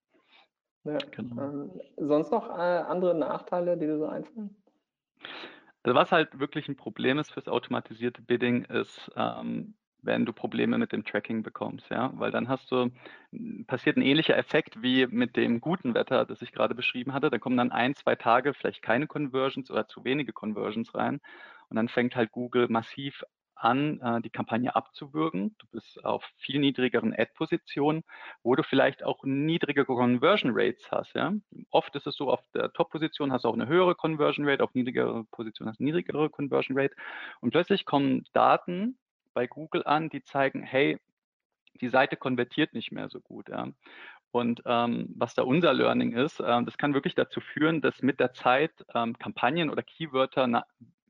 Ja 0.83 0.97
genau. 1.11 1.41
ähm, 1.41 1.71
sonst 1.97 2.31
noch 2.31 2.49
äh, 2.49 2.61
andere 2.61 3.15
Nachteile, 3.15 3.77
die 3.77 3.85
dir 3.85 3.97
so 3.97 4.05
einfallen? 4.05 4.55
Also 5.83 5.95
was 5.95 6.11
halt 6.11 6.39
wirklich 6.39 6.67
ein 6.67 6.75
Problem 6.75 7.19
ist 7.19 7.31
fürs 7.31 7.47
automatisierte 7.47 8.21
Bidding, 8.21 8.65
ist, 8.65 9.11
ähm, 9.15 9.75
wenn 10.01 10.25
du 10.25 10.33
Probleme 10.33 10.77
mit 10.77 10.91
dem 10.91 11.03
Tracking 11.03 11.43
bekommst, 11.43 11.89
ja, 11.89 12.11
weil 12.15 12.31
dann 12.31 12.47
hast 12.47 12.71
du, 12.71 12.89
passiert 13.67 13.97
ein 13.97 14.01
ähnlicher 14.01 14.37
Effekt 14.37 14.81
wie 14.81 15.07
mit 15.07 15.35
dem 15.35 15.61
guten 15.61 15.93
Wetter, 15.93 16.25
das 16.25 16.41
ich 16.41 16.51
gerade 16.51 16.75
beschrieben 16.75 17.13
hatte. 17.13 17.29
Da 17.29 17.37
kommen 17.37 17.57
dann 17.57 17.71
ein, 17.71 17.95
zwei 17.95 18.15
Tage 18.15 18.53
vielleicht 18.53 18.81
keine 18.81 19.07
Conversions 19.07 19.69
oder 19.71 19.87
zu 19.87 20.03
wenige 20.03 20.31
Conversions 20.33 20.93
rein 20.95 21.19
und 21.69 21.75
dann 21.75 21.89
fängt 21.89 22.15
halt 22.15 22.31
Google 22.31 22.67
massiv 22.69 23.23
an, 23.59 23.99
äh, 24.01 24.21
die 24.21 24.29
Kampagne 24.29 24.75
abzuwürgen. 24.75 25.55
Du 25.59 25.67
bist 25.67 26.03
auf 26.05 26.23
viel 26.37 26.59
niedrigeren 26.59 27.13
Ad-Positionen, 27.13 28.03
wo 28.43 28.55
du 28.55 28.63
vielleicht 28.63 29.03
auch 29.03 29.23
niedrige 29.23 29.85
Conversion 29.85 30.51
Rates 30.53 30.91
hast. 30.91 31.13
Ja? 31.13 31.33
Oft 31.69 31.95
ist 31.95 32.07
es 32.07 32.15
so, 32.15 32.31
auf 32.31 32.41
der 32.53 32.71
Top-Position 32.73 33.31
hast 33.31 33.43
du 33.43 33.49
auch 33.49 33.53
eine 33.53 33.67
höhere 33.67 33.95
Conversion 33.95 34.47
Rate, 34.47 34.63
auf 34.63 34.73
niedrigere 34.73 35.25
Position 35.25 35.67
hast 35.67 35.79
du 35.79 35.83
niedrigere 35.83 36.29
Conversion 36.29 36.77
Rate. 36.77 36.95
Und 37.41 37.51
plötzlich 37.51 37.85
kommen 37.85 38.25
Daten 38.33 38.97
bei 39.33 39.47
Google 39.47 39.83
an, 39.85 40.09
die 40.09 40.23
zeigen, 40.23 40.63
hey, 40.63 40.97
die 41.81 41.89
Seite 41.89 42.17
konvertiert 42.17 42.73
nicht 42.73 42.91
mehr 42.91 43.09
so 43.09 43.19
gut. 43.21 43.49
Ja. 43.49 43.69
Und 44.31 44.61
ähm, 44.65 45.13
was 45.15 45.33
da 45.33 45.43
unser 45.43 45.73
Learning 45.73 46.13
ist, 46.13 46.39
ähm, 46.39 46.65
das 46.65 46.77
kann 46.77 46.93
wirklich 46.93 47.15
dazu 47.15 47.41
führen, 47.41 47.81
dass 47.81 48.01
mit 48.01 48.19
der 48.19 48.33
Zeit 48.33 48.71
ähm, 48.93 49.17
Kampagnen 49.17 49.69
oder 49.69 49.81
Keywörter 49.81 50.45
na, 50.47 50.65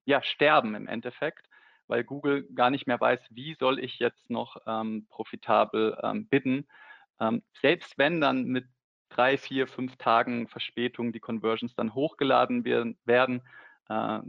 ja, 0.05 0.23
sterben 0.23 0.75
im 0.75 0.87
Endeffekt, 0.87 1.48
weil 1.89 2.03
Google 2.03 2.43
gar 2.53 2.69
nicht 2.69 2.87
mehr 2.87 2.99
weiß, 2.99 3.19
wie 3.31 3.55
soll 3.59 3.79
ich 3.79 3.99
jetzt 3.99 4.29
noch 4.29 4.57
ähm, 4.65 5.07
profitabel 5.09 5.97
ähm, 6.03 6.27
bidden. 6.27 6.67
Ähm, 7.19 7.43
selbst 7.61 7.97
wenn 7.97 8.21
dann 8.21 8.45
mit 8.45 8.65
drei, 9.09 9.37
vier, 9.37 9.67
fünf 9.67 9.97
Tagen 9.97 10.47
Verspätung 10.47 11.11
die 11.11 11.19
Conversions 11.19 11.75
dann 11.75 11.93
hochgeladen 11.93 12.63
werden, 12.63 13.41
äh, 13.89 14.19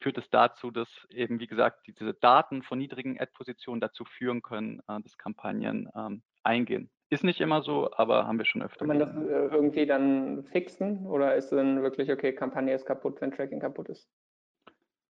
führt 0.00 0.18
es 0.18 0.30
dazu, 0.30 0.70
dass 0.70 0.88
eben, 1.10 1.40
wie 1.40 1.46
gesagt, 1.46 1.86
diese 1.86 2.14
Daten 2.14 2.62
von 2.62 2.78
niedrigen 2.78 3.18
Ad-Positionen 3.18 3.80
dazu 3.80 4.04
führen 4.04 4.42
können, 4.42 4.80
äh, 4.88 5.00
dass 5.00 5.18
Kampagnen 5.18 5.88
ähm, 5.96 6.22
eingehen. 6.42 6.90
Ist 7.10 7.24
nicht 7.24 7.40
immer 7.40 7.62
so, 7.62 7.90
aber 7.94 8.26
haben 8.26 8.38
wir 8.38 8.44
schon 8.44 8.62
öfter. 8.62 8.86
Kann 8.86 8.88
man 8.88 8.98
das 8.98 9.16
äh, 9.16 9.54
irgendwie 9.54 9.86
dann 9.86 10.44
fixen 10.44 11.06
oder 11.06 11.34
ist 11.36 11.50
dann 11.50 11.82
wirklich, 11.82 12.12
okay, 12.12 12.34
Kampagne 12.34 12.74
ist 12.74 12.84
kaputt, 12.84 13.20
wenn 13.20 13.32
Tracking 13.32 13.60
kaputt 13.60 13.88
ist? 13.88 14.10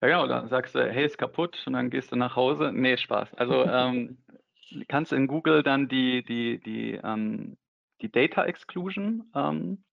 Ja, 0.00 0.08
genau, 0.08 0.26
dann 0.26 0.48
sagst 0.48 0.74
du, 0.74 0.90
hey, 0.90 1.04
ist 1.04 1.18
kaputt 1.18 1.61
und 1.66 1.72
dann 1.72 1.90
gehst 1.90 2.12
du 2.12 2.16
nach 2.16 2.37
Hause. 2.37 2.70
Nee, 2.72 2.96
Spaß. 2.96 3.34
Also 3.34 3.64
ähm, 3.66 4.18
kannst 4.88 5.12
in 5.12 5.26
Google 5.26 5.62
dann 5.62 5.88
die, 5.88 6.22
die, 6.22 6.61
die, 6.61 7.00
ähm, 7.02 7.56
die 8.00 8.11
Data 8.11 8.44
Exclusion 8.44 9.30
ähm, 9.34 9.84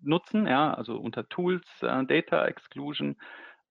nutzen, 0.00 0.46
ja, 0.46 0.74
also 0.74 0.96
unter 0.96 1.28
Tools 1.28 1.64
äh, 1.82 2.04
Data 2.04 2.44
Exclusion 2.46 3.16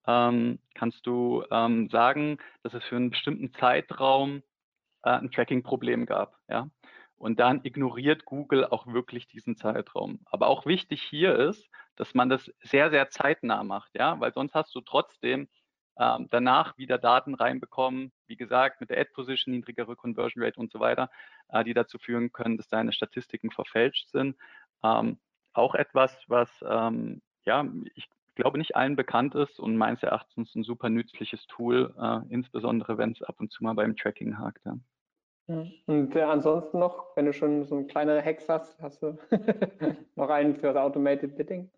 ähm, 0.06 0.58
kannst 0.74 1.06
du 1.06 1.44
ähm, 1.50 1.88
sagen, 1.90 2.38
dass 2.62 2.74
es 2.74 2.84
für 2.84 2.96
einen 2.96 3.10
bestimmten 3.10 3.52
Zeitraum 3.52 4.42
äh, 5.02 5.10
ein 5.10 5.30
Tracking-Problem 5.30 6.06
gab. 6.06 6.36
Ja? 6.48 6.68
Und 7.16 7.40
dann 7.40 7.64
ignoriert 7.64 8.24
Google 8.24 8.64
auch 8.64 8.86
wirklich 8.86 9.26
diesen 9.26 9.56
Zeitraum. 9.56 10.20
Aber 10.26 10.46
auch 10.48 10.66
wichtig 10.66 11.02
hier 11.02 11.36
ist, 11.36 11.68
dass 11.96 12.14
man 12.14 12.28
das 12.28 12.52
sehr, 12.60 12.90
sehr 12.90 13.08
zeitnah 13.08 13.64
macht, 13.64 13.90
ja, 13.94 14.20
weil 14.20 14.32
sonst 14.32 14.54
hast 14.54 14.74
du 14.74 14.82
trotzdem 14.82 15.48
ähm, 15.98 16.28
danach 16.30 16.76
wieder 16.78 16.98
Daten 16.98 17.34
reinbekommen, 17.34 18.12
wie 18.26 18.36
gesagt, 18.36 18.80
mit 18.80 18.90
der 18.90 19.00
Ad-Position, 19.00 19.54
niedrigere 19.54 19.96
Conversion 19.96 20.42
Rate 20.42 20.60
und 20.60 20.70
so 20.70 20.80
weiter, 20.80 21.10
äh, 21.48 21.64
die 21.64 21.74
dazu 21.74 21.98
führen 21.98 22.32
können, 22.32 22.56
dass 22.56 22.68
deine 22.68 22.92
Statistiken 22.92 23.50
verfälscht 23.50 24.08
sind. 24.10 24.36
Ähm, 24.82 25.18
auch 25.52 25.74
etwas, 25.74 26.16
was 26.28 26.50
ähm, 26.68 27.22
ja, 27.44 27.64
ich 27.94 28.08
glaube, 28.34 28.58
nicht 28.58 28.76
allen 28.76 28.96
bekannt 28.96 29.34
ist 29.34 29.58
und 29.58 29.76
meines 29.76 30.02
Erachtens 30.02 30.54
ein 30.54 30.62
super 30.62 30.90
nützliches 30.90 31.46
Tool, 31.46 31.94
äh, 31.98 32.20
insbesondere 32.28 32.98
wenn 32.98 33.12
es 33.12 33.22
ab 33.22 33.36
und 33.38 33.50
zu 33.50 33.64
mal 33.64 33.74
beim 33.74 33.96
Tracking 33.96 34.38
hakt. 34.38 34.64
Ja. 34.66 34.76
Und 35.86 36.14
äh, 36.16 36.22
ansonsten 36.22 36.78
noch, 36.78 37.16
wenn 37.16 37.26
du 37.26 37.32
schon 37.32 37.64
so 37.64 37.76
ein 37.76 37.86
kleiner 37.86 38.20
Hex 38.20 38.48
hast, 38.48 38.82
hast 38.82 39.02
du 39.02 39.16
noch 40.16 40.28
einen 40.28 40.56
für 40.56 40.72
das 40.72 40.76
Automated 40.76 41.36
Bidding? 41.36 41.70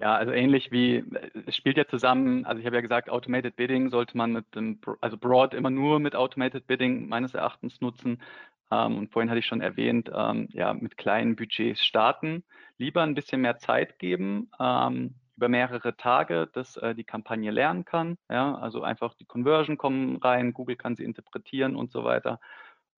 Ja, 0.00 0.14
also 0.14 0.30
ähnlich 0.30 0.70
wie, 0.70 1.04
es 1.46 1.56
spielt 1.56 1.76
ja 1.76 1.84
zusammen, 1.86 2.44
also 2.46 2.60
ich 2.60 2.66
habe 2.66 2.76
ja 2.76 2.82
gesagt, 2.82 3.10
Automated 3.10 3.56
Bidding 3.56 3.90
sollte 3.90 4.16
man 4.16 4.32
mit 4.32 4.54
dem, 4.54 4.80
also 5.00 5.16
Broad 5.18 5.54
immer 5.54 5.70
nur 5.70 5.98
mit 5.98 6.14
Automated 6.14 6.68
Bidding 6.68 7.08
meines 7.08 7.34
Erachtens 7.34 7.80
nutzen. 7.80 8.22
Ähm, 8.70 8.98
und 8.98 9.12
vorhin 9.12 9.28
hatte 9.28 9.40
ich 9.40 9.46
schon 9.46 9.60
erwähnt, 9.60 10.08
ähm, 10.14 10.48
ja, 10.52 10.72
mit 10.72 10.96
kleinen 10.98 11.34
Budgets 11.34 11.84
starten, 11.84 12.44
lieber 12.76 13.02
ein 13.02 13.14
bisschen 13.16 13.40
mehr 13.40 13.58
Zeit 13.58 13.98
geben, 13.98 14.50
ähm, 14.60 15.16
über 15.36 15.48
mehrere 15.48 15.96
Tage, 15.96 16.48
dass 16.52 16.76
äh, 16.76 16.94
die 16.94 17.04
Kampagne 17.04 17.50
lernen 17.50 17.84
kann. 17.84 18.18
Ja, 18.30 18.54
also 18.56 18.82
einfach 18.82 19.14
die 19.14 19.24
Conversion 19.24 19.78
kommen 19.78 20.16
rein, 20.18 20.52
Google 20.52 20.76
kann 20.76 20.94
sie 20.94 21.04
interpretieren 21.04 21.74
und 21.74 21.90
so 21.90 22.04
weiter. 22.04 22.38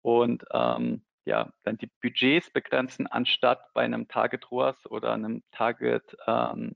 Und 0.03 0.45
ähm, 0.53 1.03
ja, 1.25 1.53
dann 1.63 1.77
die 1.79 1.91
Budgets 2.03 2.51
begrenzen, 2.51 3.07
anstatt 3.07 3.73
bei 3.75 3.83
einem 3.83 4.09
Target 4.09 4.51
ROAS 4.51 4.87
oder 4.91 5.13
einem 5.13 5.43
Target 5.53 6.17
ähm, 6.27 6.75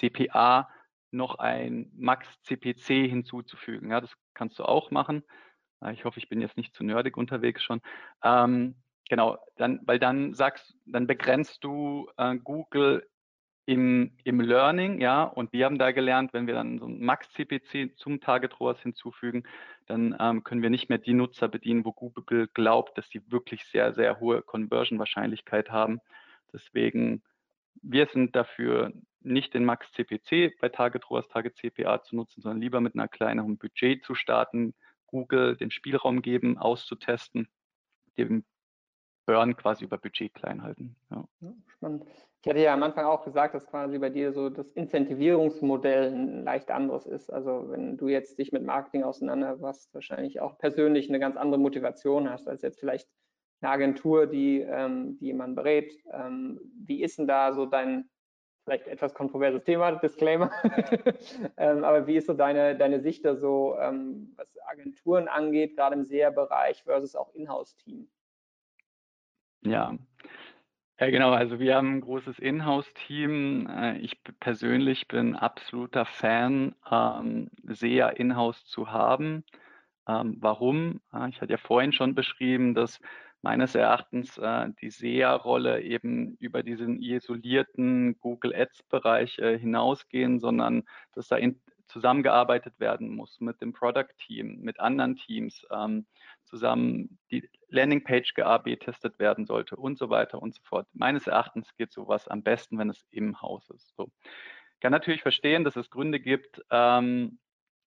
CPA 0.00 0.68
noch 1.10 1.36
ein 1.36 1.90
Max 1.96 2.26
CPC 2.42 3.08
hinzuzufügen. 3.08 3.90
Ja, 3.90 4.00
das 4.00 4.12
kannst 4.34 4.58
du 4.58 4.64
auch 4.64 4.90
machen. 4.90 5.24
Ich 5.92 6.04
hoffe, 6.04 6.18
ich 6.18 6.28
bin 6.28 6.40
jetzt 6.40 6.56
nicht 6.56 6.74
zu 6.74 6.84
nerdig 6.84 7.16
unterwegs 7.16 7.62
schon. 7.62 7.80
Ähm, 8.22 8.74
genau, 9.08 9.38
dann, 9.56 9.80
weil 9.84 9.98
dann 9.98 10.34
sagst, 10.34 10.74
dann 10.86 11.06
begrenzt 11.06 11.64
du 11.64 12.08
äh, 12.16 12.36
Google 12.36 13.06
im, 13.66 14.16
im 14.24 14.40
Learning, 14.40 15.00
ja, 15.00 15.22
und 15.22 15.52
wir 15.52 15.64
haben 15.64 15.78
da 15.78 15.92
gelernt, 15.92 16.32
wenn 16.32 16.46
wir 16.46 16.54
dann 16.54 16.78
so 16.78 16.86
ein 16.86 17.00
Max-CPC 17.00 17.96
zum 17.96 18.20
Target 18.20 18.58
ROAS 18.58 18.80
hinzufügen, 18.80 19.44
dann 19.86 20.16
ähm, 20.18 20.42
können 20.42 20.62
wir 20.62 20.70
nicht 20.70 20.88
mehr 20.88 20.98
die 20.98 21.14
Nutzer 21.14 21.48
bedienen, 21.48 21.84
wo 21.84 21.92
Google 21.92 22.48
glaubt, 22.52 22.98
dass 22.98 23.08
sie 23.10 23.22
wirklich 23.30 23.64
sehr, 23.66 23.92
sehr 23.94 24.18
hohe 24.18 24.42
Conversion-Wahrscheinlichkeit 24.42 25.70
haben. 25.70 26.00
Deswegen, 26.52 27.22
wir 27.82 28.06
sind 28.06 28.34
dafür, 28.34 28.92
nicht 29.22 29.54
den 29.54 29.64
Max-CPC 29.64 30.58
bei 30.60 30.68
Target 30.68 31.10
ROAS, 31.10 31.28
Target 31.28 31.56
CPA 31.56 32.02
zu 32.02 32.16
nutzen, 32.16 32.40
sondern 32.40 32.60
lieber 32.60 32.80
mit 32.80 32.94
einer 32.94 33.08
kleineren 33.08 33.58
Budget 33.58 34.04
zu 34.04 34.14
starten, 34.14 34.74
Google 35.06 35.56
den 35.56 35.70
Spielraum 35.70 36.22
geben, 36.22 36.56
auszutesten, 36.58 37.48
den 38.16 38.44
Burn 39.26 39.56
quasi 39.56 39.84
über 39.84 39.98
Budget 39.98 40.34
klein 40.34 40.62
halten. 40.62 40.96
Ja. 41.10 41.24
Spannend. 41.66 42.04
Ich 42.42 42.48
hatte 42.48 42.60
ja 42.60 42.72
am 42.72 42.82
Anfang 42.82 43.04
auch 43.04 43.22
gesagt, 43.22 43.54
dass 43.54 43.66
quasi 43.66 43.98
bei 43.98 44.08
dir 44.08 44.32
so 44.32 44.48
das 44.48 44.70
Incentivierungsmodell 44.72 46.10
ein 46.10 46.44
leicht 46.44 46.70
anderes 46.70 47.04
ist. 47.04 47.30
Also 47.30 47.66
wenn 47.68 47.98
du 47.98 48.08
jetzt 48.08 48.38
dich 48.38 48.50
mit 48.50 48.64
Marketing 48.64 49.02
auseinander 49.02 49.60
was 49.60 49.92
wahrscheinlich 49.92 50.40
auch 50.40 50.56
persönlich 50.56 51.10
eine 51.10 51.20
ganz 51.20 51.36
andere 51.36 51.60
Motivation 51.60 52.30
hast, 52.30 52.48
als 52.48 52.62
jetzt 52.62 52.80
vielleicht 52.80 53.08
eine 53.60 53.72
Agentur, 53.72 54.26
die, 54.26 54.60
ähm, 54.60 55.18
die 55.18 55.34
man 55.34 55.54
berät. 55.54 55.92
Ähm, 56.12 56.60
wie 56.86 57.02
ist 57.02 57.18
denn 57.18 57.26
da 57.26 57.52
so 57.52 57.66
dein, 57.66 58.08
vielleicht 58.64 58.86
etwas 58.86 59.14
kontroverses 59.14 59.64
Thema, 59.64 59.92
Disclaimer, 60.02 60.50
ähm, 61.56 61.84
aber 61.84 62.06
wie 62.06 62.16
ist 62.16 62.26
so 62.26 62.34
deine, 62.34 62.76
deine 62.76 63.00
Sicht 63.00 63.24
da 63.24 63.34
so, 63.36 63.76
ähm, 63.78 64.32
was 64.36 64.48
Agenturen 64.66 65.28
angeht, 65.28 65.76
gerade 65.76 65.96
im 65.96 66.04
SEA-Bereich 66.04 66.82
versus 66.84 67.16
auch 67.16 67.34
Inhouse-Team? 67.34 68.08
Ja, 69.62 69.94
ja, 71.00 71.08
genau. 71.08 71.30
Also 71.32 71.58
wir 71.58 71.76
haben 71.76 71.96
ein 71.96 72.00
großes 72.02 72.38
Inhouse-Team. 72.38 73.66
Äh, 73.68 73.98
ich 73.98 74.22
persönlich 74.38 75.08
bin 75.08 75.34
absoluter 75.34 76.04
Fan, 76.04 76.74
ähm, 76.90 77.50
SEA 77.66 78.10
Inhouse 78.10 78.66
zu 78.66 78.90
haben. 78.90 79.44
Ähm, 80.06 80.36
warum? 80.40 81.00
Äh, 81.14 81.30
ich 81.30 81.40
hatte 81.40 81.52
ja 81.52 81.56
vorhin 81.56 81.92
schon 81.92 82.14
beschrieben, 82.14 82.74
dass 82.74 83.00
meines 83.42 83.74
Erachtens 83.74 84.36
äh, 84.38 84.68
die 84.80 84.90
SEA-Rolle 84.90 85.82
eben 85.82 86.36
über 86.40 86.62
diesen 86.62 87.00
isolierten 87.00 88.18
Google 88.20 88.54
Ads-Bereich 88.54 89.38
äh, 89.38 89.58
hinausgehen, 89.58 90.40
sondern 90.40 90.84
dass 91.12 91.28
da 91.28 91.36
in, 91.36 91.60
zusammengearbeitet 91.88 92.78
werden 92.78 93.14
muss 93.14 93.40
mit 93.40 93.60
dem 93.60 93.72
Product-Team, 93.72 94.60
mit 94.60 94.78
anderen 94.80 95.16
Teams. 95.16 95.66
Ähm, 95.70 96.06
zusammen 96.44 97.18
die 97.30 97.48
Landingpage 97.68 98.34
geAB 98.34 98.80
testet 98.80 99.18
werden 99.18 99.46
sollte 99.46 99.76
und 99.76 99.98
so 99.98 100.10
weiter 100.10 100.42
und 100.42 100.54
so 100.54 100.60
fort. 100.64 100.86
Meines 100.92 101.26
Erachtens 101.26 101.74
geht 101.76 101.92
sowas 101.92 102.28
am 102.28 102.42
besten, 102.42 102.78
wenn 102.78 102.90
es 102.90 103.06
im 103.10 103.40
Haus 103.40 103.70
ist. 103.70 103.94
So. 103.96 104.10
Ich 104.74 104.80
kann 104.80 104.92
natürlich 104.92 105.22
verstehen, 105.22 105.64
dass 105.64 105.76
es 105.76 105.90
Gründe 105.90 106.20
gibt, 106.20 106.60
ähm, 106.70 107.38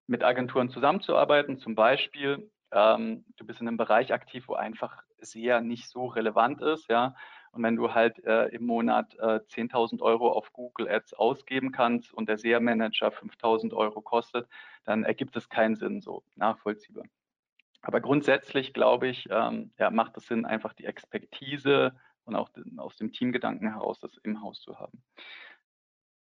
mit 0.07 0.25
Agenturen 0.25 0.71
zusammenzuarbeiten. 0.71 1.59
Zum 1.59 1.75
Beispiel, 1.77 2.51
ähm, 2.73 3.25
du 3.37 3.47
bist 3.47 3.61
in 3.61 3.69
einem 3.69 3.77
Bereich 3.77 4.13
aktiv, 4.13 4.49
wo 4.49 4.55
einfach 4.55 5.03
SEA 5.23 5.61
nicht 5.61 5.89
so 5.89 6.07
relevant 6.07 6.61
ist, 6.63 6.89
ja. 6.89 7.15
Und 7.53 7.63
wenn 7.63 7.77
du 7.77 7.93
halt 7.95 8.23
äh, 8.25 8.47
im 8.49 8.65
Monat 8.67 9.15
äh, 9.17 9.41
10.000 9.41 10.03
Euro 10.03 10.31
auf 10.31 10.53
Google 10.53 10.89
Ads 10.89 11.15
ausgeben 11.15 11.73
kannst 11.73 12.15
und 12.15 12.29
der 12.29 12.39
SEA-Manager 12.39 13.09
5.000 13.09 13.75
Euro 13.75 14.01
kostet, 14.01 14.49
dann 14.85 15.05
ergibt 15.05 15.37
es 15.37 15.49
keinen 15.49 15.75
Sinn 15.75 16.01
so 16.01 16.23
nachvollziehbar. 16.37 17.05
Aber 17.83 18.01
grundsätzlich 18.01 18.73
glaube 18.73 19.09
ich, 19.09 19.29
ähm, 19.31 19.73
ja, 19.79 19.91
macht 19.91 20.17
es 20.17 20.27
Sinn, 20.27 20.45
einfach 20.45 20.75
die 20.75 20.85
Expertise 20.85 21.97
und 22.25 22.37
auch 22.37 22.51
den, 22.51 22.79
aus 22.79 22.97
dem 22.97 23.13
Teamgedanken 23.13 23.73
heraus 23.73 23.99
das 23.99 24.17
im 24.19 24.43
Haus 24.43 24.61
zu 24.61 24.79
haben. 24.79 25.03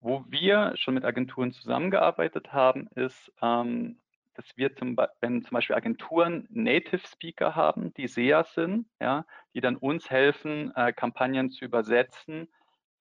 Wo 0.01 0.23
wir 0.27 0.73
schon 0.77 0.93
mit 0.93 1.03
Agenturen 1.03 1.51
zusammengearbeitet 1.51 2.53
haben, 2.53 2.87
ist, 2.95 3.31
ähm, 3.41 3.99
dass 4.39 4.55
wir 4.55 4.73
zum, 4.73 4.95
wenn 5.19 5.43
zum 5.43 5.53
Beispiel 5.53 5.75
Agenturen 5.75 6.47
Native 6.49 7.05
Speaker 7.05 7.57
haben, 7.57 7.93
die 7.95 8.07
SEA 8.07 8.45
sind, 8.45 8.87
ja, 9.01 9.25
die 9.53 9.59
dann 9.59 9.75
uns 9.75 10.09
helfen, 10.09 10.73
äh, 10.77 10.93
Kampagnen 10.93 11.51
zu 11.51 11.65
übersetzen, 11.65 12.47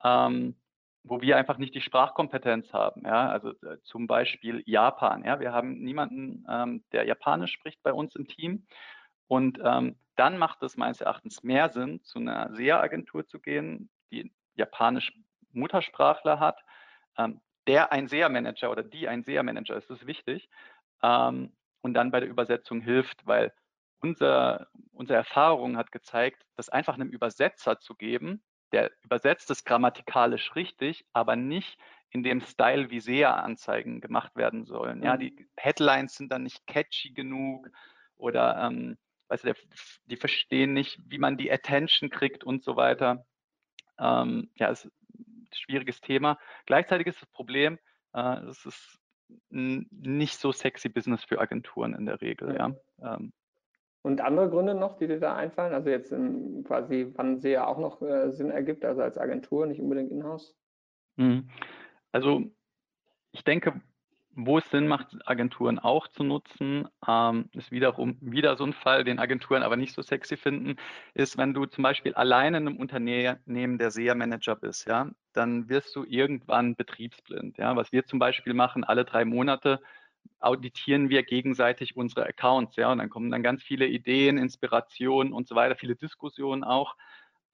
ähm, 0.02 0.56
wo 1.04 1.20
wir 1.20 1.36
einfach 1.36 1.58
nicht 1.58 1.76
die 1.76 1.80
Sprachkompetenz 1.80 2.72
haben. 2.72 3.02
Ja, 3.04 3.28
also 3.28 3.50
äh, 3.50 3.78
zum 3.84 4.08
Beispiel 4.08 4.64
Japan. 4.66 5.22
Ja, 5.22 5.38
wir 5.38 5.52
haben 5.52 5.78
niemanden, 5.78 6.44
ähm, 6.50 6.82
der 6.90 7.04
Japanisch 7.04 7.52
spricht 7.52 7.84
bei 7.84 7.92
uns 7.92 8.16
im 8.16 8.26
Team. 8.26 8.66
Und 9.28 9.60
ähm, 9.62 9.94
dann 10.16 10.38
macht 10.38 10.60
es 10.64 10.76
meines 10.76 11.00
Erachtens 11.00 11.44
mehr 11.44 11.68
Sinn, 11.68 12.02
zu 12.02 12.18
einer 12.18 12.52
SEA-Agentur 12.52 13.28
zu 13.28 13.38
gehen, 13.38 13.90
die 14.10 14.32
japanisch 14.56 15.12
Muttersprachler 15.52 16.40
hat, 16.40 16.58
ähm, 17.16 17.40
der 17.68 17.92
ein 17.92 18.08
SEA-Manager 18.08 18.72
oder 18.72 18.82
die 18.82 19.06
ein 19.06 19.22
SEA-Manager 19.22 19.76
ist, 19.76 19.88
das 19.88 20.00
ist 20.00 20.06
wichtig, 20.08 20.48
ähm, 21.02 21.52
und 21.80 21.94
dann 21.94 22.10
bei 22.10 22.20
der 22.20 22.28
Übersetzung 22.28 22.80
hilft, 22.80 23.26
weil 23.26 23.52
unser, 24.00 24.68
unsere 24.92 25.16
Erfahrung 25.16 25.76
hat 25.76 25.92
gezeigt, 25.92 26.44
das 26.56 26.68
einfach 26.68 26.94
einem 26.94 27.10
Übersetzer 27.10 27.78
zu 27.78 27.94
geben, 27.94 28.42
der 28.72 28.90
übersetzt 29.02 29.50
es 29.50 29.64
grammatikalisch 29.64 30.54
richtig, 30.54 31.06
aber 31.12 31.36
nicht 31.36 31.78
in 32.10 32.22
dem 32.22 32.40
Style, 32.40 32.90
wie 32.90 33.00
SEA-Anzeigen 33.00 34.00
gemacht 34.00 34.36
werden 34.36 34.64
sollen. 34.64 35.02
Ja, 35.02 35.14
mhm. 35.14 35.20
die 35.20 35.48
Headlines 35.56 36.14
sind 36.14 36.30
dann 36.30 36.42
nicht 36.42 36.66
catchy 36.66 37.12
genug 37.12 37.68
oder 38.16 38.56
ähm, 38.62 38.98
weißt 39.28 39.44
du, 39.44 39.54
die 40.06 40.16
verstehen 40.16 40.72
nicht, 40.72 40.98
wie 41.06 41.18
man 41.18 41.36
die 41.36 41.52
Attention 41.52 42.10
kriegt 42.10 42.44
und 42.44 42.64
so 42.64 42.76
weiter. 42.76 43.26
Ähm, 43.98 44.50
ja, 44.54 44.68
ist 44.68 44.86
ein 44.86 45.48
schwieriges 45.52 46.00
Thema. 46.00 46.38
Gleichzeitig 46.66 47.08
ist 47.08 47.22
das 47.22 47.28
Problem, 47.30 47.78
äh, 48.14 48.38
es 48.44 48.64
ist 48.64 48.98
nicht 49.50 50.38
so 50.38 50.52
sexy 50.52 50.88
Business 50.88 51.24
für 51.24 51.40
Agenturen 51.40 51.94
in 51.94 52.06
der 52.06 52.20
Regel. 52.20 52.54
Ja. 52.54 52.74
ja. 52.98 53.14
Ähm, 53.14 53.32
und 54.02 54.20
andere 54.20 54.48
Gründe 54.48 54.74
noch, 54.74 54.96
die 54.96 55.06
dir 55.06 55.20
da 55.20 55.34
einfallen? 55.34 55.74
Also 55.74 55.90
jetzt 55.90 56.14
quasi, 56.64 57.12
wann 57.16 57.40
sie 57.40 57.50
ja 57.50 57.66
auch 57.66 57.78
noch 57.78 58.00
äh, 58.00 58.30
Sinn 58.30 58.50
ergibt, 58.50 58.84
also 58.84 59.02
als 59.02 59.18
Agentur, 59.18 59.66
nicht 59.66 59.80
unbedingt 59.80 60.10
in-house? 60.10 60.56
Mhm. 61.16 61.48
Also 62.12 62.44
ich 63.32 63.44
denke, 63.44 63.80
wo 64.40 64.58
es 64.58 64.70
Sinn 64.70 64.86
macht, 64.86 65.08
Agenturen 65.26 65.80
auch 65.80 66.06
zu 66.06 66.22
nutzen, 66.22 66.86
ähm, 67.06 67.50
ist 67.54 67.72
wiederum 67.72 68.16
wieder 68.20 68.56
so 68.56 68.64
ein 68.64 68.72
Fall, 68.72 69.02
den 69.02 69.18
Agenturen 69.18 69.64
aber 69.64 69.76
nicht 69.76 69.94
so 69.94 70.02
sexy 70.02 70.36
finden, 70.36 70.76
ist, 71.14 71.36
wenn 71.38 71.54
du 71.54 71.66
zum 71.66 71.82
Beispiel 71.82 72.14
alleine 72.14 72.58
in 72.58 72.68
einem 72.68 72.76
Unternehmen 72.76 73.78
der 73.78 73.90
SEA-Manager 73.90 74.54
bist, 74.54 74.86
ja, 74.86 75.10
dann 75.32 75.68
wirst 75.68 75.94
du 75.96 76.04
irgendwann 76.04 76.76
betriebsblind. 76.76 77.58
Ja. 77.58 77.74
Was 77.74 77.90
wir 77.90 78.06
zum 78.06 78.20
Beispiel 78.20 78.54
machen, 78.54 78.84
alle 78.84 79.04
drei 79.04 79.24
Monate 79.24 79.80
auditieren 80.38 81.08
wir 81.08 81.24
gegenseitig 81.24 81.96
unsere 81.96 82.24
Accounts, 82.26 82.76
ja, 82.76 82.92
und 82.92 82.98
dann 82.98 83.10
kommen 83.10 83.30
dann 83.32 83.42
ganz 83.42 83.62
viele 83.64 83.86
Ideen, 83.86 84.38
Inspirationen 84.38 85.32
und 85.32 85.48
so 85.48 85.56
weiter, 85.56 85.74
viele 85.74 85.96
Diskussionen 85.96 86.62
auch. 86.62 86.94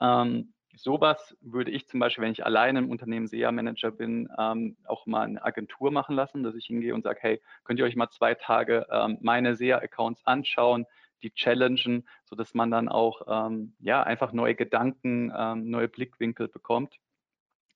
Ähm, 0.01 0.54
sowas 0.77 1.37
würde 1.41 1.71
ich 1.71 1.87
zum 1.89 2.01
Beispiel, 2.01 2.23
wenn 2.23 2.33
ich 2.33 2.45
alleine 2.45 2.81
im 2.81 2.91
Unternehmen 2.91 3.27
SEA-Manager 3.27 3.91
bin, 3.91 4.29
ähm, 4.39 4.77
auch 4.87 5.07
mal 5.07 5.23
eine 5.23 5.45
Agentur 5.45 5.91
machen 5.91 6.17
lassen, 6.17 6.43
dass 6.43 6.55
ich 6.55 6.67
hingehe 6.67 6.95
und 6.95 7.03
sage, 7.03 7.19
hey, 7.23 7.43
könnt 7.65 7.79
ihr 7.79 7.85
euch 7.85 7.97
mal 7.97 8.11
zwei 8.11 8.35
Tage 8.35 8.87
ähm, 8.91 9.19
meine 9.21 9.57
SEA-Accounts 9.57 10.27
anschauen, 10.27 10.87
die 11.23 11.33
challengen, 11.33 12.07
sodass 12.25 12.55
man 12.55 12.71
dann 12.71 12.89
auch 12.89 13.23
ähm, 13.27 13.75
ja 13.81 14.03
einfach 14.03 14.33
neue 14.33 14.55
Gedanken, 14.55 15.33
ähm, 15.37 15.71
neue 15.71 15.89
Blickwinkel 15.89 16.49
bekommt. 16.49 16.97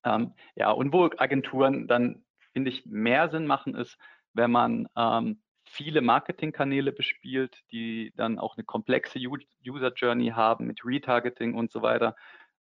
Ähm, 0.05 0.35
ja, 0.55 0.71
und 0.71 0.93
wo 0.93 1.11
Agenturen 1.17 1.89
dann, 1.89 2.25
finde 2.53 2.71
ich, 2.71 2.87
mehr 2.87 3.29
Sinn 3.31 3.47
machen, 3.47 3.75
ist, 3.75 3.99
wenn 4.35 4.51
man 4.51 4.89
ähm, 4.97 5.41
viele 5.65 6.01
Marketingkanäle 6.01 6.93
bespielt, 6.93 7.63
die 7.71 8.13
dann 8.17 8.39
auch 8.39 8.57
eine 8.57 8.65
komplexe 8.65 9.19
User 9.19 9.93
Journey 9.95 10.29
haben 10.29 10.67
mit 10.67 10.85
Retargeting 10.85 11.55
und 11.55 11.71
so 11.71 11.83
weiter. 11.83 12.17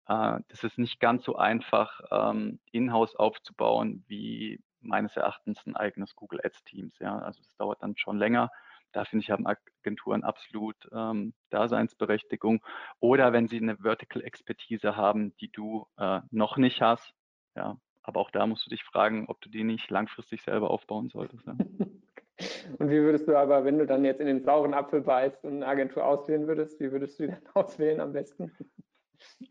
Äh, 0.08 0.38
das 0.48 0.64
ist 0.64 0.78
nicht 0.78 1.00
ganz 1.00 1.24
so 1.24 1.36
einfach, 1.36 2.00
ähm, 2.10 2.58
in-house 2.72 3.16
aufzubauen, 3.16 4.04
wie 4.06 4.60
meines 4.80 5.16
Erachtens 5.16 5.64
ein 5.66 5.76
eigenes 5.76 6.14
Google 6.14 6.40
Ads 6.44 6.64
Teams. 6.64 6.98
Ja, 6.98 7.18
also 7.18 7.42
das 7.42 7.56
dauert 7.56 7.82
dann 7.82 7.96
schon 7.96 8.18
länger. 8.18 8.50
Da 8.92 9.04
finde 9.04 9.24
ich, 9.24 9.30
haben 9.30 9.46
Agenturen 9.46 10.22
absolut 10.22 10.76
ähm, 10.92 11.34
Daseinsberechtigung. 11.50 12.62
Oder 13.00 13.32
wenn 13.32 13.48
sie 13.48 13.58
eine 13.58 13.78
Vertical 13.78 14.22
Expertise 14.22 14.96
haben, 14.96 15.34
die 15.38 15.50
du 15.50 15.86
äh, 15.96 16.20
noch 16.30 16.56
nicht 16.58 16.80
hast. 16.80 17.12
Ja, 17.56 17.76
aber 18.02 18.20
auch 18.20 18.30
da 18.30 18.46
musst 18.46 18.66
du 18.66 18.70
dich 18.70 18.84
fragen, 18.84 19.26
ob 19.28 19.40
du 19.40 19.48
die 19.48 19.64
nicht 19.64 19.90
langfristig 19.90 20.42
selber 20.42 20.70
aufbauen 20.70 21.08
solltest. 21.08 21.46
Ja. 21.46 21.56
Und 22.78 22.90
wie 22.90 23.00
würdest 23.00 23.28
du 23.28 23.36
aber, 23.36 23.64
wenn 23.64 23.78
du 23.78 23.86
dann 23.86 24.04
jetzt 24.04 24.20
in 24.20 24.26
den 24.26 24.42
sauren 24.42 24.74
Apfel 24.74 25.02
beißt 25.02 25.44
und 25.44 25.54
eine 25.54 25.66
Agentur 25.68 26.04
auswählen 26.04 26.48
würdest, 26.48 26.80
wie 26.80 26.90
würdest 26.90 27.18
du 27.18 27.26
die 27.26 27.32
dann 27.32 27.46
auswählen 27.54 28.00
am 28.00 28.12
besten? 28.12 28.50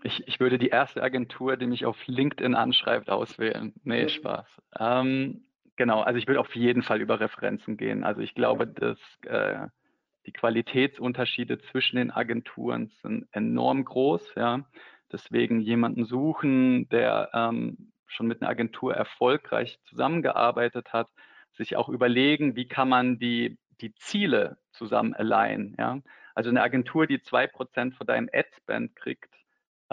Ich, 0.04 0.28
ich 0.28 0.40
würde 0.40 0.58
die 0.58 0.70
erste 0.70 1.04
Agentur, 1.04 1.58
die 1.58 1.68
mich 1.68 1.86
auf 1.86 1.98
LinkedIn 2.08 2.56
anschreibt, 2.56 3.10
auswählen. 3.10 3.74
Nee, 3.84 4.10
Spaß. 4.10 4.48
Ähm, 4.80 5.46
genau, 5.76 6.02
also 6.02 6.18
ich 6.18 6.28
würde 6.28 6.40
auf 6.40 6.56
jeden 6.56 6.84
Fall 6.84 7.02
über 7.02 7.20
Referenzen 7.20 7.78
gehen. 7.78 8.04
Also 8.04 8.22
ich 8.22 8.34
glaube, 8.34 8.68
dass 8.68 8.98
äh, 9.26 9.68
die 10.26 10.32
Qualitätsunterschiede 10.32 11.60
zwischen 11.60 11.98
den 11.98 12.12
Agenturen 12.12 12.92
sind 13.02 13.28
enorm 13.32 13.84
groß. 13.84 14.34
Ja. 14.36 14.66
Deswegen 15.12 15.60
jemanden 15.60 16.06
suchen, 16.06 16.88
der 16.90 17.30
ähm, 17.34 17.92
schon 18.08 18.28
mit 18.28 18.42
einer 18.42 18.50
Agentur 18.50 18.96
erfolgreich 18.96 19.80
zusammengearbeitet 19.86 20.94
hat, 20.94 21.10
sich 21.52 21.76
auch 21.76 21.90
überlegen, 21.90 22.56
wie 22.56 22.68
kann 22.68 22.90
man 22.90 23.20
die, 23.20 23.58
die 23.82 23.94
Ziele 23.96 24.58
zusammen 24.72 25.14
alignen. 25.14 25.76
Ja? 25.78 26.00
Also 26.36 26.50
eine 26.50 26.64
Agentur, 26.64 27.06
die 27.06 27.22
zwei 27.22 27.48
Prozent 27.48 27.96
von 27.96 28.08
deinem 28.08 28.30
Ad-Spend 28.34 28.96
kriegt, 28.96 29.34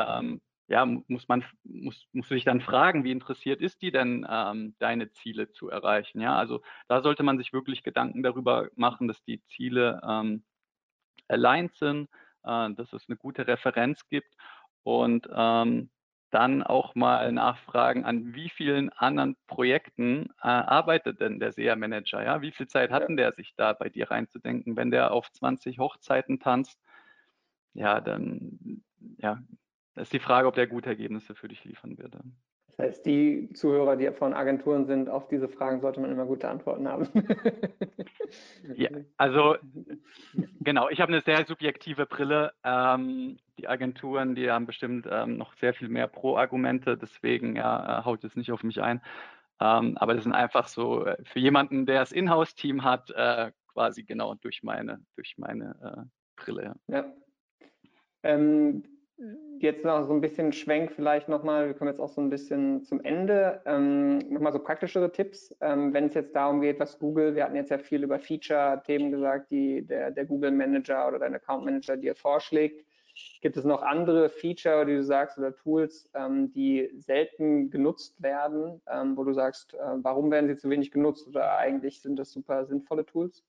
ähm, 0.09 0.41
ja, 0.69 0.87
muss 0.87 1.27
man, 1.27 1.45
muss, 1.65 2.07
musst 2.13 2.31
du 2.31 2.35
dich 2.35 2.45
dann 2.45 2.61
fragen, 2.61 3.03
wie 3.03 3.11
interessiert 3.11 3.61
ist 3.61 3.83
die 3.83 3.91
denn, 3.91 4.27
ähm, 4.31 4.77
deine 4.79 5.11
Ziele 5.11 5.51
zu 5.51 5.69
erreichen? 5.69 6.21
Ja, 6.21 6.37
also 6.37 6.63
da 6.87 7.03
sollte 7.03 7.25
man 7.25 7.39
sich 7.39 7.53
wirklich 7.53 7.83
Gedanken 7.83 8.23
darüber 8.23 8.69
machen, 8.77 9.09
dass 9.09 9.23
die 9.25 9.43
Ziele 9.47 10.01
ähm, 10.09 10.45
aligned 11.29 11.75
sind, 11.75 12.09
äh, 12.45 12.71
dass 12.73 12.93
es 12.93 13.09
eine 13.09 13.17
gute 13.17 13.47
Referenz 13.49 14.09
gibt 14.09 14.37
und 14.85 15.29
ähm, 15.35 15.91
dann 16.31 16.63
auch 16.63 16.95
mal 16.95 17.33
nachfragen, 17.33 18.05
an 18.05 18.35
wie 18.35 18.49
vielen 18.49 18.91
anderen 18.91 19.37
Projekten 19.49 20.27
äh, 20.41 20.47
arbeitet 20.47 21.21
denn 21.21 21.41
der 21.41 21.53
SEA-Manager? 21.53 22.23
Ja? 22.23 22.43
Wie 22.43 22.53
viel 22.53 22.69
Zeit 22.69 22.91
hatten 22.91 23.17
der, 23.17 23.33
sich 23.33 23.55
da 23.57 23.73
bei 23.73 23.89
dir 23.89 24.11
reinzudenken? 24.11 24.77
Wenn 24.77 24.93
der 24.93 25.11
auf 25.13 25.31
20 25.33 25.81
Hochzeiten 25.81 26.39
tanzt, 26.39 26.81
ja, 27.75 28.01
dann 28.01 28.85
ja, 29.19 29.43
ist 29.97 30.13
die 30.13 30.19
Frage, 30.19 30.49
ob 30.49 30.55
der 30.55 30.67
gute 30.67 30.89
Ergebnisse 30.89 31.35
für 31.35 31.49
dich 31.49 31.65
liefern 31.65 31.99
wird. 31.99 32.15
Das 32.77 32.79
heißt, 32.79 33.07
die 33.07 33.51
Zuhörer, 33.53 33.97
die 33.97 34.11
von 34.13 34.33
Agenturen 34.33 34.87
sind, 34.87 35.09
auf 35.11 35.29
diese 35.29 35.49
Fragen 35.49 35.81
sollte 35.81 36.01
man 36.01 36.11
immer 36.11 36.25
gute 36.25 36.49
Antworten 36.49 36.89
haben. 36.89 37.09
ja, 38.75 38.91
also 39.17 39.57
genau, 40.61 40.89
ich 40.89 41.01
habe 41.01 41.13
eine 41.13 41.21
sehr 41.21 41.45
subjektive 41.45 42.07
Brille. 42.07 42.53
Ähm, 42.65 43.39
die 43.59 43.69
Agenturen, 43.69 44.35
die 44.35 44.51
haben 44.51 44.67
bestimmt 44.67 45.07
ähm, 45.11 45.37
noch 45.37 45.55
sehr 45.55 45.75
viel 45.75 45.89
mehr 45.89 46.07
Pro-Argumente, 46.07 46.97
deswegen 46.97 47.57
ja, 47.57 48.01
äh, 48.01 48.05
haut 48.05 48.25
es 48.25 48.37
nicht 48.37 48.53
auf 48.53 48.63
mich 48.63 48.81
ein. 48.81 49.03
Ähm, 49.61 49.99
aber 49.99 50.15
das 50.15 50.23
sind 50.23 50.33
einfach 50.33 50.67
so 50.69 51.05
äh, 51.05 51.23
für 51.25 51.39
jemanden, 51.39 51.85
der 51.85 52.01
das 52.01 52.13
Inhouse-Team 52.13 52.83
hat, 52.83 53.11
äh, 53.11 53.53
quasi 53.69 54.05
genau 54.05 54.35
durch 54.37 54.63
meine, 54.63 55.05
durch 55.17 55.37
meine 55.37 55.77
äh, 55.83 56.43
Brille. 56.43 56.77
Ja. 56.87 56.97
ja. 56.97 57.05
Ähm, 58.23 58.85
jetzt 59.59 59.85
noch 59.85 60.07
so 60.07 60.13
ein 60.13 60.21
bisschen 60.21 60.53
Schwenk 60.53 60.93
vielleicht 60.93 61.29
nochmal, 61.29 61.67
wir 61.67 61.75
kommen 61.75 61.91
jetzt 61.91 62.01
auch 62.01 62.09
so 62.09 62.21
ein 62.21 62.31
bisschen 62.31 62.83
zum 62.83 63.01
Ende, 63.03 63.61
ähm, 63.67 64.19
nochmal 64.31 64.53
so 64.53 64.59
praktischere 64.59 65.13
Tipps, 65.13 65.55
ähm, 65.61 65.93
wenn 65.93 66.07
es 66.07 66.15
jetzt 66.15 66.35
darum 66.35 66.61
geht, 66.61 66.81
was 66.81 66.99
Google, 66.99 67.35
wir 67.35 67.45
hatten 67.45 67.57
jetzt 67.57 67.71
ja 67.71 67.79
viel 67.79 68.03
über 68.03 68.19
Feature-Themen 68.19 69.11
gesagt, 69.11 69.51
die 69.51 69.83
der, 69.83 70.11
der 70.11 70.25
Google 70.25 70.53
Manager 70.53 71.09
oder 71.09 71.19
dein 71.19 71.35
Account 71.35 71.65
Manager 71.65 71.97
dir 71.97 72.15
vorschlägt. 72.15 72.87
Gibt 73.43 73.57
es 73.57 73.65
noch 73.65 73.83
andere 73.83 74.31
Feature, 74.31 74.87
die 74.87 74.95
du 74.95 75.05
sagst, 75.05 75.37
oder 75.37 75.55
Tools, 75.55 76.09
ähm, 76.15 76.53
die 76.53 76.89
selten 76.97 77.71
genutzt 77.71 78.23
werden, 78.23 78.81
ähm, 78.91 79.17
wo 79.17 79.25
du 79.25 79.35
sagst, 79.35 79.75
äh, 79.75 79.79
warum 80.03 80.31
werden 80.31 80.49
sie 80.49 80.57
zu 80.57 80.71
wenig 80.71 80.91
genutzt 80.91 81.29
oder 81.29 81.59
eigentlich 81.59 82.01
sind 82.01 82.19
das 82.19 82.33
super 82.33 82.65
sinnvolle 82.65 83.05
Tools? 83.05 83.45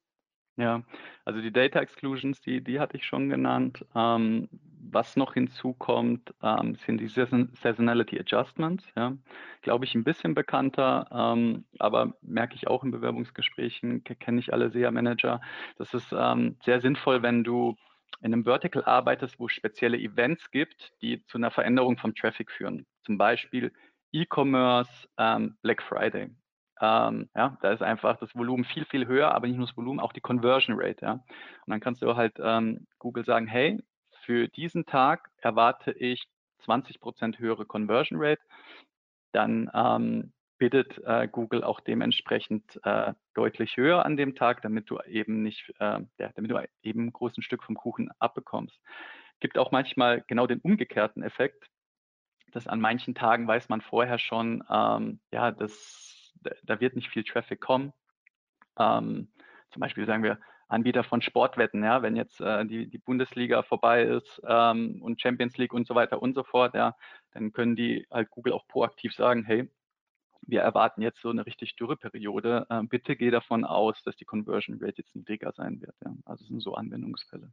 Ja, 0.58 0.84
also 1.24 1.40
die 1.42 1.54
Data 1.54 1.80
Exclusions, 1.80 2.42
die, 2.42 2.62
die 2.62 2.80
hatte 2.80 2.98
ich 2.98 3.06
schon 3.06 3.30
genannt. 3.30 3.86
Ähm, 3.96 4.50
was 4.92 5.16
noch 5.16 5.34
hinzukommt, 5.34 6.34
ähm, 6.42 6.76
sind 6.76 7.00
die 7.00 7.08
Seasonality 7.08 8.20
Adjustments. 8.20 8.86
Ja. 8.96 9.14
Glaube 9.62 9.86
ich, 9.86 9.96
ein 9.96 10.04
bisschen 10.04 10.36
bekannter, 10.36 11.08
ähm, 11.12 11.66
aber 11.80 12.14
merke 12.22 12.56
ich 12.56 12.68
auch 12.68 12.84
in 12.84 12.92
Bewerbungsgesprächen, 12.92 14.04
kenne 14.04 14.40
ich 14.40 14.54
alle 14.54 14.70
SEA-Manager. 14.70 15.42
Das 15.78 15.94
ist 15.94 16.14
ähm, 16.14 16.58
sehr 16.64 16.82
sinnvoll, 16.82 17.22
wenn 17.22 17.44
du 17.44 17.76
in 18.22 18.34
einem 18.34 18.44
Vertical 18.44 18.84
arbeitest, 18.86 19.40
wo 19.40 19.48
es 19.48 19.54
spezielle 19.54 19.98
Events 19.98 20.52
gibt, 20.52 20.94
die 21.02 21.26
zu 21.26 21.38
einer 21.38 21.52
Veränderung 21.52 21.98
vom 21.98 22.14
Traffic 22.14 22.52
führen. 22.52 22.86
Zum 23.04 23.18
Beispiel 23.18 23.72
E-Commerce, 24.12 25.08
ähm, 25.18 25.58
Black 25.62 25.82
Friday. 25.82 26.30
Ähm, 26.82 27.30
ja, 27.36 27.58
da 27.62 27.72
ist 27.72 27.84
einfach 27.84 28.18
das 28.18 28.36
Volumen 28.36 28.64
viel, 28.66 28.86
viel 28.86 29.06
höher, 29.06 29.34
aber 29.34 29.48
nicht 29.48 29.58
nur 29.58 29.68
das 29.68 29.78
Volumen, 29.78 30.00
auch 30.00 30.14
die 30.14 30.22
Conversion 30.22 30.76
Rate. 30.80 31.06
Ja. 31.06 31.12
Und 31.14 31.24
dann 31.68 31.80
kannst 31.80 32.02
du 32.02 32.16
halt 32.16 32.34
ähm, 32.40 32.88
Google 32.98 33.24
sagen, 33.24 33.48
hey, 33.48 33.80
für 34.32 34.48
diesen 34.48 34.86
Tag 34.86 35.30
erwarte 35.40 35.92
ich 35.92 36.24
20 36.60 37.02
Prozent 37.02 37.40
höhere 37.40 37.66
Conversion 37.66 38.18
Rate. 38.22 38.42
Dann 39.34 39.70
ähm, 39.74 40.32
bittet 40.58 40.98
äh, 41.04 41.28
Google 41.28 41.66
auch 41.66 41.82
dementsprechend 41.82 42.80
äh, 42.86 43.14
deutlich 43.34 43.76
höher 43.76 44.06
an 44.06 44.16
dem 44.16 44.34
Tag, 44.34 44.62
damit 44.62 44.90
du 44.90 45.02
eben 45.02 45.44
nicht, 45.44 45.74
äh, 45.80 46.00
ja, 46.18 46.32
damit 46.34 46.50
du 46.50 46.66
eben 46.82 47.08
ein 47.08 47.12
großes 47.12 47.44
Stück 47.44 47.62
vom 47.62 47.76
Kuchen 47.76 48.10
abbekommst. 48.20 48.80
Gibt 49.42 49.58
auch 49.58 49.74
manchmal 49.74 50.24
genau 50.28 50.48
den 50.48 50.62
umgekehrten 50.62 51.24
Effekt, 51.24 51.68
dass 52.54 52.68
an 52.68 52.80
manchen 52.80 53.16
Tagen 53.16 53.50
weiß 53.50 53.68
man 53.68 53.82
vorher 53.82 54.18
schon, 54.18 54.64
ähm, 54.70 55.20
ja, 55.34 55.52
das 55.52 56.32
da 56.64 56.80
wird 56.80 56.96
nicht 56.96 57.10
viel 57.10 57.26
Traffic 57.26 57.60
kommen. 57.60 57.92
Ähm, 58.80 59.34
zum 59.72 59.82
Beispiel 59.82 60.06
sagen 60.06 60.24
wir 60.24 60.40
Anbieter 60.72 61.04
von 61.04 61.22
Sportwetten, 61.22 61.84
ja, 61.84 62.02
wenn 62.02 62.16
jetzt 62.16 62.40
äh, 62.40 62.66
die, 62.66 62.88
die 62.88 62.98
Bundesliga 62.98 63.62
vorbei 63.62 64.04
ist 64.04 64.42
ähm, 64.48 65.02
und 65.02 65.22
Champions 65.22 65.58
League 65.58 65.74
und 65.74 65.86
so 65.86 65.96
weiter 65.96 66.22
und 66.22 66.34
so 66.34 66.44
fort, 66.44 66.74
ja, 66.76 66.96
dann 67.34 67.52
können 67.52 67.76
die 67.76 68.08
halt 68.10 68.32
Google 68.32 68.54
auch 68.54 68.66
proaktiv 68.68 69.14
sagen, 69.14 69.44
hey, 69.44 69.70
wir 70.44 70.62
erwarten 70.62 71.02
jetzt 71.02 71.22
so 71.22 71.30
eine 71.30 71.46
richtig 71.46 71.76
dürre 71.76 71.98
Periode. 71.98 72.66
Äh, 72.70 72.84
bitte 72.84 73.18
geh 73.18 73.32
davon 73.32 73.66
aus, 73.66 74.02
dass 74.04 74.16
die 74.16 74.26
Conversion 74.26 74.80
Rate 74.82 75.00
jetzt 75.00 75.16
niedriger 75.16 75.52
sein 75.52 75.82
wird. 75.82 75.96
Ja. 76.04 76.14
Also 76.26 76.44
es 76.44 76.48
sind 76.48 76.62
so 76.62 76.74
Anwendungsfälle. 76.74 77.52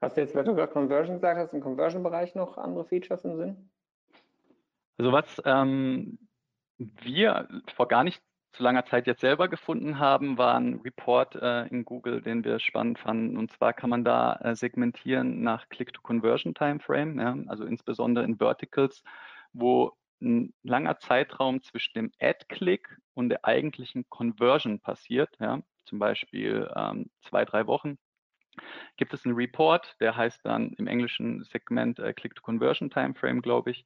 Hast 0.00 0.16
du 0.16 0.20
jetzt, 0.20 0.34
weil 0.34 0.44
du 0.44 0.54
gerade 0.54 0.72
Conversion 0.72 1.16
gesagt 1.16 1.38
hast, 1.38 1.52
im 1.52 1.60
Conversion-Bereich 1.60 2.36
noch 2.36 2.56
andere 2.56 2.84
Features 2.84 3.24
im 3.24 3.36
Sinn? 3.36 3.70
Also 4.96 5.12
was 5.12 5.42
ähm, 5.44 6.18
wir 6.78 7.48
vor 7.74 7.88
gar 7.88 8.04
nicht 8.04 8.22
zu 8.58 8.64
langer 8.64 8.84
Zeit 8.84 9.06
jetzt 9.06 9.20
selber 9.20 9.48
gefunden 9.48 10.00
haben, 10.00 10.36
war 10.36 10.56
ein 10.56 10.80
Report 10.84 11.36
äh, 11.36 11.66
in 11.68 11.84
Google, 11.84 12.20
den 12.20 12.44
wir 12.44 12.58
spannend 12.58 12.98
fanden. 12.98 13.36
Und 13.36 13.52
zwar 13.52 13.72
kann 13.72 13.88
man 13.88 14.04
da 14.04 14.34
äh, 14.42 14.56
segmentieren 14.56 15.42
nach 15.42 15.68
Click-to-Conversion-Timeframe, 15.68 17.20
ja, 17.20 17.36
also 17.46 17.64
insbesondere 17.64 18.24
in 18.24 18.36
Verticals, 18.38 19.04
wo 19.52 19.92
ein 20.20 20.52
langer 20.64 20.98
Zeitraum 20.98 21.62
zwischen 21.62 21.94
dem 21.94 22.12
Ad-Click 22.20 22.98
und 23.14 23.28
der 23.28 23.44
eigentlichen 23.44 24.04
Conversion 24.08 24.80
passiert, 24.80 25.30
ja, 25.38 25.60
zum 25.84 26.00
Beispiel 26.00 26.68
ähm, 26.74 27.10
zwei, 27.22 27.44
drei 27.44 27.68
Wochen, 27.68 27.96
gibt 28.96 29.14
es 29.14 29.24
einen 29.24 29.36
Report, 29.36 29.94
der 30.00 30.16
heißt 30.16 30.44
dann 30.44 30.72
im 30.78 30.88
englischen 30.88 31.44
Segment 31.44 32.00
äh, 32.00 32.12
Click-to-Conversion-Timeframe, 32.12 33.40
glaube 33.40 33.70
ich. 33.70 33.84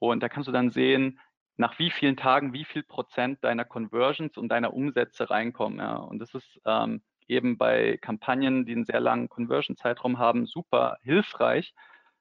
Und 0.00 0.24
da 0.24 0.28
kannst 0.28 0.48
du 0.48 0.52
dann 0.52 0.70
sehen, 0.70 1.20
nach 1.58 1.78
wie 1.78 1.90
vielen 1.90 2.16
Tagen 2.16 2.52
wie 2.52 2.64
viel 2.64 2.82
Prozent 2.84 3.42
deiner 3.44 3.64
Conversions 3.64 4.38
und 4.38 4.48
deiner 4.48 4.72
Umsätze 4.72 5.28
reinkommen. 5.28 5.80
Ja. 5.80 5.96
Und 5.96 6.20
das 6.20 6.32
ist 6.34 6.60
ähm, 6.64 7.02
eben 7.26 7.58
bei 7.58 7.98
Kampagnen, 8.00 8.64
die 8.64 8.72
einen 8.72 8.84
sehr 8.84 9.00
langen 9.00 9.28
Conversion-Zeitraum 9.28 10.18
haben, 10.18 10.46
super 10.46 10.98
hilfreich, 11.02 11.74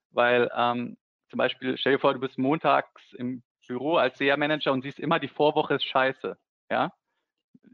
weil 0.09 0.51
ähm, 0.55 0.97
zum 1.29 1.37
Beispiel, 1.37 1.77
stell 1.77 1.93
dir 1.93 1.99
vor, 1.99 2.13
du 2.13 2.19
bist 2.19 2.37
montags 2.37 3.13
im 3.13 3.43
Büro 3.67 3.95
als 3.97 4.17
SEA-Manager 4.17 4.71
und 4.73 4.81
siehst 4.81 4.99
immer, 4.99 5.19
die 5.19 5.27
Vorwoche 5.27 5.75
ist 5.75 5.85
scheiße. 5.85 6.37
Ja, 6.71 6.91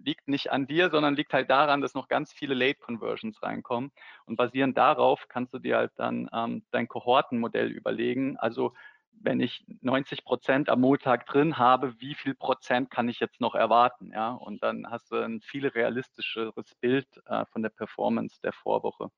liegt 0.04 0.28
nicht 0.28 0.52
an 0.52 0.68
dir, 0.68 0.90
sondern 0.90 1.16
liegt 1.16 1.34
halt 1.34 1.50
daran, 1.50 1.82
dass 1.82 1.94
noch 1.94 2.08
ganz 2.08 2.34
viele 2.34 2.56
Late-Conversions 2.56 3.42
reinkommen. 3.42 3.92
Und 4.26 4.36
basierend 4.36 4.78
darauf 4.78 5.28
kannst 5.30 5.54
du 5.54 5.60
dir 5.60 5.78
halt 5.78 5.92
dann 5.96 6.30
ähm, 6.34 6.66
dein 6.72 6.88
Kohortenmodell 6.88 7.72
überlegen. 7.72 8.38
Also 8.38 8.74
wenn 9.22 9.40
ich 9.40 9.66
90 9.82 10.26
Prozent 10.26 10.70
am 10.70 10.82
Montag 10.82 11.26
drin 11.26 11.58
habe, 11.58 12.00
wie 12.00 12.16
viel 12.16 12.36
Prozent 12.36 12.92
kann 12.92 13.10
ich 13.10 13.20
jetzt 13.20 13.40
noch 13.40 13.56
erwarten? 13.56 14.12
Ja, 14.12 14.32
und 14.32 14.64
dann 14.64 14.90
hast 14.90 15.12
du 15.12 15.16
ein 15.18 15.42
viel 15.42 15.68
realistischeres 15.68 16.76
Bild 16.82 17.08
äh, 17.26 17.46
von 17.52 17.62
der 17.62 17.70
Performance 17.70 18.40
der 18.42 18.54
Vorwoche. 18.54 19.10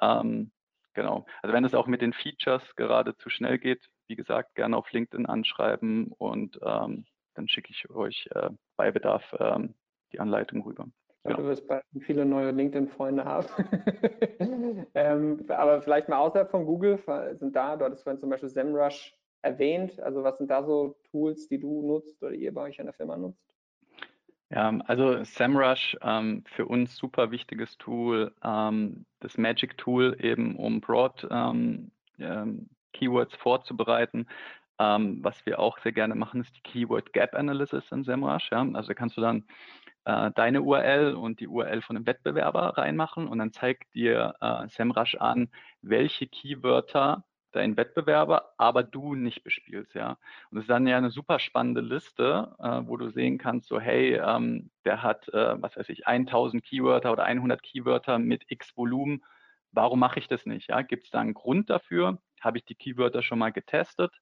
Ähm, 0.00 0.50
genau. 0.94 1.26
Also 1.42 1.54
wenn 1.54 1.64
es 1.64 1.74
auch 1.74 1.86
mit 1.86 2.02
den 2.02 2.12
Features 2.12 2.74
gerade 2.76 3.16
zu 3.16 3.30
schnell 3.30 3.58
geht, 3.58 3.88
wie 4.06 4.16
gesagt, 4.16 4.54
gerne 4.54 4.76
auf 4.76 4.90
LinkedIn 4.92 5.26
anschreiben 5.26 6.12
und 6.12 6.58
ähm, 6.62 7.04
dann 7.34 7.48
schicke 7.48 7.70
ich 7.70 7.88
euch 7.90 8.28
äh, 8.34 8.50
bei 8.76 8.90
Bedarf 8.90 9.34
ähm, 9.38 9.74
die 10.12 10.20
Anleitung 10.20 10.62
rüber. 10.62 10.88
Ja. 11.30 11.36
Du 11.36 11.44
wirst 11.44 11.66
bald 11.66 11.84
viele 12.00 12.24
neue 12.24 12.50
LinkedIn-Freunde 12.50 13.24
haben. 13.24 13.46
ähm, 14.94 15.44
aber 15.48 15.82
vielleicht 15.82 16.08
mal 16.08 16.18
außerhalb 16.18 16.50
von 16.50 16.66
Google 16.66 16.98
sind 17.38 17.54
da, 17.54 17.76
du 17.76 17.84
hattest 17.84 18.04
vorhin 18.04 18.20
zum 18.20 18.30
Beispiel 18.30 18.48
SEMrush 18.48 19.14
erwähnt. 19.42 20.00
Also 20.00 20.24
was 20.24 20.38
sind 20.38 20.50
da 20.50 20.62
so 20.64 20.96
Tools, 21.10 21.48
die 21.48 21.58
du 21.58 21.86
nutzt 21.86 22.22
oder 22.22 22.32
ihr 22.32 22.52
bei 22.52 22.62
euch 22.62 22.78
in 22.78 22.86
der 22.86 22.94
Firma 22.94 23.16
nutzt? 23.16 23.48
Ja, 24.50 24.78
also 24.86 25.22
SEMrush 25.24 25.96
ähm, 26.02 26.42
für 26.46 26.66
uns 26.66 26.96
super 26.96 27.30
wichtiges 27.30 27.76
Tool, 27.76 28.32
ähm, 28.42 29.04
das 29.20 29.36
Magic 29.36 29.76
Tool 29.76 30.16
eben, 30.20 30.56
um 30.56 30.80
Broad 30.80 31.26
ähm, 31.30 31.90
ähm 32.18 32.68
Keywords 32.94 33.36
vorzubereiten. 33.36 34.26
Ähm, 34.78 35.18
was 35.22 35.44
wir 35.44 35.58
auch 35.58 35.78
sehr 35.78 35.92
gerne 35.92 36.14
machen, 36.14 36.40
ist 36.40 36.56
die 36.56 36.62
Keyword 36.62 37.12
Gap 37.12 37.34
Analysis 37.34 37.90
in 37.92 38.04
SEMrush. 38.04 38.50
Ja? 38.50 38.66
Also 38.74 38.88
da 38.88 38.94
kannst 38.94 39.16
du 39.16 39.20
dann 39.20 39.44
äh, 40.04 40.30
deine 40.34 40.62
URL 40.62 41.14
und 41.14 41.40
die 41.40 41.48
URL 41.48 41.82
von 41.82 41.96
einem 41.96 42.06
Wettbewerber 42.06 42.78
reinmachen 42.78 43.28
und 43.28 43.38
dann 43.38 43.52
zeigt 43.52 43.94
dir 43.94 44.34
äh, 44.40 44.68
SEMrush 44.68 45.16
an, 45.16 45.50
welche 45.82 46.26
Keywörter 46.26 47.24
dein 47.52 47.76
Wettbewerber, 47.76 48.52
aber 48.58 48.82
du 48.82 49.14
nicht 49.14 49.42
bespielst, 49.42 49.94
ja. 49.94 50.18
Und 50.50 50.56
das 50.56 50.62
ist 50.62 50.70
dann 50.70 50.86
ja 50.86 50.98
eine 50.98 51.10
super 51.10 51.38
spannende 51.38 51.80
Liste, 51.80 52.54
äh, 52.58 52.82
wo 52.84 52.96
du 52.96 53.10
sehen 53.10 53.38
kannst, 53.38 53.68
so 53.68 53.80
hey, 53.80 54.14
ähm, 54.16 54.70
der 54.84 55.02
hat, 55.02 55.28
äh, 55.30 55.60
was 55.60 55.76
weiß 55.76 55.88
ich, 55.88 56.06
1000 56.06 56.62
Keywörter 56.64 57.12
oder 57.12 57.24
100 57.24 57.62
Keywörter 57.62 58.18
mit 58.18 58.44
x 58.48 58.76
Volumen. 58.76 59.24
Warum 59.72 59.98
mache 59.98 60.18
ich 60.18 60.28
das 60.28 60.46
nicht? 60.46 60.68
Ja? 60.68 60.82
Gibt 60.82 61.04
es 61.04 61.10
da 61.10 61.20
einen 61.20 61.34
Grund 61.34 61.70
dafür? 61.70 62.18
Habe 62.40 62.58
ich 62.58 62.64
die 62.64 62.74
Keywörter 62.74 63.22
schon 63.22 63.38
mal 63.38 63.52
getestet? 63.52 64.12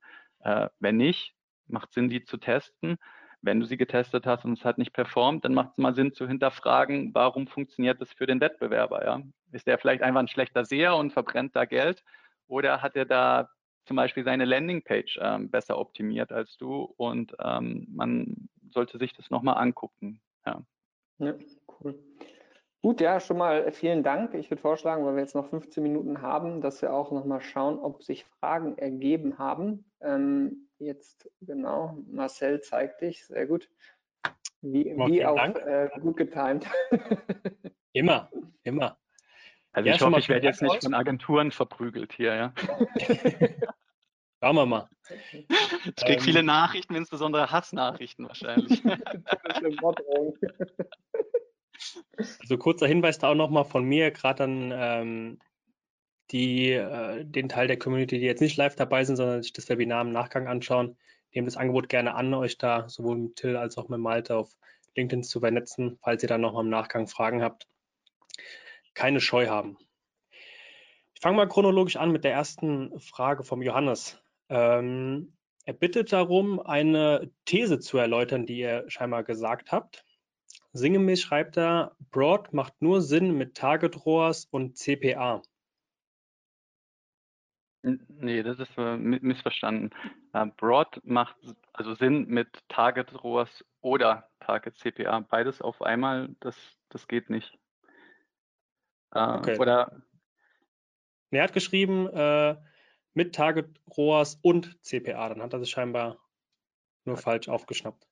Äh, 0.41 0.68
wenn 0.81 0.97
nicht, 0.97 1.35
macht 1.66 1.93
Sinn, 1.93 2.09
die 2.09 2.24
zu 2.24 2.37
testen. 2.39 2.99
Wenn 3.47 3.61
du 3.61 3.66
sie 3.66 3.76
getestet 3.76 4.26
hast 4.26 4.44
und 4.44 4.59
es 4.59 4.64
hat 4.64 4.76
nicht 4.76 4.92
performt, 4.92 5.44
dann 5.44 5.55
macht 5.55 5.70
es 5.70 5.78
mal 5.78 5.94
Sinn 5.94 6.12
zu 6.12 6.26
hinterfragen, 6.26 7.14
warum 7.14 7.47
funktioniert 7.47 8.01
das 8.01 8.12
für 8.12 8.26
den 8.26 8.40
Wettbewerber? 8.40 9.05
Ja? 9.05 9.22
Ist 9.53 9.66
der 9.66 9.78
vielleicht 9.78 10.03
einfach 10.03 10.20
ein 10.20 10.28
schlechter 10.28 10.64
Seher 10.64 10.97
und 10.97 11.12
verbrennt 11.12 11.55
da 11.55 11.64
Geld? 11.64 12.03
Oder 12.49 12.82
hat 12.82 12.97
er 12.97 13.05
da 13.05 13.49
zum 13.86 13.97
Beispiel 13.97 14.24
seine 14.24 14.44
Landingpage 14.44 15.18
ähm, 15.22 15.49
besser 15.49 15.78
optimiert 15.78 16.32
als 16.32 16.57
du? 16.59 16.92
Und 16.97 17.36
ähm, 17.40 17.86
man 17.90 18.49
sollte 18.70 18.99
sich 18.99 19.12
das 19.12 19.30
nochmal 19.30 19.59
angucken. 19.59 20.20
Ja. 20.44 20.62
ja, 21.18 21.34
cool. 21.80 21.99
Gut, 22.82 23.01
ja, 23.01 23.20
schon 23.20 23.38
mal 23.38 23.72
vielen 23.72 24.03
Dank. 24.03 24.34
Ich 24.34 24.51
würde 24.51 24.61
vorschlagen, 24.61 25.05
weil 25.05 25.14
wir 25.14 25.22
jetzt 25.22 25.34
noch 25.34 25.49
15 25.49 25.82
Minuten 25.82 26.20
haben, 26.20 26.61
dass 26.61 26.82
wir 26.82 26.92
auch 26.92 27.11
nochmal 27.11 27.40
schauen, 27.40 27.78
ob 27.78 28.03
sich 28.03 28.24
Fragen 28.24 28.76
ergeben 28.76 29.38
haben. 29.38 29.84
Ähm, 30.01 30.66
jetzt, 30.79 31.31
genau, 31.41 31.99
Marcel 32.09 32.61
zeigt 32.61 33.03
dich, 33.03 33.27
sehr 33.27 33.47
gut. 33.47 33.68
Wie, 34.62 34.85
wie 34.85 35.24
auch 35.24 35.37
äh, 35.37 35.91
gut 36.01 36.16
getimt. 36.16 36.66
immer, 37.93 38.31
immer. 38.64 38.99
Also 39.72 39.89
ja, 39.89 39.95
ich 39.95 40.01
hoffe, 40.01 40.18
ich 40.18 40.29
werde 40.29 40.47
jetzt 40.47 40.62
nicht 40.62 40.83
von 40.83 40.95
Agenturen 40.95 41.51
verprügelt 41.51 42.12
hier, 42.12 42.35
ja. 42.35 42.55
Schauen 44.43 44.57
wir 44.57 44.66
mal. 44.66 44.89
Ich 45.85 45.97
kriege 45.97 46.14
ähm, 46.14 46.20
viele 46.20 46.43
Nachrichten, 46.43 46.95
insbesondere 46.95 47.51
Hassnachrichten 47.51 48.27
wahrscheinlich. 48.27 48.83
also 52.41 52.59
kurzer 52.59 52.87
Hinweis 52.87 53.18
da 53.18 53.31
auch 53.31 53.35
nochmal 53.35 53.64
von 53.64 53.85
mir, 53.85 54.11
gerade 54.11 54.45
an 54.45 54.72
ähm, 54.74 55.39
die, 56.31 56.72
äh, 56.72 57.24
den 57.24 57.49
Teil 57.49 57.66
der 57.68 57.79
Community, 57.79 58.18
die 58.18 58.27
jetzt 58.27 58.41
nicht 58.41 58.57
live 58.57 58.77
dabei 58.77 59.05
sind, 59.05 59.16
sondern 59.16 59.43
sich 59.43 59.53
das 59.53 59.68
Webinar 59.68 60.03
im 60.03 60.12
Nachgang 60.12 60.49
anschauen. 60.49 60.97
Nehmt 61.33 61.47
das 61.47 61.57
Angebot 61.57 61.89
gerne 61.89 62.14
an, 62.14 62.33
euch 62.35 62.59
da 62.59 62.89
sowohl 62.89 63.16
mit 63.16 63.37
Till 63.37 63.57
als 63.57 63.79
auch 63.79 63.89
mit 63.89 64.01
Malte 64.01 64.37
auf 64.37 64.57
LinkedIn 64.97 65.22
zu 65.24 65.41
vernetzen, 65.41 65.99
falls 66.03 66.22
ihr 66.22 66.29
dann 66.29 66.41
nochmal 66.41 66.64
im 66.64 66.70
Nachgang 66.70 67.07
Fragen 67.07 67.43
habt 67.43 67.66
keine 68.97 69.20
Scheu 69.20 69.47
haben. 69.47 69.79
Ich 71.14 71.20
fange 71.20 71.37
mal 71.37 71.49
chronologisch 71.49 71.97
an 71.97 72.11
mit 72.11 72.24
der 72.24 72.33
ersten 72.33 72.99
Frage 72.99 73.45
vom 73.45 73.62
Johannes. 73.62 74.20
Ähm, 74.49 75.35
er 75.64 75.74
bittet 75.74 76.12
darum, 76.12 76.61
eine 76.61 77.31
These 77.45 77.79
zu 77.79 77.99
erläutern, 77.99 78.47
die 78.47 78.59
ihr 78.59 78.85
scheinbar 78.89 79.22
gesagt 79.22 79.70
habt. 79.70 80.05
Sinngemäß 80.72 81.20
schreibt 81.20 81.57
er, 81.57 81.97
Broad 82.11 82.53
macht 82.53 82.74
nur 82.81 83.01
Sinn 83.01 83.37
mit 83.37 83.55
Target 83.55 84.05
ROAS 84.05 84.47
und 84.51 84.77
CPA. 84.77 85.43
Nee, 87.83 88.43
das 88.43 88.59
ist 88.59 88.77
äh, 88.77 88.97
missverstanden. 88.97 89.91
Äh, 90.33 90.47
Broad 90.57 91.01
macht 91.05 91.37
also 91.72 91.95
Sinn 91.95 92.27
mit 92.27 92.49
Target 92.68 93.22
ROAS 93.22 93.64
oder 93.81 94.29
Target 94.41 94.77
CPA. 94.77 95.20
Beides 95.20 95.62
auf 95.62 95.81
einmal, 95.83 96.35
das, 96.41 96.57
das 96.89 97.07
geht 97.07 97.31
nicht. 97.31 97.57
Äh, 99.12 99.20
okay. 99.20 99.59
Oder 99.59 100.03
er 101.31 101.45
hat 101.45 101.53
geschrieben 101.53 102.09
mit 103.12 103.35
Target 103.35 103.81
ROAS 103.97 104.39
und 104.43 104.83
CPA. 104.83 105.29
Dann 105.29 105.43
hat 105.43 105.53
er 105.53 105.61
sich 105.61 105.70
scheinbar 105.70 106.18
nur 107.05 107.16
falsch 107.16 107.49
aufgeschnappt. 107.49 108.07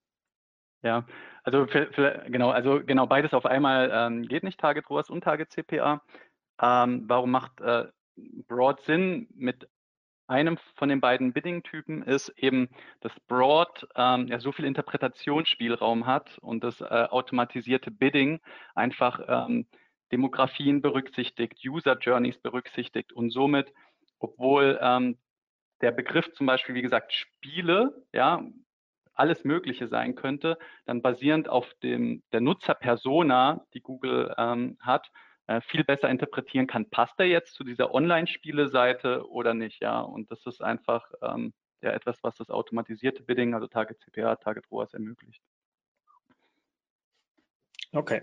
Ja, 0.83 1.07
also 1.45 1.67
für, 1.67 1.91
für, 1.93 2.25
genau, 2.29 2.51
also 2.51 2.83
genau 2.85 3.07
beides 3.07 3.33
auf 3.33 3.47
einmal 3.47 3.91
ähm, 3.93 4.23
geht 4.29 4.43
nicht, 4.43 4.61
Target 4.61 4.89
ROAS 4.91 5.09
und 5.09 5.25
Target 5.25 5.51
CPA. 5.51 6.03
Ähm, 6.61 7.05
warum 7.07 7.31
macht 7.31 7.61
äh, 7.61 7.87
Broad 8.49 8.81
Sinn 8.83 9.29
mit 9.35 9.69
einem 10.27 10.59
von 10.77 10.89
den 10.89 11.01
beiden 11.01 11.33
Bidding-Typen 11.33 12.03
ist 12.03 12.31
eben, 12.37 12.69
dass 13.01 13.13
Broad 13.29 13.87
ähm, 13.95 14.29
ja 14.29 14.41
so 14.41 14.53
viel 14.53 14.65
Interpretationsspielraum 14.65 16.07
hat 16.07 16.39
und 16.39 16.65
das 16.65 16.81
äh, 16.81 16.85
automatisierte 16.85 17.91
Bidding 17.91 18.41
einfach 18.75 19.21
ähm, 19.29 19.67
Demografien 20.13 20.81
berücksichtigt, 20.81 21.59
User 21.65 21.99
Journeys 21.99 22.39
berücksichtigt 22.39 23.13
und 23.13 23.31
somit, 23.31 23.73
obwohl 24.19 24.79
ähm, 24.81 25.19
der 25.81 25.93
Begriff 25.93 26.33
zum 26.33 26.47
Beispiel, 26.47 26.75
wie 26.75 26.83
gesagt, 26.83 27.13
Spiele, 27.13 28.05
ja, 28.13 28.43
alles 29.13 29.45
Mögliche 29.45 29.89
sein 29.89 30.15
könnte, 30.15 30.59
dann 30.87 31.03
basierend 31.03 31.49
auf 31.49 31.73
dem, 31.83 32.23
der 32.33 32.41
Nutzerpersona, 32.41 33.65
die 33.75 33.81
Google 33.81 34.35
ähm, 34.39 34.77
hat, 34.81 35.11
äh, 35.47 35.61
viel 35.61 35.85
besser 35.85 36.09
interpretieren 36.09 36.67
kann, 36.67 36.89
passt 36.89 37.15
er 37.19 37.27
jetzt 37.27 37.55
zu 37.55 37.65
dieser 37.65 37.95
Online-Spiele-Seite 37.95 39.29
oder 39.29 39.55
nicht, 39.55 39.83
ja. 39.83 40.01
Und 40.01 40.31
das 40.31 40.45
ist 40.47 40.63
einfach 40.63 41.11
ähm, 41.23 41.53
ja 41.83 41.91
etwas, 41.91 42.23
was 42.23 42.35
das 42.37 42.51
automatisierte 42.51 43.23
Bidding, 43.23 43.55
also 43.55 43.67
Target 43.67 44.01
CPA, 44.01 44.37
Target 44.37 44.71
ROAS 44.71 44.95
ermöglicht. 44.95 45.43
Okay. 47.93 48.23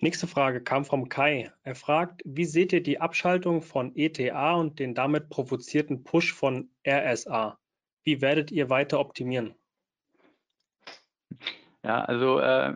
Nächste 0.00 0.26
Frage 0.26 0.62
kam 0.62 0.84
vom 0.84 1.08
Kai. 1.08 1.52
Er 1.62 1.74
fragt, 1.74 2.22
wie 2.24 2.44
seht 2.44 2.72
ihr 2.72 2.82
die 2.82 3.00
Abschaltung 3.00 3.62
von 3.62 3.94
ETA 3.94 4.54
und 4.54 4.78
den 4.78 4.94
damit 4.94 5.28
provozierten 5.28 6.02
Push 6.02 6.32
von 6.32 6.70
RSA? 6.86 7.58
Wie 8.02 8.20
werdet 8.20 8.50
ihr 8.50 8.68
weiter 8.68 8.98
optimieren? 8.98 9.54
Ja, 11.84 12.04
also 12.04 12.38
äh, 12.38 12.74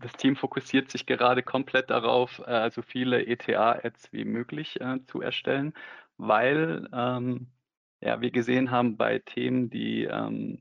das 0.00 0.12
Team 0.14 0.34
fokussiert 0.34 0.90
sich 0.90 1.06
gerade 1.06 1.42
komplett 1.44 1.90
darauf, 1.90 2.40
äh, 2.46 2.70
so 2.70 2.82
viele 2.82 3.24
ETA-Ads 3.24 4.12
wie 4.12 4.24
möglich 4.24 4.80
äh, 4.80 4.98
zu 5.06 5.20
erstellen, 5.20 5.74
weil 6.16 6.88
ähm, 6.92 7.46
ja, 8.00 8.20
wir 8.20 8.30
gesehen 8.32 8.70
haben 8.72 8.96
bei 8.96 9.20
Themen, 9.20 9.70
die 9.70 10.04
ähm, 10.04 10.60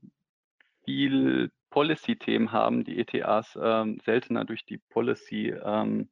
viel 0.85 1.51
Policy-Themen 1.71 2.51
haben, 2.51 2.83
die 2.83 2.99
ETAs 2.99 3.57
ähm, 3.61 3.99
seltener 4.05 4.45
durch 4.45 4.63
die 4.65 4.77
Policy 4.77 5.49
ähm, 5.49 6.09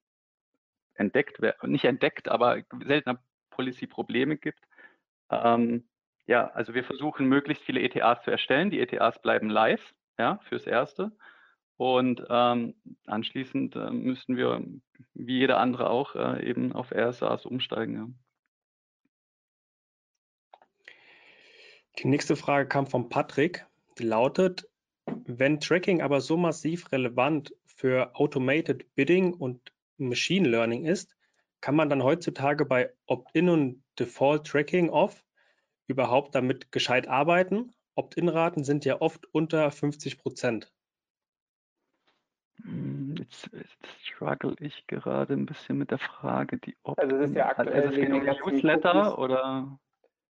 entdeckt 0.96 1.42
werden, 1.42 1.72
nicht 1.72 1.86
entdeckt, 1.86 2.30
aber 2.30 2.64
seltener 2.84 3.20
Policy-Probleme 3.52 4.38
gibt. 4.38 4.60
Ähm, 5.30 5.88
ja, 6.28 6.48
also 6.48 6.74
wir 6.74 6.84
versuchen 6.84 7.28
möglichst 7.28 7.64
viele 7.64 7.82
ETAs 7.82 8.24
zu 8.24 8.32
erstellen. 8.32 8.72
Die 8.72 8.80
ETAs 8.80 9.22
bleiben 9.22 9.50
live, 9.50 9.94
ja, 10.18 10.40
fürs 10.50 10.66
Erste. 10.66 11.12
Und 11.78 12.26
ähm, 12.30 12.76
anschließend 13.06 13.76
äh, 13.76 13.92
müssen 13.92 14.38
wir, 14.38 14.64
wie 15.14 15.40
jeder 15.40 15.60
andere 15.60 15.90
auch, 15.90 16.16
äh, 16.16 16.48
eben 16.48 16.72
auf 16.72 16.92
RSAs 16.92 17.46
umsteigen. 17.46 17.96
Ja. 17.96 18.08
Die 22.00 22.08
nächste 22.08 22.36
Frage 22.36 22.68
kam 22.68 22.88
von 22.88 23.10
Patrick. 23.10 23.66
Die 23.98 24.04
lautet, 24.04 24.70
wenn 25.06 25.60
Tracking 25.60 26.02
aber 26.02 26.22
so 26.22 26.38
massiv 26.38 26.92
relevant 26.92 27.54
für 27.66 28.16
Automated 28.16 28.94
Bidding 28.96 29.34
und 29.34 29.74
Machine 29.98 30.48
Learning 30.48 30.86
ist, 30.86 31.16
kann 31.62 31.76
man 31.76 31.90
dann 31.90 32.04
heutzutage 32.04 32.66
bei 32.66 32.94
Opt-in 33.06 33.50
und 33.50 33.84
Default 33.98 34.46
Tracking 34.46 34.90
Off 34.90 35.24
überhaupt 35.88 36.36
damit 36.36 36.72
gescheit 36.72 37.08
arbeiten? 37.08 37.74
Opt-in-Raten 37.96 38.64
sind 38.64 38.84
ja 38.86 39.00
oft 39.02 39.26
unter 39.34 39.72
50 39.72 40.18
Prozent. 40.18 40.75
Hm, 42.64 43.16
jetzt, 43.18 43.50
jetzt 43.52 43.88
struggle 44.04 44.56
ich 44.60 44.88
gerade 44.88 45.34
ein 45.34 45.46
bisschen 45.46 45.78
mit 45.78 45.92
der 45.92 45.98
Frage, 45.98 46.58
die 46.58 46.76
Opt 46.84 47.00
Also 47.00 47.18
es 47.18 47.30
ist 47.30 47.36
ja 47.36 47.48
aktuell 47.48 47.88
also 47.88 47.98
wegen 47.98 48.14
den 48.14 48.26
Newsletter 48.26 49.18
oder, 49.18 49.80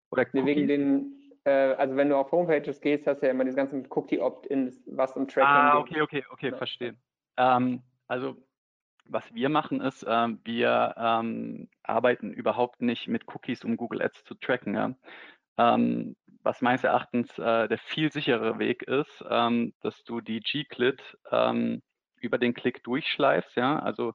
oder 0.09 0.27
nee, 0.31 0.45
wegen 0.45 0.67
den, 0.67 1.31
äh, 1.43 1.73
also 1.73 1.95
wenn 1.95 2.09
du 2.09 2.17
auf 2.17 2.31
Homepages 2.31 2.79
gehst, 2.79 3.07
hast 3.07 3.21
du 3.21 3.25
ja 3.25 3.31
immer 3.31 3.43
diese 3.43 3.57
ganzen 3.57 3.85
Cookie-Opt-ins, 3.89 4.83
was 4.87 5.15
um 5.17 5.27
Tracking 5.27 5.49
Ah, 5.49 5.77
okay, 5.79 6.01
okay, 6.01 6.23
okay, 6.29 6.51
ja. 6.51 6.57
verstehe. 6.57 6.95
Ähm, 7.37 7.83
also 8.07 8.37
was 9.05 9.33
wir 9.33 9.49
machen 9.49 9.81
ist, 9.81 10.03
äh, 10.03 10.27
wir 10.43 10.95
ähm, 10.97 11.67
arbeiten 11.83 12.31
überhaupt 12.31 12.81
nicht 12.81 13.07
mit 13.07 13.27
Cookies, 13.27 13.63
um 13.63 13.75
Google 13.75 14.01
Ads 14.01 14.23
zu 14.23 14.35
tracken. 14.35 14.75
Ja? 14.75 14.95
Ähm, 15.57 16.15
was 16.41 16.61
meines 16.61 16.83
Erachtens 16.83 17.37
äh, 17.37 17.67
der 17.67 17.77
viel 17.77 18.11
sichere 18.11 18.59
Weg 18.59 18.83
ist, 18.83 19.23
ähm, 19.29 19.73
dass 19.81 20.03
du 20.03 20.21
die 20.21 20.39
G-Clit 20.39 21.17
ähm, 21.31 21.81
über 22.23 22.37
den 22.37 22.53
Klick 22.53 22.83
durchschleifst. 22.83 23.55
Ja? 23.55 23.79
Also 23.79 24.13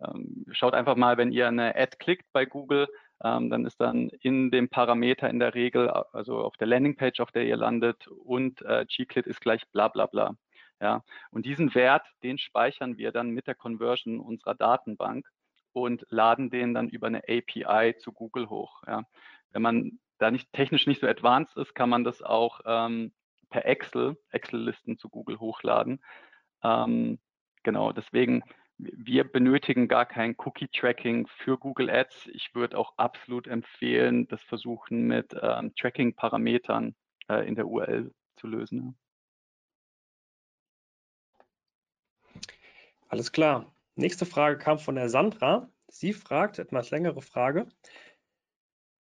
ähm, 0.00 0.44
schaut 0.50 0.74
einfach 0.74 0.96
mal, 0.96 1.16
wenn 1.16 1.32
ihr 1.32 1.48
eine 1.48 1.74
Ad 1.76 1.96
klickt 1.98 2.26
bei 2.32 2.44
Google, 2.44 2.88
ähm, 3.22 3.50
dann 3.50 3.64
ist 3.64 3.80
dann 3.80 4.08
in 4.20 4.50
dem 4.50 4.68
Parameter 4.68 5.30
in 5.30 5.38
der 5.38 5.54
Regel, 5.54 5.88
also 5.88 6.38
auf 6.38 6.56
der 6.56 6.66
Landingpage, 6.66 7.20
auf 7.20 7.30
der 7.30 7.44
ihr 7.44 7.56
landet 7.56 8.06
und 8.08 8.62
äh, 8.62 8.84
Gclit 8.86 9.26
ist 9.26 9.40
gleich 9.40 9.66
bla 9.72 9.88
bla 9.88 10.06
bla. 10.06 10.36
Ja? 10.80 11.02
Und 11.30 11.46
diesen 11.46 11.74
Wert, 11.74 12.06
den 12.22 12.38
speichern 12.38 12.98
wir 12.98 13.12
dann 13.12 13.30
mit 13.30 13.46
der 13.46 13.54
Conversion 13.54 14.20
unserer 14.20 14.54
Datenbank 14.54 15.26
und 15.72 16.06
laden 16.10 16.50
den 16.50 16.74
dann 16.74 16.88
über 16.88 17.06
eine 17.06 17.22
API 17.28 17.96
zu 17.98 18.12
Google 18.12 18.50
hoch. 18.50 18.82
Ja? 18.86 19.04
Wenn 19.52 19.62
man 19.62 19.98
da 20.18 20.30
nicht 20.30 20.52
technisch 20.52 20.86
nicht 20.86 21.00
so 21.00 21.06
advanced 21.06 21.56
ist, 21.56 21.74
kann 21.74 21.88
man 21.88 22.04
das 22.04 22.22
auch 22.22 22.60
ähm, 22.66 23.12
per 23.50 23.66
Excel, 23.66 24.16
Excel-Listen 24.30 24.98
zu 24.98 25.08
Google 25.08 25.38
hochladen. 25.38 26.02
Ähm, 26.62 27.18
Genau, 27.64 27.92
deswegen, 27.92 28.44
wir 28.76 29.24
benötigen 29.24 29.88
gar 29.88 30.04
kein 30.06 30.36
Cookie-Tracking 30.36 31.26
für 31.26 31.58
Google 31.58 31.90
Ads. 31.90 32.28
Ich 32.32 32.54
würde 32.54 32.76
auch 32.78 32.92
absolut 32.98 33.46
empfehlen, 33.46 34.28
das 34.28 34.42
versuchen 34.42 35.06
mit 35.06 35.34
ähm, 35.40 35.74
Tracking-Parametern 35.74 36.94
äh, 37.28 37.48
in 37.48 37.54
der 37.54 37.66
URL 37.66 38.12
zu 38.36 38.46
lösen. 38.46 38.96
Alles 43.08 43.32
klar. 43.32 43.74
Nächste 43.96 44.26
Frage 44.26 44.58
kam 44.58 44.78
von 44.78 44.96
der 44.96 45.08
Sandra. 45.08 45.70
Sie 45.88 46.12
fragt, 46.12 46.58
etwas 46.58 46.90
längere 46.90 47.22
Frage. 47.22 47.68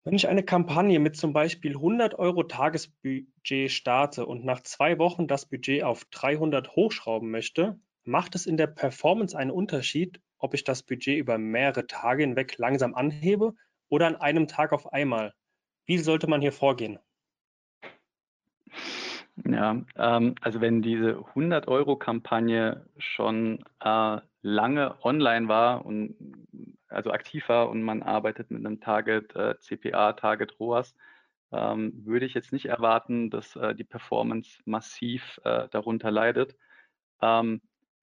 Wenn 0.03 0.15
ich 0.15 0.29
eine 0.29 0.43
Kampagne 0.43 0.99
mit 0.99 1.17
zum 1.17 1.35
Beispiel 1.35 1.73
100 1.73 2.19
Euro 2.19 2.43
Tagesbudget 2.43 3.71
starte 3.71 4.25
und 4.25 4.45
nach 4.45 4.63
zwei 4.63 4.99
Wochen 4.99 5.29
das 5.29 5.47
Budget 5.47 5.85
auf 5.85 6.07
300 6.07 6.75
hochschrauben 6.75 7.31
möchte, 7.31 7.79
Macht 8.09 8.35
es 8.35 8.47
in 8.47 8.57
der 8.57 8.69
Performance 8.69 9.37
einen 9.37 9.51
Unterschied, 9.51 10.19
ob 10.39 10.55
ich 10.55 10.65
das 10.65 10.83
Budget 10.83 11.19
über 11.19 11.37
mehrere 11.37 11.87
Tage 11.87 12.23
hinweg 12.23 12.57
langsam 12.57 12.95
anhebe 12.95 13.55
oder 13.91 14.07
an 14.07 14.17
einem 14.17 14.49
Tag 14.49 14.73
auf 14.73 14.95
einmal? 14.95 15.35
Wie 15.85 15.99
sollte 15.99 16.27
man 16.27 16.41
hier 16.41 16.53
vorgehen? 16.53 16.99
Ja, 19.45 19.83
ähm, 19.97 20.35
also 20.41 20.63
wenn 20.63 20.81
diese 20.81 21.19
100-Euro-Kampagne 21.35 22.87
schon 22.97 23.63
äh, 23.81 24.21
lange 24.41 25.05
online 25.05 25.49
war 25.49 25.85
und 25.85 26.17
also 26.89 27.11
aktiv 27.11 27.47
war 27.51 27.69
und 27.69 27.83
man 27.83 28.03
arbeitet 28.03 28.51
mit 28.51 28.65
einem 28.65 28.81
Target 28.81 29.37
äh, 29.37 29.59
CPA, 29.59 30.15
Target 30.15 30.59
ROAS, 30.59 30.95
ähm, 31.53 31.93
würde 32.07 32.25
ich 32.25 32.33
jetzt 32.33 32.55
nicht 32.55 32.67
erwarten, 32.67 33.29
dass 33.29 33.55
äh, 33.57 33.75
die 33.75 33.85
Performance 33.85 34.63
massiv 34.65 35.39
äh, 35.45 35.69
darunter 35.69 36.11
leidet. 36.11 36.57
Ähm, 37.21 37.61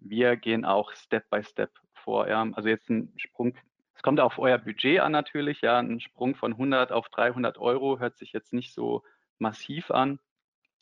wir 0.10 0.36
gehen 0.36 0.66
auch 0.66 0.94
Step 0.94 1.30
by 1.30 1.44
Step 1.44 1.72
vor. 1.94 2.28
Ja. 2.28 2.48
Also 2.54 2.70
jetzt 2.70 2.90
ein 2.90 3.14
Sprung, 3.18 3.56
es 3.96 4.02
kommt 4.02 4.20
auf 4.20 4.40
euer 4.40 4.58
Budget 4.58 5.00
an 5.00 5.12
natürlich, 5.12 5.62
ja, 5.62 5.80
ein 5.80 6.00
Sprung 6.00 6.36
von 6.36 6.54
100 6.54 6.92
auf 6.92 7.10
300 7.10 7.58
Euro 7.58 8.00
hört 8.00 8.18
sich 8.18 8.34
jetzt 8.34 8.54
nicht 8.54 8.74
so 8.74 9.04
massiv 9.40 9.92
an. 9.92 10.20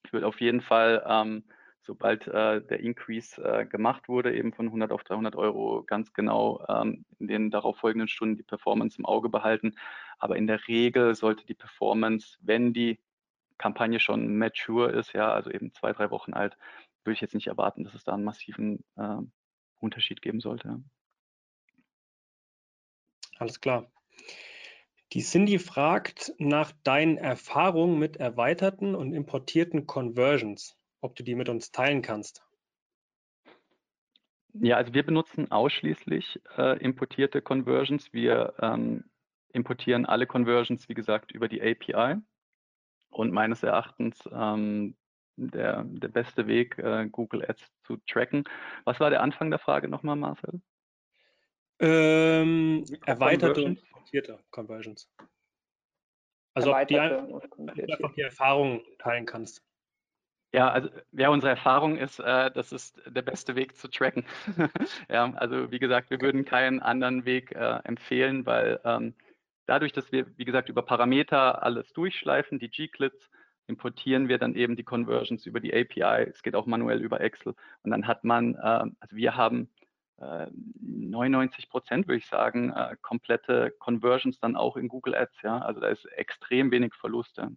Ich 0.05 0.13
würde 0.13 0.27
auf 0.27 0.41
jeden 0.41 0.61
Fall 0.61 1.03
ähm, 1.07 1.43
sobald 1.83 2.27
äh, 2.27 2.61
der 2.61 2.79
Increase 2.79 3.41
äh, 3.43 3.65
gemacht 3.65 4.07
wurde, 4.07 4.33
eben 4.33 4.53
von 4.53 4.67
100 4.67 4.91
auf 4.91 5.03
300 5.03 5.35
Euro, 5.35 5.83
ganz 5.83 6.13
genau 6.13 6.65
ähm, 6.69 7.05
in 7.19 7.27
den 7.27 7.51
darauffolgenden 7.51 8.07
Stunden 8.07 8.37
die 8.37 8.43
Performance 8.43 8.97
im 8.97 9.05
Auge 9.05 9.29
behalten. 9.29 9.75
Aber 10.17 10.37
in 10.37 10.47
der 10.47 10.65
Regel 10.67 11.13
sollte 11.15 11.45
die 11.45 11.53
Performance, 11.53 12.37
wenn 12.41 12.73
die 12.73 12.99
Kampagne 13.57 13.99
schon 13.99 14.37
mature 14.37 14.91
ist, 14.91 15.13
ja, 15.13 15.31
also 15.31 15.51
eben 15.51 15.73
zwei, 15.73 15.93
drei 15.93 16.09
Wochen 16.09 16.33
alt, 16.33 16.57
würde 17.05 17.15
ich 17.15 17.21
jetzt 17.21 17.35
nicht 17.35 17.47
erwarten, 17.47 17.83
dass 17.83 17.93
es 17.93 18.03
da 18.03 18.13
einen 18.13 18.23
massiven 18.23 18.83
äh, 18.95 19.17
Unterschied 19.79 20.21
geben 20.21 20.39
sollte. 20.39 20.81
Alles 23.37 23.59
klar. 23.59 23.91
Die 25.13 25.21
Cindy 25.21 25.59
fragt 25.59 26.33
nach 26.39 26.71
deinen 26.83 27.17
Erfahrungen 27.17 27.99
mit 27.99 28.17
erweiterten 28.17 28.95
und 28.95 29.13
importierten 29.13 29.85
Conversions, 29.85 30.77
ob 31.01 31.15
du 31.15 31.23
die 31.23 31.35
mit 31.35 31.49
uns 31.49 31.71
teilen 31.71 32.01
kannst. 32.01 32.43
Ja, 34.53 34.77
also 34.77 34.93
wir 34.93 35.03
benutzen 35.03 35.51
ausschließlich 35.51 36.41
äh, 36.57 36.77
importierte 36.79 37.41
Conversions. 37.41 38.13
Wir 38.13 38.53
ähm, 38.59 39.03
importieren 39.51 40.05
alle 40.05 40.27
Conversions, 40.27 40.87
wie 40.89 40.93
gesagt, 40.93 41.31
über 41.31 41.47
die 41.47 41.61
API. 41.61 42.17
Und 43.09 43.31
meines 43.31 43.61
Erachtens 43.61 44.17
ähm, 44.31 44.95
der, 45.35 45.83
der 45.83 46.07
beste 46.07 46.47
Weg, 46.47 46.77
äh, 46.77 47.07
Google 47.09 47.43
Ads 47.47 47.71
zu 47.83 47.97
tracken. 48.07 48.43
Was 48.85 48.99
war 48.99 49.09
der 49.09 49.21
Anfang 49.21 49.49
der 49.49 49.59
Frage 49.59 49.87
nochmal, 49.87 50.15
Marcel? 50.15 50.61
Ähm, 51.79 52.85
erweiterte 53.05 53.63
und 53.63 53.79
importierte 53.79 54.39
Conversions. 54.51 55.09
Also 56.53 56.75
ob, 56.75 56.87
die, 56.87 56.99
einfach 56.99 58.13
die 58.13 58.21
Erfahrung 58.21 58.83
teilen 58.99 59.25
kannst. 59.25 59.63
Ja, 60.53 60.69
also 60.69 60.89
ja, 61.11 61.29
unsere 61.29 61.49
Erfahrung 61.49 61.97
ist, 61.97 62.19
äh, 62.19 62.51
das 62.51 62.71
ist 62.71 63.01
der 63.07 63.23
beste 63.23 63.55
Weg 63.55 63.75
zu 63.75 63.87
tracken. 63.87 64.23
ja, 65.09 65.33
also 65.33 65.71
wie 65.71 65.79
gesagt, 65.79 66.11
wir 66.11 66.21
würden 66.21 66.45
keinen 66.45 66.79
anderen 66.79 67.25
Weg 67.25 67.53
äh, 67.53 67.79
empfehlen, 67.83 68.45
weil 68.45 68.79
ähm, 68.85 69.15
dadurch, 69.65 69.93
dass 69.93 70.11
wir, 70.11 70.27
wie 70.37 70.45
gesagt, 70.45 70.69
über 70.69 70.83
Parameter 70.83 71.63
alles 71.63 71.91
durchschleifen, 71.93 72.59
die 72.59 72.69
G-Clits, 72.69 73.31
importieren 73.67 74.27
wir 74.27 74.37
dann 74.37 74.55
eben 74.55 74.75
die 74.75 74.83
Conversions 74.83 75.45
über 75.45 75.59
die 75.59 75.73
API. 75.73 76.29
Es 76.29 76.43
geht 76.43 76.55
auch 76.55 76.65
manuell 76.65 77.01
über 77.01 77.21
Excel. 77.21 77.55
Und 77.83 77.91
dann 77.91 78.07
hat 78.07 78.23
man, 78.23 78.55
äh, 78.55 78.59
also 78.99 79.15
wir 79.15 79.35
haben 79.35 79.69
99 80.19 81.65
äh, 81.65 81.67
Prozent, 81.67 82.07
würde 82.07 82.19
ich 82.19 82.27
sagen, 82.27 82.71
äh, 82.71 82.95
komplette 83.01 83.73
Conversions 83.79 84.39
dann 84.39 84.55
auch 84.55 84.77
in 84.77 84.87
Google 84.87 85.15
Ads. 85.15 85.41
Ja, 85.43 85.59
also 85.59 85.79
da 85.81 85.87
ist 85.87 86.05
extrem 86.05 86.71
wenig 86.71 86.93
Verluste. 86.93 87.51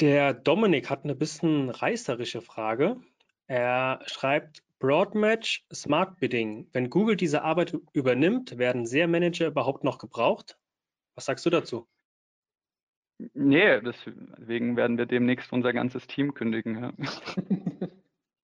Der 0.00 0.34
Dominik 0.34 0.90
hat 0.90 1.04
eine 1.04 1.14
bisschen 1.14 1.70
reißerische 1.70 2.42
Frage. 2.42 3.00
Er 3.46 4.00
schreibt, 4.06 4.62
Broadmatch 4.80 5.64
Smart 5.72 6.18
Bidding. 6.18 6.68
Wenn 6.72 6.90
Google 6.90 7.16
diese 7.16 7.42
Arbeit 7.42 7.74
übernimmt, 7.92 8.58
werden 8.58 8.86
SEA-Manager 8.86 9.46
überhaupt 9.46 9.84
noch 9.84 9.98
gebraucht? 9.98 10.58
Was 11.14 11.26
sagst 11.26 11.46
du 11.46 11.50
dazu? 11.50 11.88
Nee, 13.32 13.80
deswegen 13.80 14.76
werden 14.76 14.98
wir 14.98 15.06
demnächst 15.06 15.52
unser 15.52 15.72
ganzes 15.72 16.06
Team 16.06 16.34
kündigen. 16.34 16.82
Ja. 16.82 16.92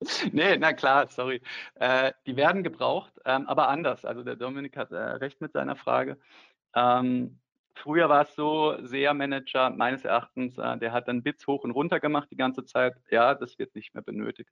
nee, 0.33 0.57
na 0.57 0.73
klar, 0.73 1.09
sorry. 1.09 1.43
Äh, 1.75 2.13
die 2.27 2.37
werden 2.37 2.63
gebraucht, 2.63 3.13
ähm, 3.25 3.47
aber 3.47 3.69
anders. 3.69 4.05
Also 4.05 4.23
der 4.23 4.37
Dominik 4.37 4.77
hat 4.77 4.93
äh, 4.93 4.97
recht 4.97 5.41
mit 5.41 5.53
seiner 5.53 5.77
Frage. 5.77 6.19
Ähm, 6.75 7.39
früher 7.75 8.09
war 8.09 8.23
es 8.23 8.35
so, 8.35 8.77
SEA-Manager 8.83 9.71
meines 9.71 10.05
Erachtens, 10.05 10.59
äh, 10.59 10.79
der 10.79 10.93
hat 10.93 11.09
dann 11.09 11.23
Bits 11.23 11.47
hoch 11.47 11.65
und 11.65 11.73
runter 11.73 12.01
gemacht 12.01 12.29
die 12.31 12.37
ganze 12.37 12.65
Zeit. 12.65 12.95
Ja, 13.11 13.35
das 13.35 13.59
wird 13.59 13.75
nicht 13.75 13.95
mehr 13.95 14.03
benötigt. 14.03 14.51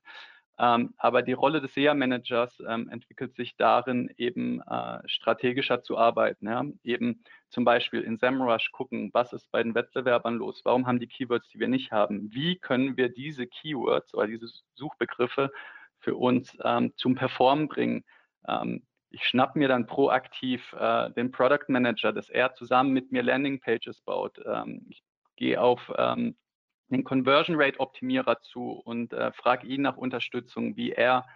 Ähm, 0.60 0.94
aber 0.96 1.22
die 1.22 1.34
Rolle 1.34 1.60
des 1.60 1.74
SEA-Managers 1.74 2.62
ähm, 2.66 2.88
entwickelt 2.88 3.36
sich 3.36 3.56
darin, 3.56 4.12
eben 4.16 4.60
äh, 4.62 4.98
strategischer 5.06 5.82
zu 5.82 5.96
arbeiten. 5.96 6.46
Ja? 6.46 6.64
Eben 6.82 7.22
zum 7.48 7.64
Beispiel 7.64 8.00
in 8.00 8.18
SEMrush 8.18 8.72
gucken, 8.72 9.10
was 9.12 9.32
ist 9.32 9.50
bei 9.52 9.62
den 9.62 9.74
Wettbewerbern 9.74 10.34
los? 10.34 10.60
Warum 10.64 10.86
haben 10.86 10.98
die 10.98 11.06
Keywords, 11.06 11.48
die 11.48 11.60
wir 11.60 11.68
nicht 11.68 11.92
haben? 11.92 12.32
Wie 12.32 12.58
können 12.58 12.96
wir 12.96 13.08
diese 13.08 13.46
Keywords 13.46 14.14
oder 14.14 14.26
diese 14.26 14.48
Suchbegriffe 14.74 15.52
für 16.00 16.16
uns 16.16 16.56
ähm, 16.64 16.92
zum 16.96 17.14
Performen 17.14 17.68
bringen? 17.68 18.04
Ähm, 18.48 18.82
ich 19.10 19.24
schnapp 19.24 19.56
mir 19.56 19.68
dann 19.68 19.86
proaktiv 19.86 20.74
äh, 20.78 21.10
den 21.12 21.30
Product 21.30 21.68
Manager, 21.68 22.12
dass 22.12 22.28
er 22.28 22.54
zusammen 22.54 22.92
mit 22.92 23.12
mir 23.12 23.22
Landingpages 23.22 24.00
baut. 24.02 24.38
Ähm, 24.44 24.86
ich 24.90 25.02
gehe 25.36 25.60
auf 25.60 25.92
ähm, 25.96 26.36
den 26.90 27.04
Conversion 27.04 27.56
Rate 27.58 27.80
Optimierer 27.80 28.40
zu 28.42 28.72
und 28.72 29.12
äh, 29.12 29.32
frage 29.32 29.66
ihn 29.66 29.82
nach 29.82 29.96
Unterstützung, 29.96 30.76
wie 30.76 30.92
er 30.92 31.26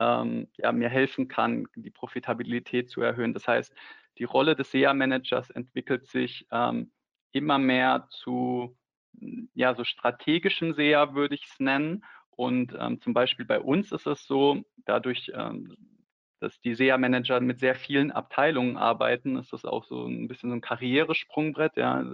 ähm, 0.00 0.48
ja, 0.56 0.72
mir 0.72 0.88
helfen 0.88 1.28
kann, 1.28 1.66
die 1.76 1.90
Profitabilität 1.90 2.90
zu 2.90 3.00
erhöhen. 3.00 3.34
Das 3.34 3.46
heißt, 3.46 3.74
die 4.18 4.24
Rolle 4.24 4.56
des 4.56 4.70
SEA-Managers 4.70 5.50
entwickelt 5.50 6.06
sich 6.06 6.46
ähm, 6.50 6.92
immer 7.32 7.58
mehr 7.58 8.06
zu 8.10 8.76
ja, 9.54 9.74
so 9.74 9.84
strategischen 9.84 10.74
SEA, 10.74 11.14
würde 11.14 11.34
ich 11.34 11.46
es 11.46 11.60
nennen. 11.60 12.04
Und 12.30 12.74
ähm, 12.78 13.00
zum 13.00 13.14
Beispiel 13.14 13.44
bei 13.44 13.60
uns 13.60 13.92
ist 13.92 14.06
es 14.06 14.26
so, 14.26 14.62
dadurch, 14.86 15.30
ähm, 15.34 15.76
dass 16.40 16.60
die 16.60 16.74
SEA-Manager 16.74 17.40
mit 17.40 17.60
sehr 17.60 17.74
vielen 17.74 18.10
Abteilungen 18.10 18.76
arbeiten, 18.76 19.36
ist 19.36 19.52
das 19.52 19.64
auch 19.64 19.84
so 19.84 20.06
ein 20.06 20.26
bisschen 20.26 20.50
so 20.50 20.56
ein 20.56 20.60
Karrieresprungbrett. 20.60 21.76
Ja 21.76 22.04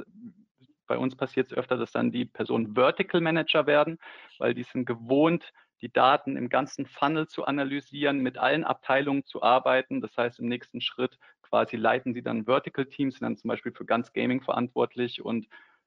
bei 0.91 0.99
uns 0.99 1.15
passiert 1.15 1.53
es 1.53 1.57
öfter, 1.57 1.77
dass 1.77 1.93
dann 1.93 2.11
die 2.11 2.25
Personen 2.25 2.75
Vertical 2.75 3.21
Manager 3.21 3.69
werden, 3.69 4.01
weil 4.39 4.55
die 4.55 4.65
sind 4.65 4.87
gewohnt, 4.87 5.53
die 5.83 5.93
Daten 5.93 6.37
im 6.37 6.49
ganzen 6.49 6.85
Funnel 6.85 7.29
zu 7.29 7.45
analysieren, 7.45 8.19
mit 8.19 8.39
allen 8.39 8.65
Abteilungen 8.65 9.25
zu 9.25 9.41
arbeiten. 9.41 10.01
Das 10.01 10.17
heißt, 10.17 10.41
im 10.41 10.49
nächsten 10.49 10.81
Schritt 10.81 11.17
quasi 11.43 11.77
leiten 11.77 12.13
sie 12.13 12.23
dann 12.23 12.47
Vertical 12.47 12.87
Teams, 12.87 13.15
sind 13.15 13.23
dann 13.23 13.37
zum 13.37 13.47
Beispiel 13.47 13.71
für 13.71 13.85
ganz 13.85 14.13
Gaming 14.13 14.43
verantwortlich 14.43 15.23
und 15.23 15.47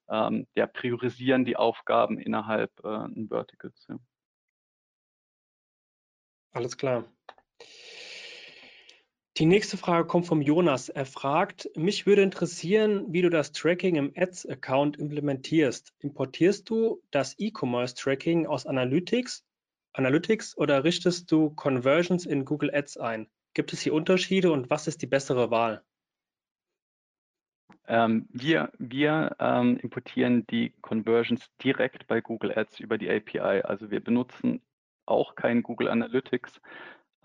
ähm, 0.10 0.48
ja, 0.56 0.68
priorisieren 0.68 1.44
die 1.44 1.58
Aufgaben 1.58 2.18
innerhalb 2.18 2.72
äh, 2.86 3.28
Verticals. 3.28 3.86
Ja. 3.90 3.98
Alles 6.54 6.78
klar. 6.78 7.04
Die 9.38 9.48
nächste 9.48 9.78
Frage 9.78 10.06
kommt 10.06 10.28
vom 10.28 10.44
Jonas. 10.44 10.90
Er 10.90 11.08
fragt, 11.08 11.68
mich 11.76 12.06
würde 12.06 12.22
interessieren, 12.22 13.12
wie 13.12 13.24
du 13.24 13.32
das 13.32 13.52
Tracking 13.52 13.96
im 13.96 14.14
Ads-Account 14.16 14.98
implementierst. 14.98 15.92
Importierst 15.98 16.70
du 16.70 17.02
das 17.10 17.34
E-Commerce-Tracking 17.40 18.46
aus 18.46 18.68
Analytics, 18.68 19.44
Analytics 19.94 20.56
oder 20.56 20.84
richtest 20.84 21.32
du 21.32 21.50
Conversions 21.50 22.28
in 22.28 22.46
Google 22.46 22.70
Ads 22.76 22.98
ein? 22.98 23.28
Gibt 23.56 23.74
es 23.74 23.82
hier 23.82 23.96
Unterschiede 23.96 24.52
und 24.52 24.70
was 24.70 24.86
ist 24.86 25.02
die 25.02 25.08
bessere 25.08 25.50
Wahl? 25.50 25.84
Ähm, 27.88 28.28
wir 28.30 28.72
wir 28.78 29.36
ähm, 29.40 29.78
importieren 29.78 30.46
die 30.46 30.74
Conversions 30.82 31.50
direkt 31.64 32.06
bei 32.06 32.22
Google 32.22 32.56
Ads 32.56 32.80
über 32.80 33.00
die 33.00 33.10
API. 33.10 33.64
Also 33.64 33.90
wir 33.90 34.00
benutzen 34.00 34.62
auch 35.08 35.34
kein 35.34 35.64
Google 35.64 35.88
Analytics, 35.88 36.62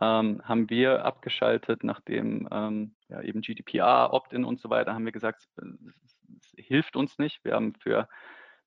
ähm, 0.00 0.40
haben 0.44 0.70
wir 0.70 1.04
abgeschaltet, 1.04 1.82
nachdem 1.82 2.48
ähm, 2.52 2.94
ja, 3.08 3.20
eben 3.22 3.40
GDPR, 3.40 4.12
Opt-in 4.12 4.44
und 4.44 4.60
so 4.60 4.70
weiter, 4.70 4.94
haben 4.94 5.04
wir 5.04 5.12
gesagt, 5.12 5.48
es, 5.56 6.14
hilft 6.56 6.96
uns 6.96 7.18
nicht. 7.18 7.44
Wir 7.44 7.54
haben 7.54 7.74
für 7.74 8.08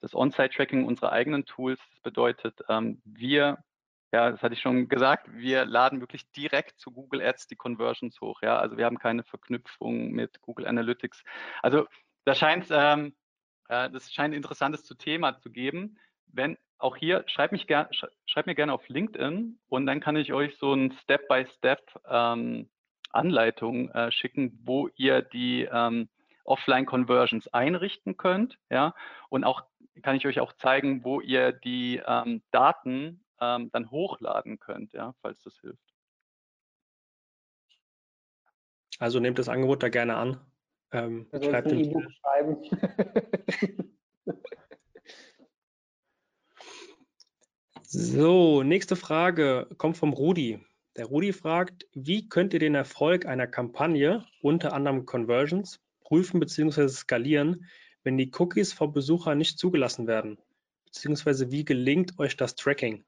das 0.01 0.15
On-Site-Tracking 0.15 0.85
unsere 0.85 1.11
eigenen 1.11 1.45
Tools. 1.45 1.79
Das 1.91 1.99
bedeutet, 2.01 2.59
ähm, 2.69 3.01
wir, 3.05 3.63
ja, 4.11 4.31
das 4.31 4.41
hatte 4.41 4.55
ich 4.55 4.61
schon 4.61 4.87
gesagt, 4.87 5.27
wir 5.31 5.65
laden 5.65 6.01
wirklich 6.01 6.29
direkt 6.31 6.79
zu 6.79 6.91
Google 6.91 7.21
Ads 7.21 7.47
die 7.47 7.55
Conversions 7.55 8.19
hoch. 8.19 8.41
Ja, 8.41 8.57
also 8.59 8.77
wir 8.77 8.85
haben 8.85 8.97
keine 8.97 9.23
Verknüpfung 9.23 10.11
mit 10.11 10.41
Google 10.41 10.67
Analytics. 10.67 11.23
Also 11.61 11.85
da 12.25 12.35
scheint, 12.35 12.67
ähm, 12.71 13.15
äh, 13.69 13.89
das 13.89 14.11
scheint 14.11 14.33
ein 14.33 14.37
interessantes 14.37 14.83
Thema 14.83 15.37
zu 15.37 15.51
geben. 15.51 15.97
Wenn 16.27 16.57
auch 16.81 16.95
hier, 16.95 17.23
schreibt, 17.27 17.51
mich 17.51 17.67
ger 17.67 17.89
schreibt 18.25 18.47
mir 18.47 18.55
gerne 18.55 18.73
auf 18.73 18.87
LinkedIn 18.87 19.59
und 19.69 19.85
dann 19.85 19.99
kann 19.99 20.15
ich 20.15 20.33
euch 20.33 20.57
so 20.57 20.73
ein 20.73 20.91
Step-by-Step 21.03 21.81
ähm, 22.09 22.69
Anleitung 23.11 23.89
äh, 23.91 24.11
schicken, 24.11 24.59
wo 24.63 24.89
ihr 24.95 25.21
die 25.21 25.67
ähm, 25.71 26.09
Offline-Conversions 26.45 27.47
einrichten 27.49 28.17
könnt. 28.17 28.57
Ja, 28.69 28.95
und 29.29 29.43
auch 29.43 29.63
kann 30.01 30.15
ich 30.15 30.25
euch 30.25 30.39
auch 30.39 30.53
zeigen, 30.53 31.03
wo 31.03 31.21
ihr 31.21 31.51
die 31.51 32.01
ähm, 32.05 32.41
Daten 32.51 33.23
ähm, 33.39 33.69
dann 33.71 33.91
hochladen 33.91 34.59
könnt, 34.59 34.93
ja, 34.93 35.13
falls 35.21 35.41
das 35.43 35.57
hilft. 35.59 35.79
Also 38.99 39.19
nehmt 39.19 39.39
das 39.39 39.49
Angebot 39.49 39.83
da 39.83 39.89
gerne 39.89 40.15
an. 40.15 40.39
Ähm, 40.91 41.27
schreibt 41.31 41.71
ein 41.71 41.79
E-Book 41.79 42.11
schreiben. 42.11 42.57
So, 47.93 48.63
nächste 48.63 48.95
Frage 48.95 49.67
kommt 49.77 49.97
vom 49.97 50.13
Rudi. 50.13 50.59
Der 50.95 51.05
Rudi 51.05 51.33
fragt, 51.33 51.87
wie 51.93 52.29
könnt 52.29 52.53
ihr 52.53 52.59
den 52.59 52.75
Erfolg 52.75 53.25
einer 53.25 53.47
Kampagne, 53.47 54.25
unter 54.41 54.73
anderem 54.73 55.05
Conversions, 55.05 55.79
prüfen 56.01 56.39
bzw. 56.39 56.87
skalieren, 56.87 57.65
wenn 58.03 58.17
die 58.17 58.31
Cookies 58.37 58.73
vom 58.73 58.93
Besucher 58.93 59.35
nicht 59.35 59.59
zugelassen 59.59 60.07
werden? 60.07 60.37
beziehungsweise 60.91 61.51
wie 61.51 61.63
gelingt 61.63 62.19
euch 62.19 62.35
das 62.35 62.55
Tracking? 62.55 63.03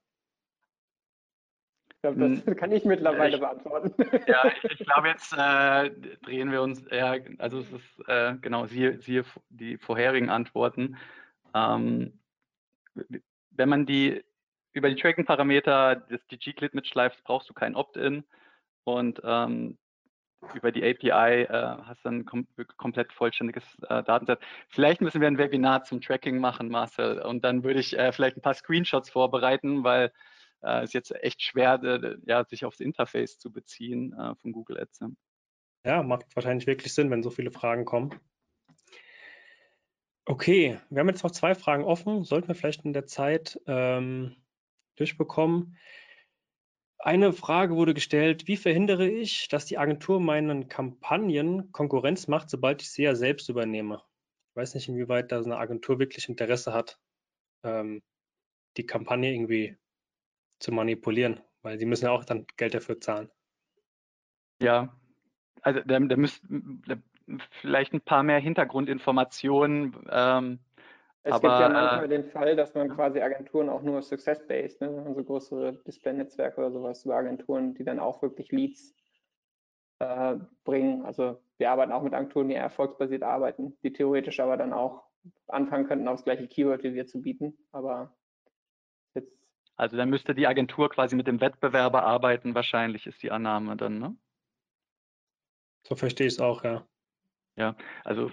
Ich 1.89 2.01
glaube, 2.01 2.29
das 2.29 2.45
hm. 2.45 2.55
kann 2.55 2.71
ich 2.71 2.85
mittlerweile 2.85 3.35
ich, 3.35 3.39
beantworten. 3.39 3.93
Ja, 4.27 4.51
ich, 4.63 4.79
ich 4.79 4.85
glaube, 4.85 5.09
jetzt 5.09 5.33
äh, 5.33 5.91
drehen 6.23 6.51
wir 6.51 6.61
uns, 6.61 6.83
ja, 6.91 7.15
also 7.37 7.59
es 7.59 7.71
ist, 7.71 8.07
äh, 8.07 8.35
genau, 8.41 8.65
siehe, 8.67 8.99
siehe 9.01 9.23
die 9.49 9.77
vorherigen 9.77 10.29
Antworten. 10.29 10.97
Ähm, 11.53 12.19
wenn 13.51 13.69
man 13.69 13.85
die 13.85 14.23
über 14.73 14.89
die 14.89 14.95
Tracking-Parameter 14.99 15.95
des 15.95 16.25
DG-Clit 16.27 16.73
mitschleift, 16.73 17.23
brauchst 17.23 17.49
du 17.49 17.53
kein 17.53 17.75
Opt-in 17.75 18.23
und 18.83 19.21
ähm, 19.23 19.77
über 20.53 20.71
die 20.71 20.83
API 20.83 21.43
äh, 21.43 21.77
hast 21.85 22.03
du 22.03 22.09
ein 22.09 22.25
kom 22.25 22.47
komplett 22.77 23.13
vollständiges 23.13 23.63
äh, 23.87 24.03
Datenset. 24.03 24.39
Vielleicht 24.67 25.01
müssen 25.01 25.21
wir 25.21 25.27
ein 25.27 25.37
Webinar 25.37 25.83
zum 25.83 26.01
Tracking 26.01 26.39
machen, 26.39 26.69
Marcel, 26.69 27.21
und 27.21 27.43
dann 27.43 27.63
würde 27.63 27.79
ich 27.79 27.97
äh, 27.97 28.11
vielleicht 28.11 28.37
ein 28.37 28.41
paar 28.41 28.53
Screenshots 28.53 29.09
vorbereiten, 29.09 29.83
weil 29.83 30.11
äh, 30.61 30.83
es 30.83 30.93
jetzt 30.93 31.13
echt 31.23 31.41
schwer, 31.41 31.79
ja, 32.25 32.43
sich 32.45 32.65
aufs 32.65 32.79
Interface 32.79 33.37
zu 33.37 33.51
beziehen 33.51 34.13
äh, 34.13 34.35
von 34.35 34.51
Google 34.51 34.79
Ads. 34.79 35.05
Ja, 35.85 36.03
macht 36.03 36.35
wahrscheinlich 36.35 36.67
wirklich 36.67 36.93
Sinn, 36.93 37.09
wenn 37.11 37.23
so 37.23 37.29
viele 37.29 37.51
Fragen 37.51 37.85
kommen. 37.85 38.19
Okay, 40.25 40.79
wir 40.89 40.99
haben 41.01 41.09
jetzt 41.09 41.23
noch 41.23 41.31
zwei 41.31 41.53
Fragen 41.53 41.83
offen. 41.83 42.23
Sollten 42.23 42.47
wir 42.47 42.55
vielleicht 42.55 42.85
in 42.85 42.93
der 42.93 43.05
Zeit 43.05 43.59
ähm, 43.67 44.37
durchbekommen. 44.95 45.77
Eine 46.97 47.33
Frage 47.33 47.75
wurde 47.75 47.93
gestellt, 47.93 48.47
wie 48.47 48.55
verhindere 48.55 49.07
ich, 49.07 49.49
dass 49.49 49.65
die 49.65 49.77
Agentur 49.77 50.21
meinen 50.21 50.69
Kampagnen 50.69 51.71
Konkurrenz 51.71 52.27
macht, 52.27 52.49
sobald 52.49 52.81
ich 52.81 52.91
sie 52.91 53.03
ja 53.03 53.15
selbst 53.15 53.49
übernehme? 53.49 54.01
Ich 54.51 54.55
weiß 54.55 54.75
nicht, 54.75 54.87
inwieweit 54.87 55.31
da 55.31 55.41
eine 55.41 55.57
Agentur 55.57 55.99
wirklich 55.99 56.29
Interesse 56.29 56.73
hat, 56.73 56.99
ähm, 57.63 58.01
die 58.77 58.85
Kampagne 58.85 59.33
irgendwie 59.33 59.77
zu 60.59 60.71
manipulieren, 60.71 61.41
weil 61.61 61.77
sie 61.77 61.85
müssen 61.85 62.05
ja 62.05 62.11
auch 62.11 62.23
dann 62.23 62.45
Geld 62.55 62.73
dafür 62.73 63.01
zahlen. 63.01 63.29
Ja, 64.61 64.95
also 65.61 65.81
da, 65.85 65.99
da 65.99 66.15
müssten 66.15 66.83
vielleicht 67.49 67.93
ein 67.93 68.01
paar 68.01 68.23
mehr 68.23 68.39
Hintergrundinformationen 68.39 70.07
ähm, 70.09 70.59
es 71.25 71.31
aber, 71.31 71.47
gibt 71.47 71.59
ja 71.59 71.69
manchmal 71.69 72.05
äh, 72.05 72.09
den 72.09 72.25
Fall, 72.25 72.55
dass 72.55 72.73
man 72.73 72.89
quasi 72.89 73.21
Agenturen 73.21 73.69
auch 73.69 73.81
nur 73.81 74.01
success-based, 74.01 74.81
ne, 74.81 75.03
also 75.07 75.23
größere 75.23 75.73
Display-Netzwerke 75.87 76.59
oder 76.59 76.71
sowas 76.71 77.05
über 77.05 77.15
Agenturen, 77.15 77.73
die 77.75 77.85
dann 77.85 77.99
auch 77.99 78.21
wirklich 78.21 78.51
Leads 78.51 78.93
äh, 79.99 80.35
bringen. 80.65 81.05
Also 81.05 81.41
wir 81.57 81.71
arbeiten 81.71 81.93
auch 81.93 82.03
mit 82.03 82.13
Agenturen, 82.13 82.49
die 82.49 82.55
erfolgsbasiert 82.55 83.23
arbeiten, 83.23 83.77
die 83.83 83.93
theoretisch 83.93 84.41
aber 84.41 84.57
dann 84.57 84.73
auch 84.73 85.03
anfangen 85.47 85.87
könnten, 85.87 86.09
aufs 86.09 86.25
gleiche 86.25 86.47
Keyword 86.47 86.83
wie 86.83 86.93
wir 86.93 87.07
zu 87.07 87.21
bieten. 87.21 87.57
Aber 87.71 88.13
jetzt. 89.13 89.31
Also 89.77 89.95
dann 89.95 90.09
müsste 90.09 90.35
die 90.35 90.47
Agentur 90.47 90.89
quasi 90.89 91.15
mit 91.15 91.27
dem 91.27 91.39
Wettbewerber 91.39 92.03
arbeiten, 92.03 92.53
wahrscheinlich 92.53 93.07
ist 93.07 93.23
die 93.23 93.31
Annahme 93.31 93.77
dann, 93.77 93.99
ne? 93.99 94.17
So 95.87 95.95
verstehe 95.95 96.27
ich 96.27 96.33
es 96.33 96.39
auch, 96.39 96.65
ja. 96.65 96.85
Ja, 97.55 97.75
also 98.03 98.31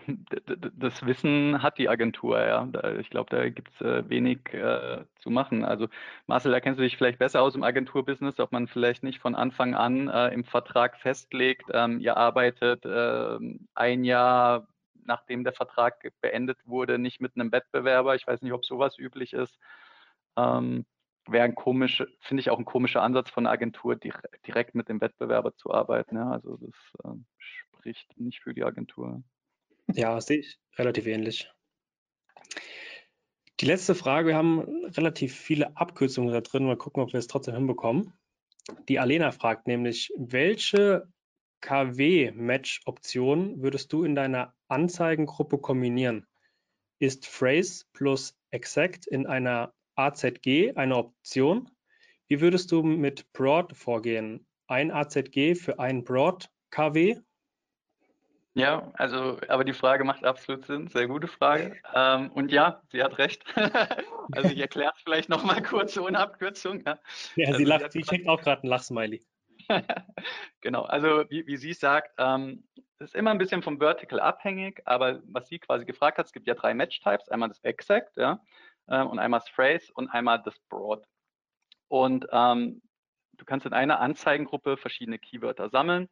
das 0.74 1.04
Wissen 1.04 1.62
hat 1.62 1.76
die 1.76 1.90
Agentur, 1.90 2.40
ja. 2.40 2.66
Ich 3.00 3.10
glaube, 3.10 3.28
da 3.36 3.50
gibt 3.50 3.70
es 3.74 3.80
äh, 3.82 4.08
wenig 4.08 4.38
äh, 4.54 5.04
zu 5.16 5.28
machen. 5.28 5.62
Also 5.62 5.88
Marcel, 6.26 6.52
da 6.52 6.60
kennst 6.60 6.78
du 6.78 6.82
dich 6.82 6.96
vielleicht 6.96 7.18
besser 7.18 7.42
aus 7.42 7.54
im 7.54 7.62
Agenturbusiness, 7.62 8.40
ob 8.40 8.50
man 8.52 8.66
vielleicht 8.66 9.02
nicht 9.02 9.20
von 9.20 9.34
Anfang 9.34 9.74
an 9.74 10.08
äh, 10.08 10.28
im 10.28 10.44
Vertrag 10.44 10.96
festlegt, 10.96 11.64
ähm, 11.74 12.00
ihr 12.00 12.16
arbeitet 12.16 12.86
äh, 12.86 13.38
ein 13.74 14.04
Jahr, 14.04 14.66
nachdem 15.04 15.44
der 15.44 15.52
Vertrag 15.52 16.02
beendet 16.22 16.58
wurde, 16.64 16.98
nicht 16.98 17.20
mit 17.20 17.34
einem 17.34 17.52
Wettbewerber. 17.52 18.14
Ich 18.14 18.26
weiß 18.26 18.40
nicht, 18.40 18.52
ob 18.52 18.64
sowas 18.64 18.98
üblich 18.98 19.34
ist. 19.34 19.58
Ähm, 20.36 20.86
Wäre 21.28 21.44
ein 21.44 21.54
komisch, 21.54 22.02
finde 22.20 22.40
ich 22.40 22.48
auch 22.50 22.58
ein 22.58 22.64
komischer 22.64 23.02
Ansatz 23.02 23.28
von 23.30 23.44
einer 23.46 23.52
Agentur, 23.52 23.96
direkt 23.96 24.74
mit 24.74 24.88
dem 24.88 25.00
Wettbewerber 25.02 25.54
zu 25.54 25.72
arbeiten. 25.72 26.16
Ja. 26.16 26.30
Also 26.30 26.56
das 26.56 26.74
ähm, 27.04 27.26
spricht 27.80 28.20
nicht 28.20 28.40
für 28.40 28.52
die 28.52 28.62
Agentur. 28.62 29.22
Ja, 29.94 30.20
sehe 30.20 30.40
ich 30.40 30.58
relativ 30.76 31.06
ähnlich. 31.06 31.50
Die 33.60 33.66
letzte 33.66 33.94
Frage, 33.94 34.28
wir 34.28 34.36
haben 34.36 34.84
relativ 34.84 35.34
viele 35.34 35.76
Abkürzungen 35.78 36.32
da 36.32 36.42
drin, 36.42 36.64
mal 36.64 36.76
gucken, 36.76 37.02
ob 37.02 37.12
wir 37.12 37.18
es 37.18 37.26
trotzdem 37.26 37.54
hinbekommen. 37.54 38.12
Die 38.88 38.98
Alena 38.98 39.32
fragt 39.32 39.66
nämlich, 39.66 40.12
welche 40.16 41.08
KW-Match-Option 41.62 43.62
würdest 43.62 43.92
du 43.92 44.04
in 44.04 44.14
deiner 44.14 44.54
Anzeigengruppe 44.68 45.58
kombinieren? 45.58 46.26
Ist 46.98 47.26
Phrase 47.26 47.86
plus 47.94 48.34
Exact 48.50 49.06
in 49.06 49.26
einer 49.26 49.72
AZG 49.94 50.76
eine 50.76 50.96
Option? 50.96 51.70
Wie 52.28 52.42
würdest 52.42 52.70
du 52.72 52.82
mit 52.82 53.32
Broad 53.32 53.74
vorgehen? 53.74 54.46
Ein 54.66 54.90
AZG 54.90 55.54
für 55.54 55.78
ein 55.78 56.04
Broad 56.04 56.50
KW 56.70 57.20
ja, 58.54 58.90
also, 58.94 59.38
aber 59.48 59.64
die 59.64 59.72
Frage 59.72 60.04
macht 60.04 60.24
absolut 60.24 60.64
Sinn. 60.64 60.88
Sehr 60.88 61.06
gute 61.06 61.28
Frage. 61.28 61.76
Ähm, 61.94 62.30
und 62.32 62.50
ja, 62.50 62.82
sie 62.90 63.02
hat 63.02 63.18
recht. 63.18 63.44
also 64.32 64.50
ich 64.50 64.58
erkläre 64.58 64.92
es 64.96 65.02
vielleicht 65.02 65.28
nochmal 65.28 65.62
kurz 65.62 65.96
ohne 65.96 66.18
Abkürzung. 66.18 66.82
Ja, 66.84 66.98
ja 67.36 67.46
also, 67.46 67.58
sie 67.58 67.64
lacht, 67.64 67.92
sie 67.92 68.02
schenkt 68.02 68.28
auch 68.28 68.40
gerade 68.40 68.66
ein 68.66 68.68
Lachsmiley. 68.68 69.24
genau, 70.60 70.82
also 70.82 71.24
wie, 71.30 71.46
wie 71.46 71.56
sie 71.56 71.74
sagt, 71.74 72.12
ähm, 72.18 72.64
ist 72.98 73.14
immer 73.14 73.30
ein 73.30 73.38
bisschen 73.38 73.62
vom 73.62 73.78
Vertical 73.78 74.20
abhängig, 74.20 74.82
aber 74.84 75.20
was 75.24 75.48
sie 75.48 75.58
quasi 75.58 75.84
gefragt 75.84 76.18
hat, 76.18 76.26
es 76.26 76.32
gibt 76.32 76.46
ja 76.46 76.54
drei 76.54 76.74
Match-Types, 76.74 77.28
einmal 77.28 77.48
das 77.48 77.60
Exact, 77.60 78.16
ja, 78.16 78.40
äh, 78.88 79.02
und 79.02 79.18
einmal 79.18 79.40
das 79.40 79.48
Phrase 79.48 79.92
und 79.94 80.08
einmal 80.08 80.42
das 80.42 80.58
Broad. 80.68 81.04
Und 81.88 82.26
ähm, 82.30 82.82
du 83.32 83.44
kannst 83.44 83.64
in 83.66 83.72
einer 83.72 84.00
Anzeigengruppe 84.00 84.76
verschiedene 84.76 85.18
Keywörter 85.18 85.70
sammeln. 85.70 86.08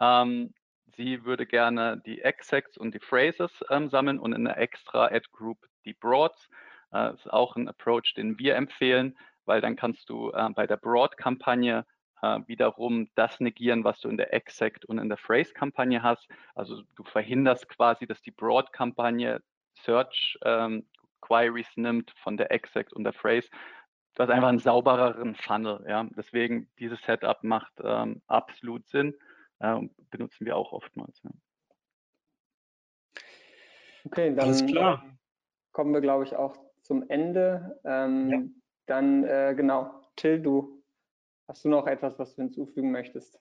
Ähm, 0.00 0.54
Sie 1.00 1.24
würde 1.24 1.46
gerne 1.46 2.02
die 2.04 2.20
Execs 2.20 2.76
und 2.76 2.94
die 2.94 2.98
Phrases 2.98 3.64
ähm, 3.70 3.88
sammeln 3.88 4.18
und 4.18 4.34
in 4.34 4.46
einer 4.46 4.58
extra 4.58 5.06
Ad 5.06 5.28
Group 5.32 5.56
die 5.86 5.94
Broads. 5.94 6.50
Äh, 6.92 7.14
ist 7.14 7.32
auch 7.32 7.56
ein 7.56 7.68
Approach, 7.68 8.12
den 8.14 8.38
wir 8.38 8.54
empfehlen, 8.54 9.16
weil 9.46 9.62
dann 9.62 9.76
kannst 9.76 10.10
du 10.10 10.30
äh, 10.32 10.50
bei 10.50 10.66
der 10.66 10.76
Broad-Kampagne 10.76 11.86
äh, 12.20 12.40
wiederum 12.46 13.08
das 13.14 13.40
negieren, 13.40 13.82
was 13.82 13.98
du 14.00 14.10
in 14.10 14.18
der 14.18 14.34
Exect 14.34 14.84
und 14.84 14.98
in 14.98 15.08
der 15.08 15.16
Phrase-Kampagne 15.16 16.02
hast. 16.02 16.28
Also 16.54 16.82
du 16.96 17.04
verhinderst 17.04 17.66
quasi, 17.70 18.06
dass 18.06 18.20
die 18.20 18.32
Broad-Kampagne 18.32 19.40
Search 19.82 20.38
ähm, 20.44 20.86
Queries 21.22 21.74
nimmt 21.76 22.12
von 22.22 22.36
der 22.36 22.52
Exect 22.52 22.92
und 22.92 23.04
der 23.04 23.14
Phrase. 23.14 23.48
Du 24.16 24.22
hast 24.22 24.28
einfach 24.28 24.48
einen 24.48 24.58
saubereren 24.58 25.34
Funnel. 25.34 25.82
Ja? 25.88 26.06
Deswegen 26.14 26.68
dieses 26.78 27.00
Setup 27.00 27.42
macht 27.42 27.72
ähm, 27.82 28.20
absolut 28.26 28.86
Sinn 28.86 29.14
äh, 29.60 29.88
benutzen 30.10 30.44
wir 30.46 30.56
auch 30.56 30.72
oftmals. 30.72 31.22
Ja. 31.22 31.30
Okay, 34.04 34.34
dann 34.34 35.20
kommen 35.72 35.92
wir, 35.92 36.00
glaube 36.00 36.24
ich, 36.24 36.34
auch 36.34 36.56
zum 36.82 37.08
Ende. 37.08 37.80
Ähm, 37.84 38.30
ja. 38.30 38.42
Dann 38.86 39.24
äh, 39.24 39.54
genau, 39.56 40.10
Till, 40.16 40.42
du 40.42 40.82
hast 41.46 41.64
du 41.64 41.68
noch 41.68 41.86
etwas, 41.86 42.18
was 42.18 42.34
du 42.34 42.42
hinzufügen 42.42 42.90
möchtest? 42.90 43.40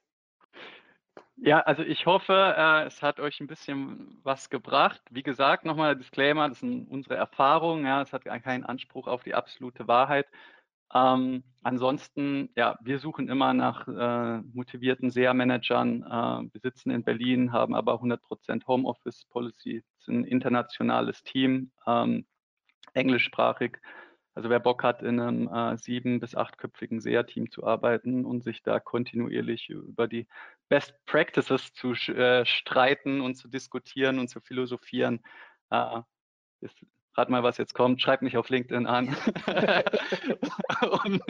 Ja, 1.38 1.62
also 1.62 1.84
ich 1.84 2.06
hoffe, 2.06 2.34
äh, 2.58 2.86
es 2.86 3.02
hat 3.02 3.20
euch 3.20 3.40
ein 3.40 3.48
bisschen 3.48 4.20
was 4.24 4.50
gebracht. 4.50 5.02
Wie 5.10 5.24
gesagt, 5.24 5.64
nochmal 5.64 5.96
Disclaimer, 5.96 6.50
das 6.50 6.60
sind 6.60 6.90
unsere 6.90 7.16
Erfahrungen. 7.16 7.86
Ja, 7.86 8.02
es 8.02 8.12
hat 8.12 8.26
keinen 8.26 8.66
Anspruch 8.66 9.08
auf 9.08 9.24
die 9.24 9.36
absolute 9.36 9.88
Wahrheit. 9.88 10.28
Ähm, 10.94 11.44
ansonsten, 11.62 12.50
ja, 12.56 12.78
wir 12.82 13.00
suchen 13.00 13.30
immer 13.30 13.54
nach 13.54 13.88
äh, 13.88 14.42
motivierten 14.54 15.12
SEA-Managern. 15.12 16.04
Äh, 16.04 16.54
wir 16.54 16.62
sitzen 16.62 16.90
in 16.92 17.04
Berlin, 17.04 17.52
haben 17.52 17.76
aber 17.76 18.02
100% 18.02 18.66
Homeoffice-Policy, 18.68 19.84
ein 20.08 20.24
internationales 20.24 21.24
Team, 21.24 21.72
ähm, 21.86 22.26
englischsprachig. 22.94 23.78
Also 24.34 24.50
wer 24.50 24.60
Bock 24.60 24.84
hat, 24.84 25.04
in 25.04 25.20
einem 25.20 25.48
äh, 25.48 25.78
sieben- 25.78 26.20
bis 26.20 26.34
achtköpfigen 26.36 27.02
SEA-Team 27.02 27.52
zu 27.52 27.66
arbeiten 27.66 28.26
und 28.26 28.44
sich 28.44 28.64
da 28.64 28.80
kontinuierlich 28.80 29.70
über 29.70 30.08
die 30.08 30.28
Best 30.70 30.94
Practices 31.06 31.74
zu 31.74 31.92
äh, 31.92 32.46
streiten 32.46 33.22
und 33.22 33.36
zu 33.36 33.48
diskutieren 33.48 34.18
und 34.18 34.30
zu 34.30 34.40
philosophieren, 34.40 35.22
äh, 35.72 36.02
ist 36.62 36.80
rat 37.16 37.30
mal, 37.30 37.44
was 37.44 37.58
jetzt 37.58 37.74
kommt, 37.74 38.02
schreibt 38.02 38.24
mich 38.24 38.38
auf 38.38 38.50
LinkedIn 38.50 38.88
an. 38.88 39.16
und, 41.06 41.22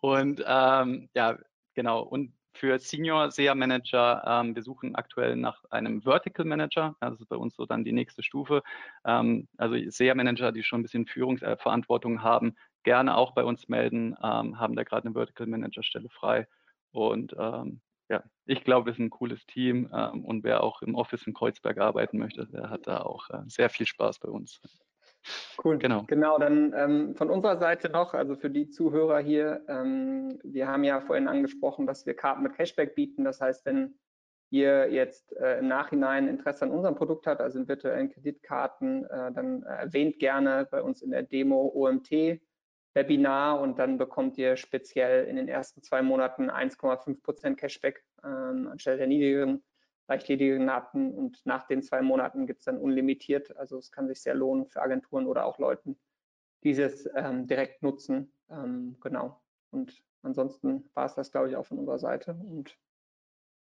und 0.00 0.44
ähm, 0.46 1.08
ja, 1.14 1.38
genau. 1.74 2.02
Und 2.02 2.32
für 2.56 2.78
Senior 2.78 3.30
SEA 3.30 3.54
Manager, 3.54 4.22
ähm, 4.26 4.54
wir 4.54 4.62
suchen 4.62 4.94
aktuell 4.94 5.36
nach 5.36 5.62
einem 5.70 6.02
Vertical 6.02 6.46
Manager. 6.46 6.96
Das 7.00 7.20
ist 7.20 7.28
bei 7.28 7.36
uns 7.36 7.54
so 7.54 7.66
dann 7.66 7.84
die 7.84 7.92
nächste 7.92 8.22
Stufe. 8.22 8.62
Ähm, 9.04 9.48
also 9.56 9.76
SEA 9.90 10.14
Manager, 10.14 10.52
die 10.52 10.62
schon 10.62 10.80
ein 10.80 10.82
bisschen 10.82 11.06
Führungsverantwortung 11.06 12.22
haben, 12.22 12.56
gerne 12.82 13.16
auch 13.16 13.32
bei 13.32 13.44
uns 13.44 13.68
melden, 13.68 14.16
ähm, 14.22 14.58
haben 14.58 14.74
da 14.74 14.84
gerade 14.84 15.06
eine 15.06 15.14
Vertical 15.14 15.46
Manager 15.46 15.82
Stelle 15.82 16.08
frei. 16.08 16.48
Und 16.92 17.34
ähm, 17.38 17.80
ja, 18.08 18.22
ich 18.46 18.64
glaube, 18.64 18.86
wir 18.86 18.94
sind 18.94 19.06
ein 19.06 19.10
cooles 19.10 19.44
Team 19.46 19.90
ähm, 19.92 20.24
und 20.24 20.44
wer 20.44 20.62
auch 20.62 20.82
im 20.82 20.94
Office 20.94 21.26
in 21.26 21.34
Kreuzberg 21.34 21.78
arbeiten 21.78 22.18
möchte, 22.18 22.46
der 22.46 22.70
hat 22.70 22.86
da 22.86 23.02
auch 23.02 23.28
äh, 23.30 23.42
sehr 23.48 23.68
viel 23.68 23.86
Spaß 23.86 24.20
bei 24.20 24.28
uns. 24.28 24.60
Cool. 25.62 25.78
Genau. 25.78 26.04
Genau, 26.06 26.38
dann 26.38 26.72
ähm, 26.76 27.14
von 27.16 27.30
unserer 27.30 27.58
Seite 27.58 27.88
noch, 27.88 28.14
also 28.14 28.36
für 28.36 28.50
die 28.50 28.68
Zuhörer 28.68 29.18
hier, 29.18 29.64
ähm, 29.68 30.38
wir 30.42 30.68
haben 30.68 30.84
ja 30.84 31.00
vorhin 31.00 31.28
angesprochen, 31.28 31.86
dass 31.86 32.06
wir 32.06 32.14
Karten 32.14 32.42
mit 32.42 32.54
Cashback 32.54 32.94
bieten. 32.94 33.24
Das 33.24 33.40
heißt, 33.40 33.64
wenn 33.66 33.98
ihr 34.50 34.90
jetzt 34.92 35.36
äh, 35.36 35.58
im 35.58 35.68
Nachhinein 35.68 36.28
Interesse 36.28 36.64
an 36.64 36.70
unserem 36.70 36.94
Produkt 36.94 37.26
habt, 37.26 37.40
also 37.40 37.58
in 37.58 37.68
virtuellen 37.68 38.10
Kreditkarten, 38.10 39.04
äh, 39.06 39.32
dann 39.32 39.62
erwähnt 39.64 40.18
gerne 40.18 40.66
bei 40.70 40.82
uns 40.82 41.02
in 41.02 41.10
der 41.10 41.22
Demo 41.22 41.72
OMT 41.74 42.40
Webinar 42.94 43.60
und 43.60 43.78
dann 43.78 43.98
bekommt 43.98 44.38
ihr 44.38 44.56
speziell 44.56 45.26
in 45.26 45.36
den 45.36 45.48
ersten 45.48 45.82
zwei 45.82 46.02
Monaten 46.02 46.50
1,5 46.50 47.22
Prozent 47.22 47.58
Cashback 47.58 48.02
ähm, 48.24 48.68
anstelle 48.68 48.96
der 48.96 49.06
niedrigen, 49.06 49.62
leicht 50.08 50.28
niedrigen 50.28 50.68
Raten 50.68 51.12
und 51.12 51.44
nach 51.44 51.66
den 51.66 51.82
zwei 51.82 52.02
Monaten 52.02 52.46
gibt 52.46 52.60
es 52.60 52.64
dann 52.64 52.78
unlimitiert. 52.78 53.56
Also 53.56 53.78
es 53.78 53.90
kann 53.90 54.08
sich 54.08 54.22
sehr 54.22 54.34
lohnen 54.34 54.66
für 54.66 54.82
Agenturen 54.82 55.26
oder 55.26 55.44
auch 55.46 55.58
Leuten, 55.58 55.98
dieses 56.62 57.08
ähm, 57.14 57.46
direkt 57.46 57.82
nutzen. 57.82 58.32
Ähm, 58.50 58.96
genau. 59.00 59.42
Und 59.70 60.02
ansonsten 60.22 60.88
war 60.94 61.06
es 61.06 61.14
das, 61.14 61.32
glaube 61.32 61.48
ich, 61.48 61.56
auch 61.56 61.66
von 61.66 61.78
unserer 61.78 61.98
Seite 61.98 62.34
und 62.34 62.78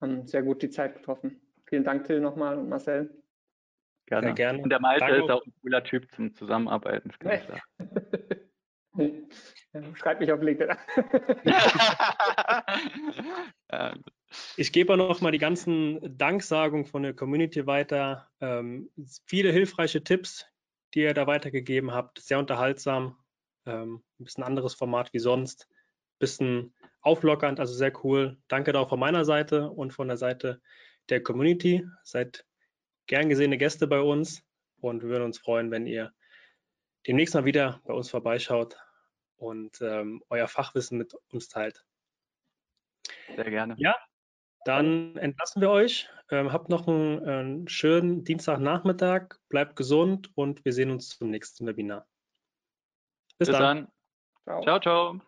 haben 0.01 0.27
sehr 0.27 0.43
gut 0.43 0.63
die 0.63 0.71
Zeit 0.71 0.95
getroffen. 0.95 1.41
Vielen 1.67 1.85
Dank, 1.85 2.05
Till, 2.05 2.21
nochmal 2.21 2.59
und 2.59 2.69
Marcel. 2.69 3.23
Gerne. 4.07 4.29
Sehr 4.29 4.35
gerne. 4.35 4.63
Und 4.63 4.71
der 4.71 4.81
Malte 4.81 5.07
Danke. 5.07 5.25
ist 5.25 5.31
auch 5.31 5.45
ein 5.45 5.55
cooler 5.63 5.85
Typ 5.85 6.11
zum 6.13 6.35
Zusammenarbeiten. 6.35 7.11
Das 7.11 7.19
kann 7.19 7.33
ich 7.33 7.43
sagen. 7.43 7.61
Schreibt 9.95 10.21
mich 10.21 10.33
auf 10.33 10.43
LinkedIn. 10.43 10.77
ich 14.57 14.73
gebe 14.73 14.93
auch 14.93 14.97
noch 14.97 15.21
mal 15.21 15.33
die 15.33 15.39
ganzen 15.39 16.17
Danksagungen 16.17 16.87
von 16.87 17.03
der 17.03 17.15
Community 17.15 17.67
weiter. 17.67 18.29
Ähm, 18.41 18.91
viele 19.27 19.53
hilfreiche 19.53 20.05
Tipps, 20.05 20.47
die 20.95 21.01
ihr 21.01 21.15
da 21.15 21.27
weitergegeben 21.27 21.93
habt. 21.93 22.21
Sehr 22.21 22.39
unterhaltsam. 22.39 23.17
Ähm, 23.67 24.03
ein 24.19 24.25
bisschen 24.25 24.45
anderes 24.45 24.75
Format 24.75 25.13
wie 25.13 25.19
sonst. 25.19 25.69
Ein 25.71 26.19
bisschen 26.19 26.75
auflockernd, 27.03 27.61
also 27.61 27.75
sehr 27.75 27.93
cool. 28.05 28.39
Danke 28.49 28.73
da 28.73 28.81
auch 28.81 28.89
von 28.89 29.01
meiner 29.01 29.25
Seite 29.25 29.71
und 29.71 29.93
von 29.93 30.09
der 30.09 30.17
Seite 30.17 30.61
der 31.09 31.23
Community. 31.23 31.87
Seid 32.05 32.47
gern 33.07 33.29
gesehene 33.29 33.59
Gäste 33.59 33.87
bei 33.87 34.01
uns 34.01 34.43
und 34.81 35.03
wir 35.03 35.09
würden 35.09 35.25
uns 35.25 35.39
freuen, 35.39 35.71
wenn 35.71 35.87
ihr 35.87 36.13
demnächst 37.07 37.35
mal 37.35 37.45
wieder 37.45 37.81
bei 37.85 37.95
uns 37.95 38.11
vorbeischaut 38.11 38.77
und 39.37 39.81
ähm, 39.81 40.23
euer 40.29 40.49
Fachwissen 40.49 40.99
mit 40.99 41.15
uns 41.33 41.49
teilt. 41.49 41.85
Sehr 43.35 43.51
gerne. 43.51 43.75
Ja, 43.79 43.97
dann 44.65 45.17
entlassen 45.17 45.61
wir 45.61 45.71
euch. 45.71 46.09
Ähm, 46.31 46.53
habt 46.53 46.69
noch 46.69 46.87
einen, 46.87 47.25
einen 47.25 47.69
schönen 47.69 48.25
Dienstagnachmittag, 48.25 49.37
bleibt 49.49 49.77
gesund 49.77 50.31
und 50.37 50.65
wir 50.65 50.73
sehen 50.73 50.91
uns 50.91 51.17
zum 51.19 51.31
nächsten 51.31 51.67
Webinar. 51.67 52.07
Bis, 53.39 53.49
Bis 53.49 53.57
dann. 53.57 53.77
dann. 53.77 54.63
Ciao, 54.63 54.63
ciao. 54.63 54.81
ciao. 54.81 55.21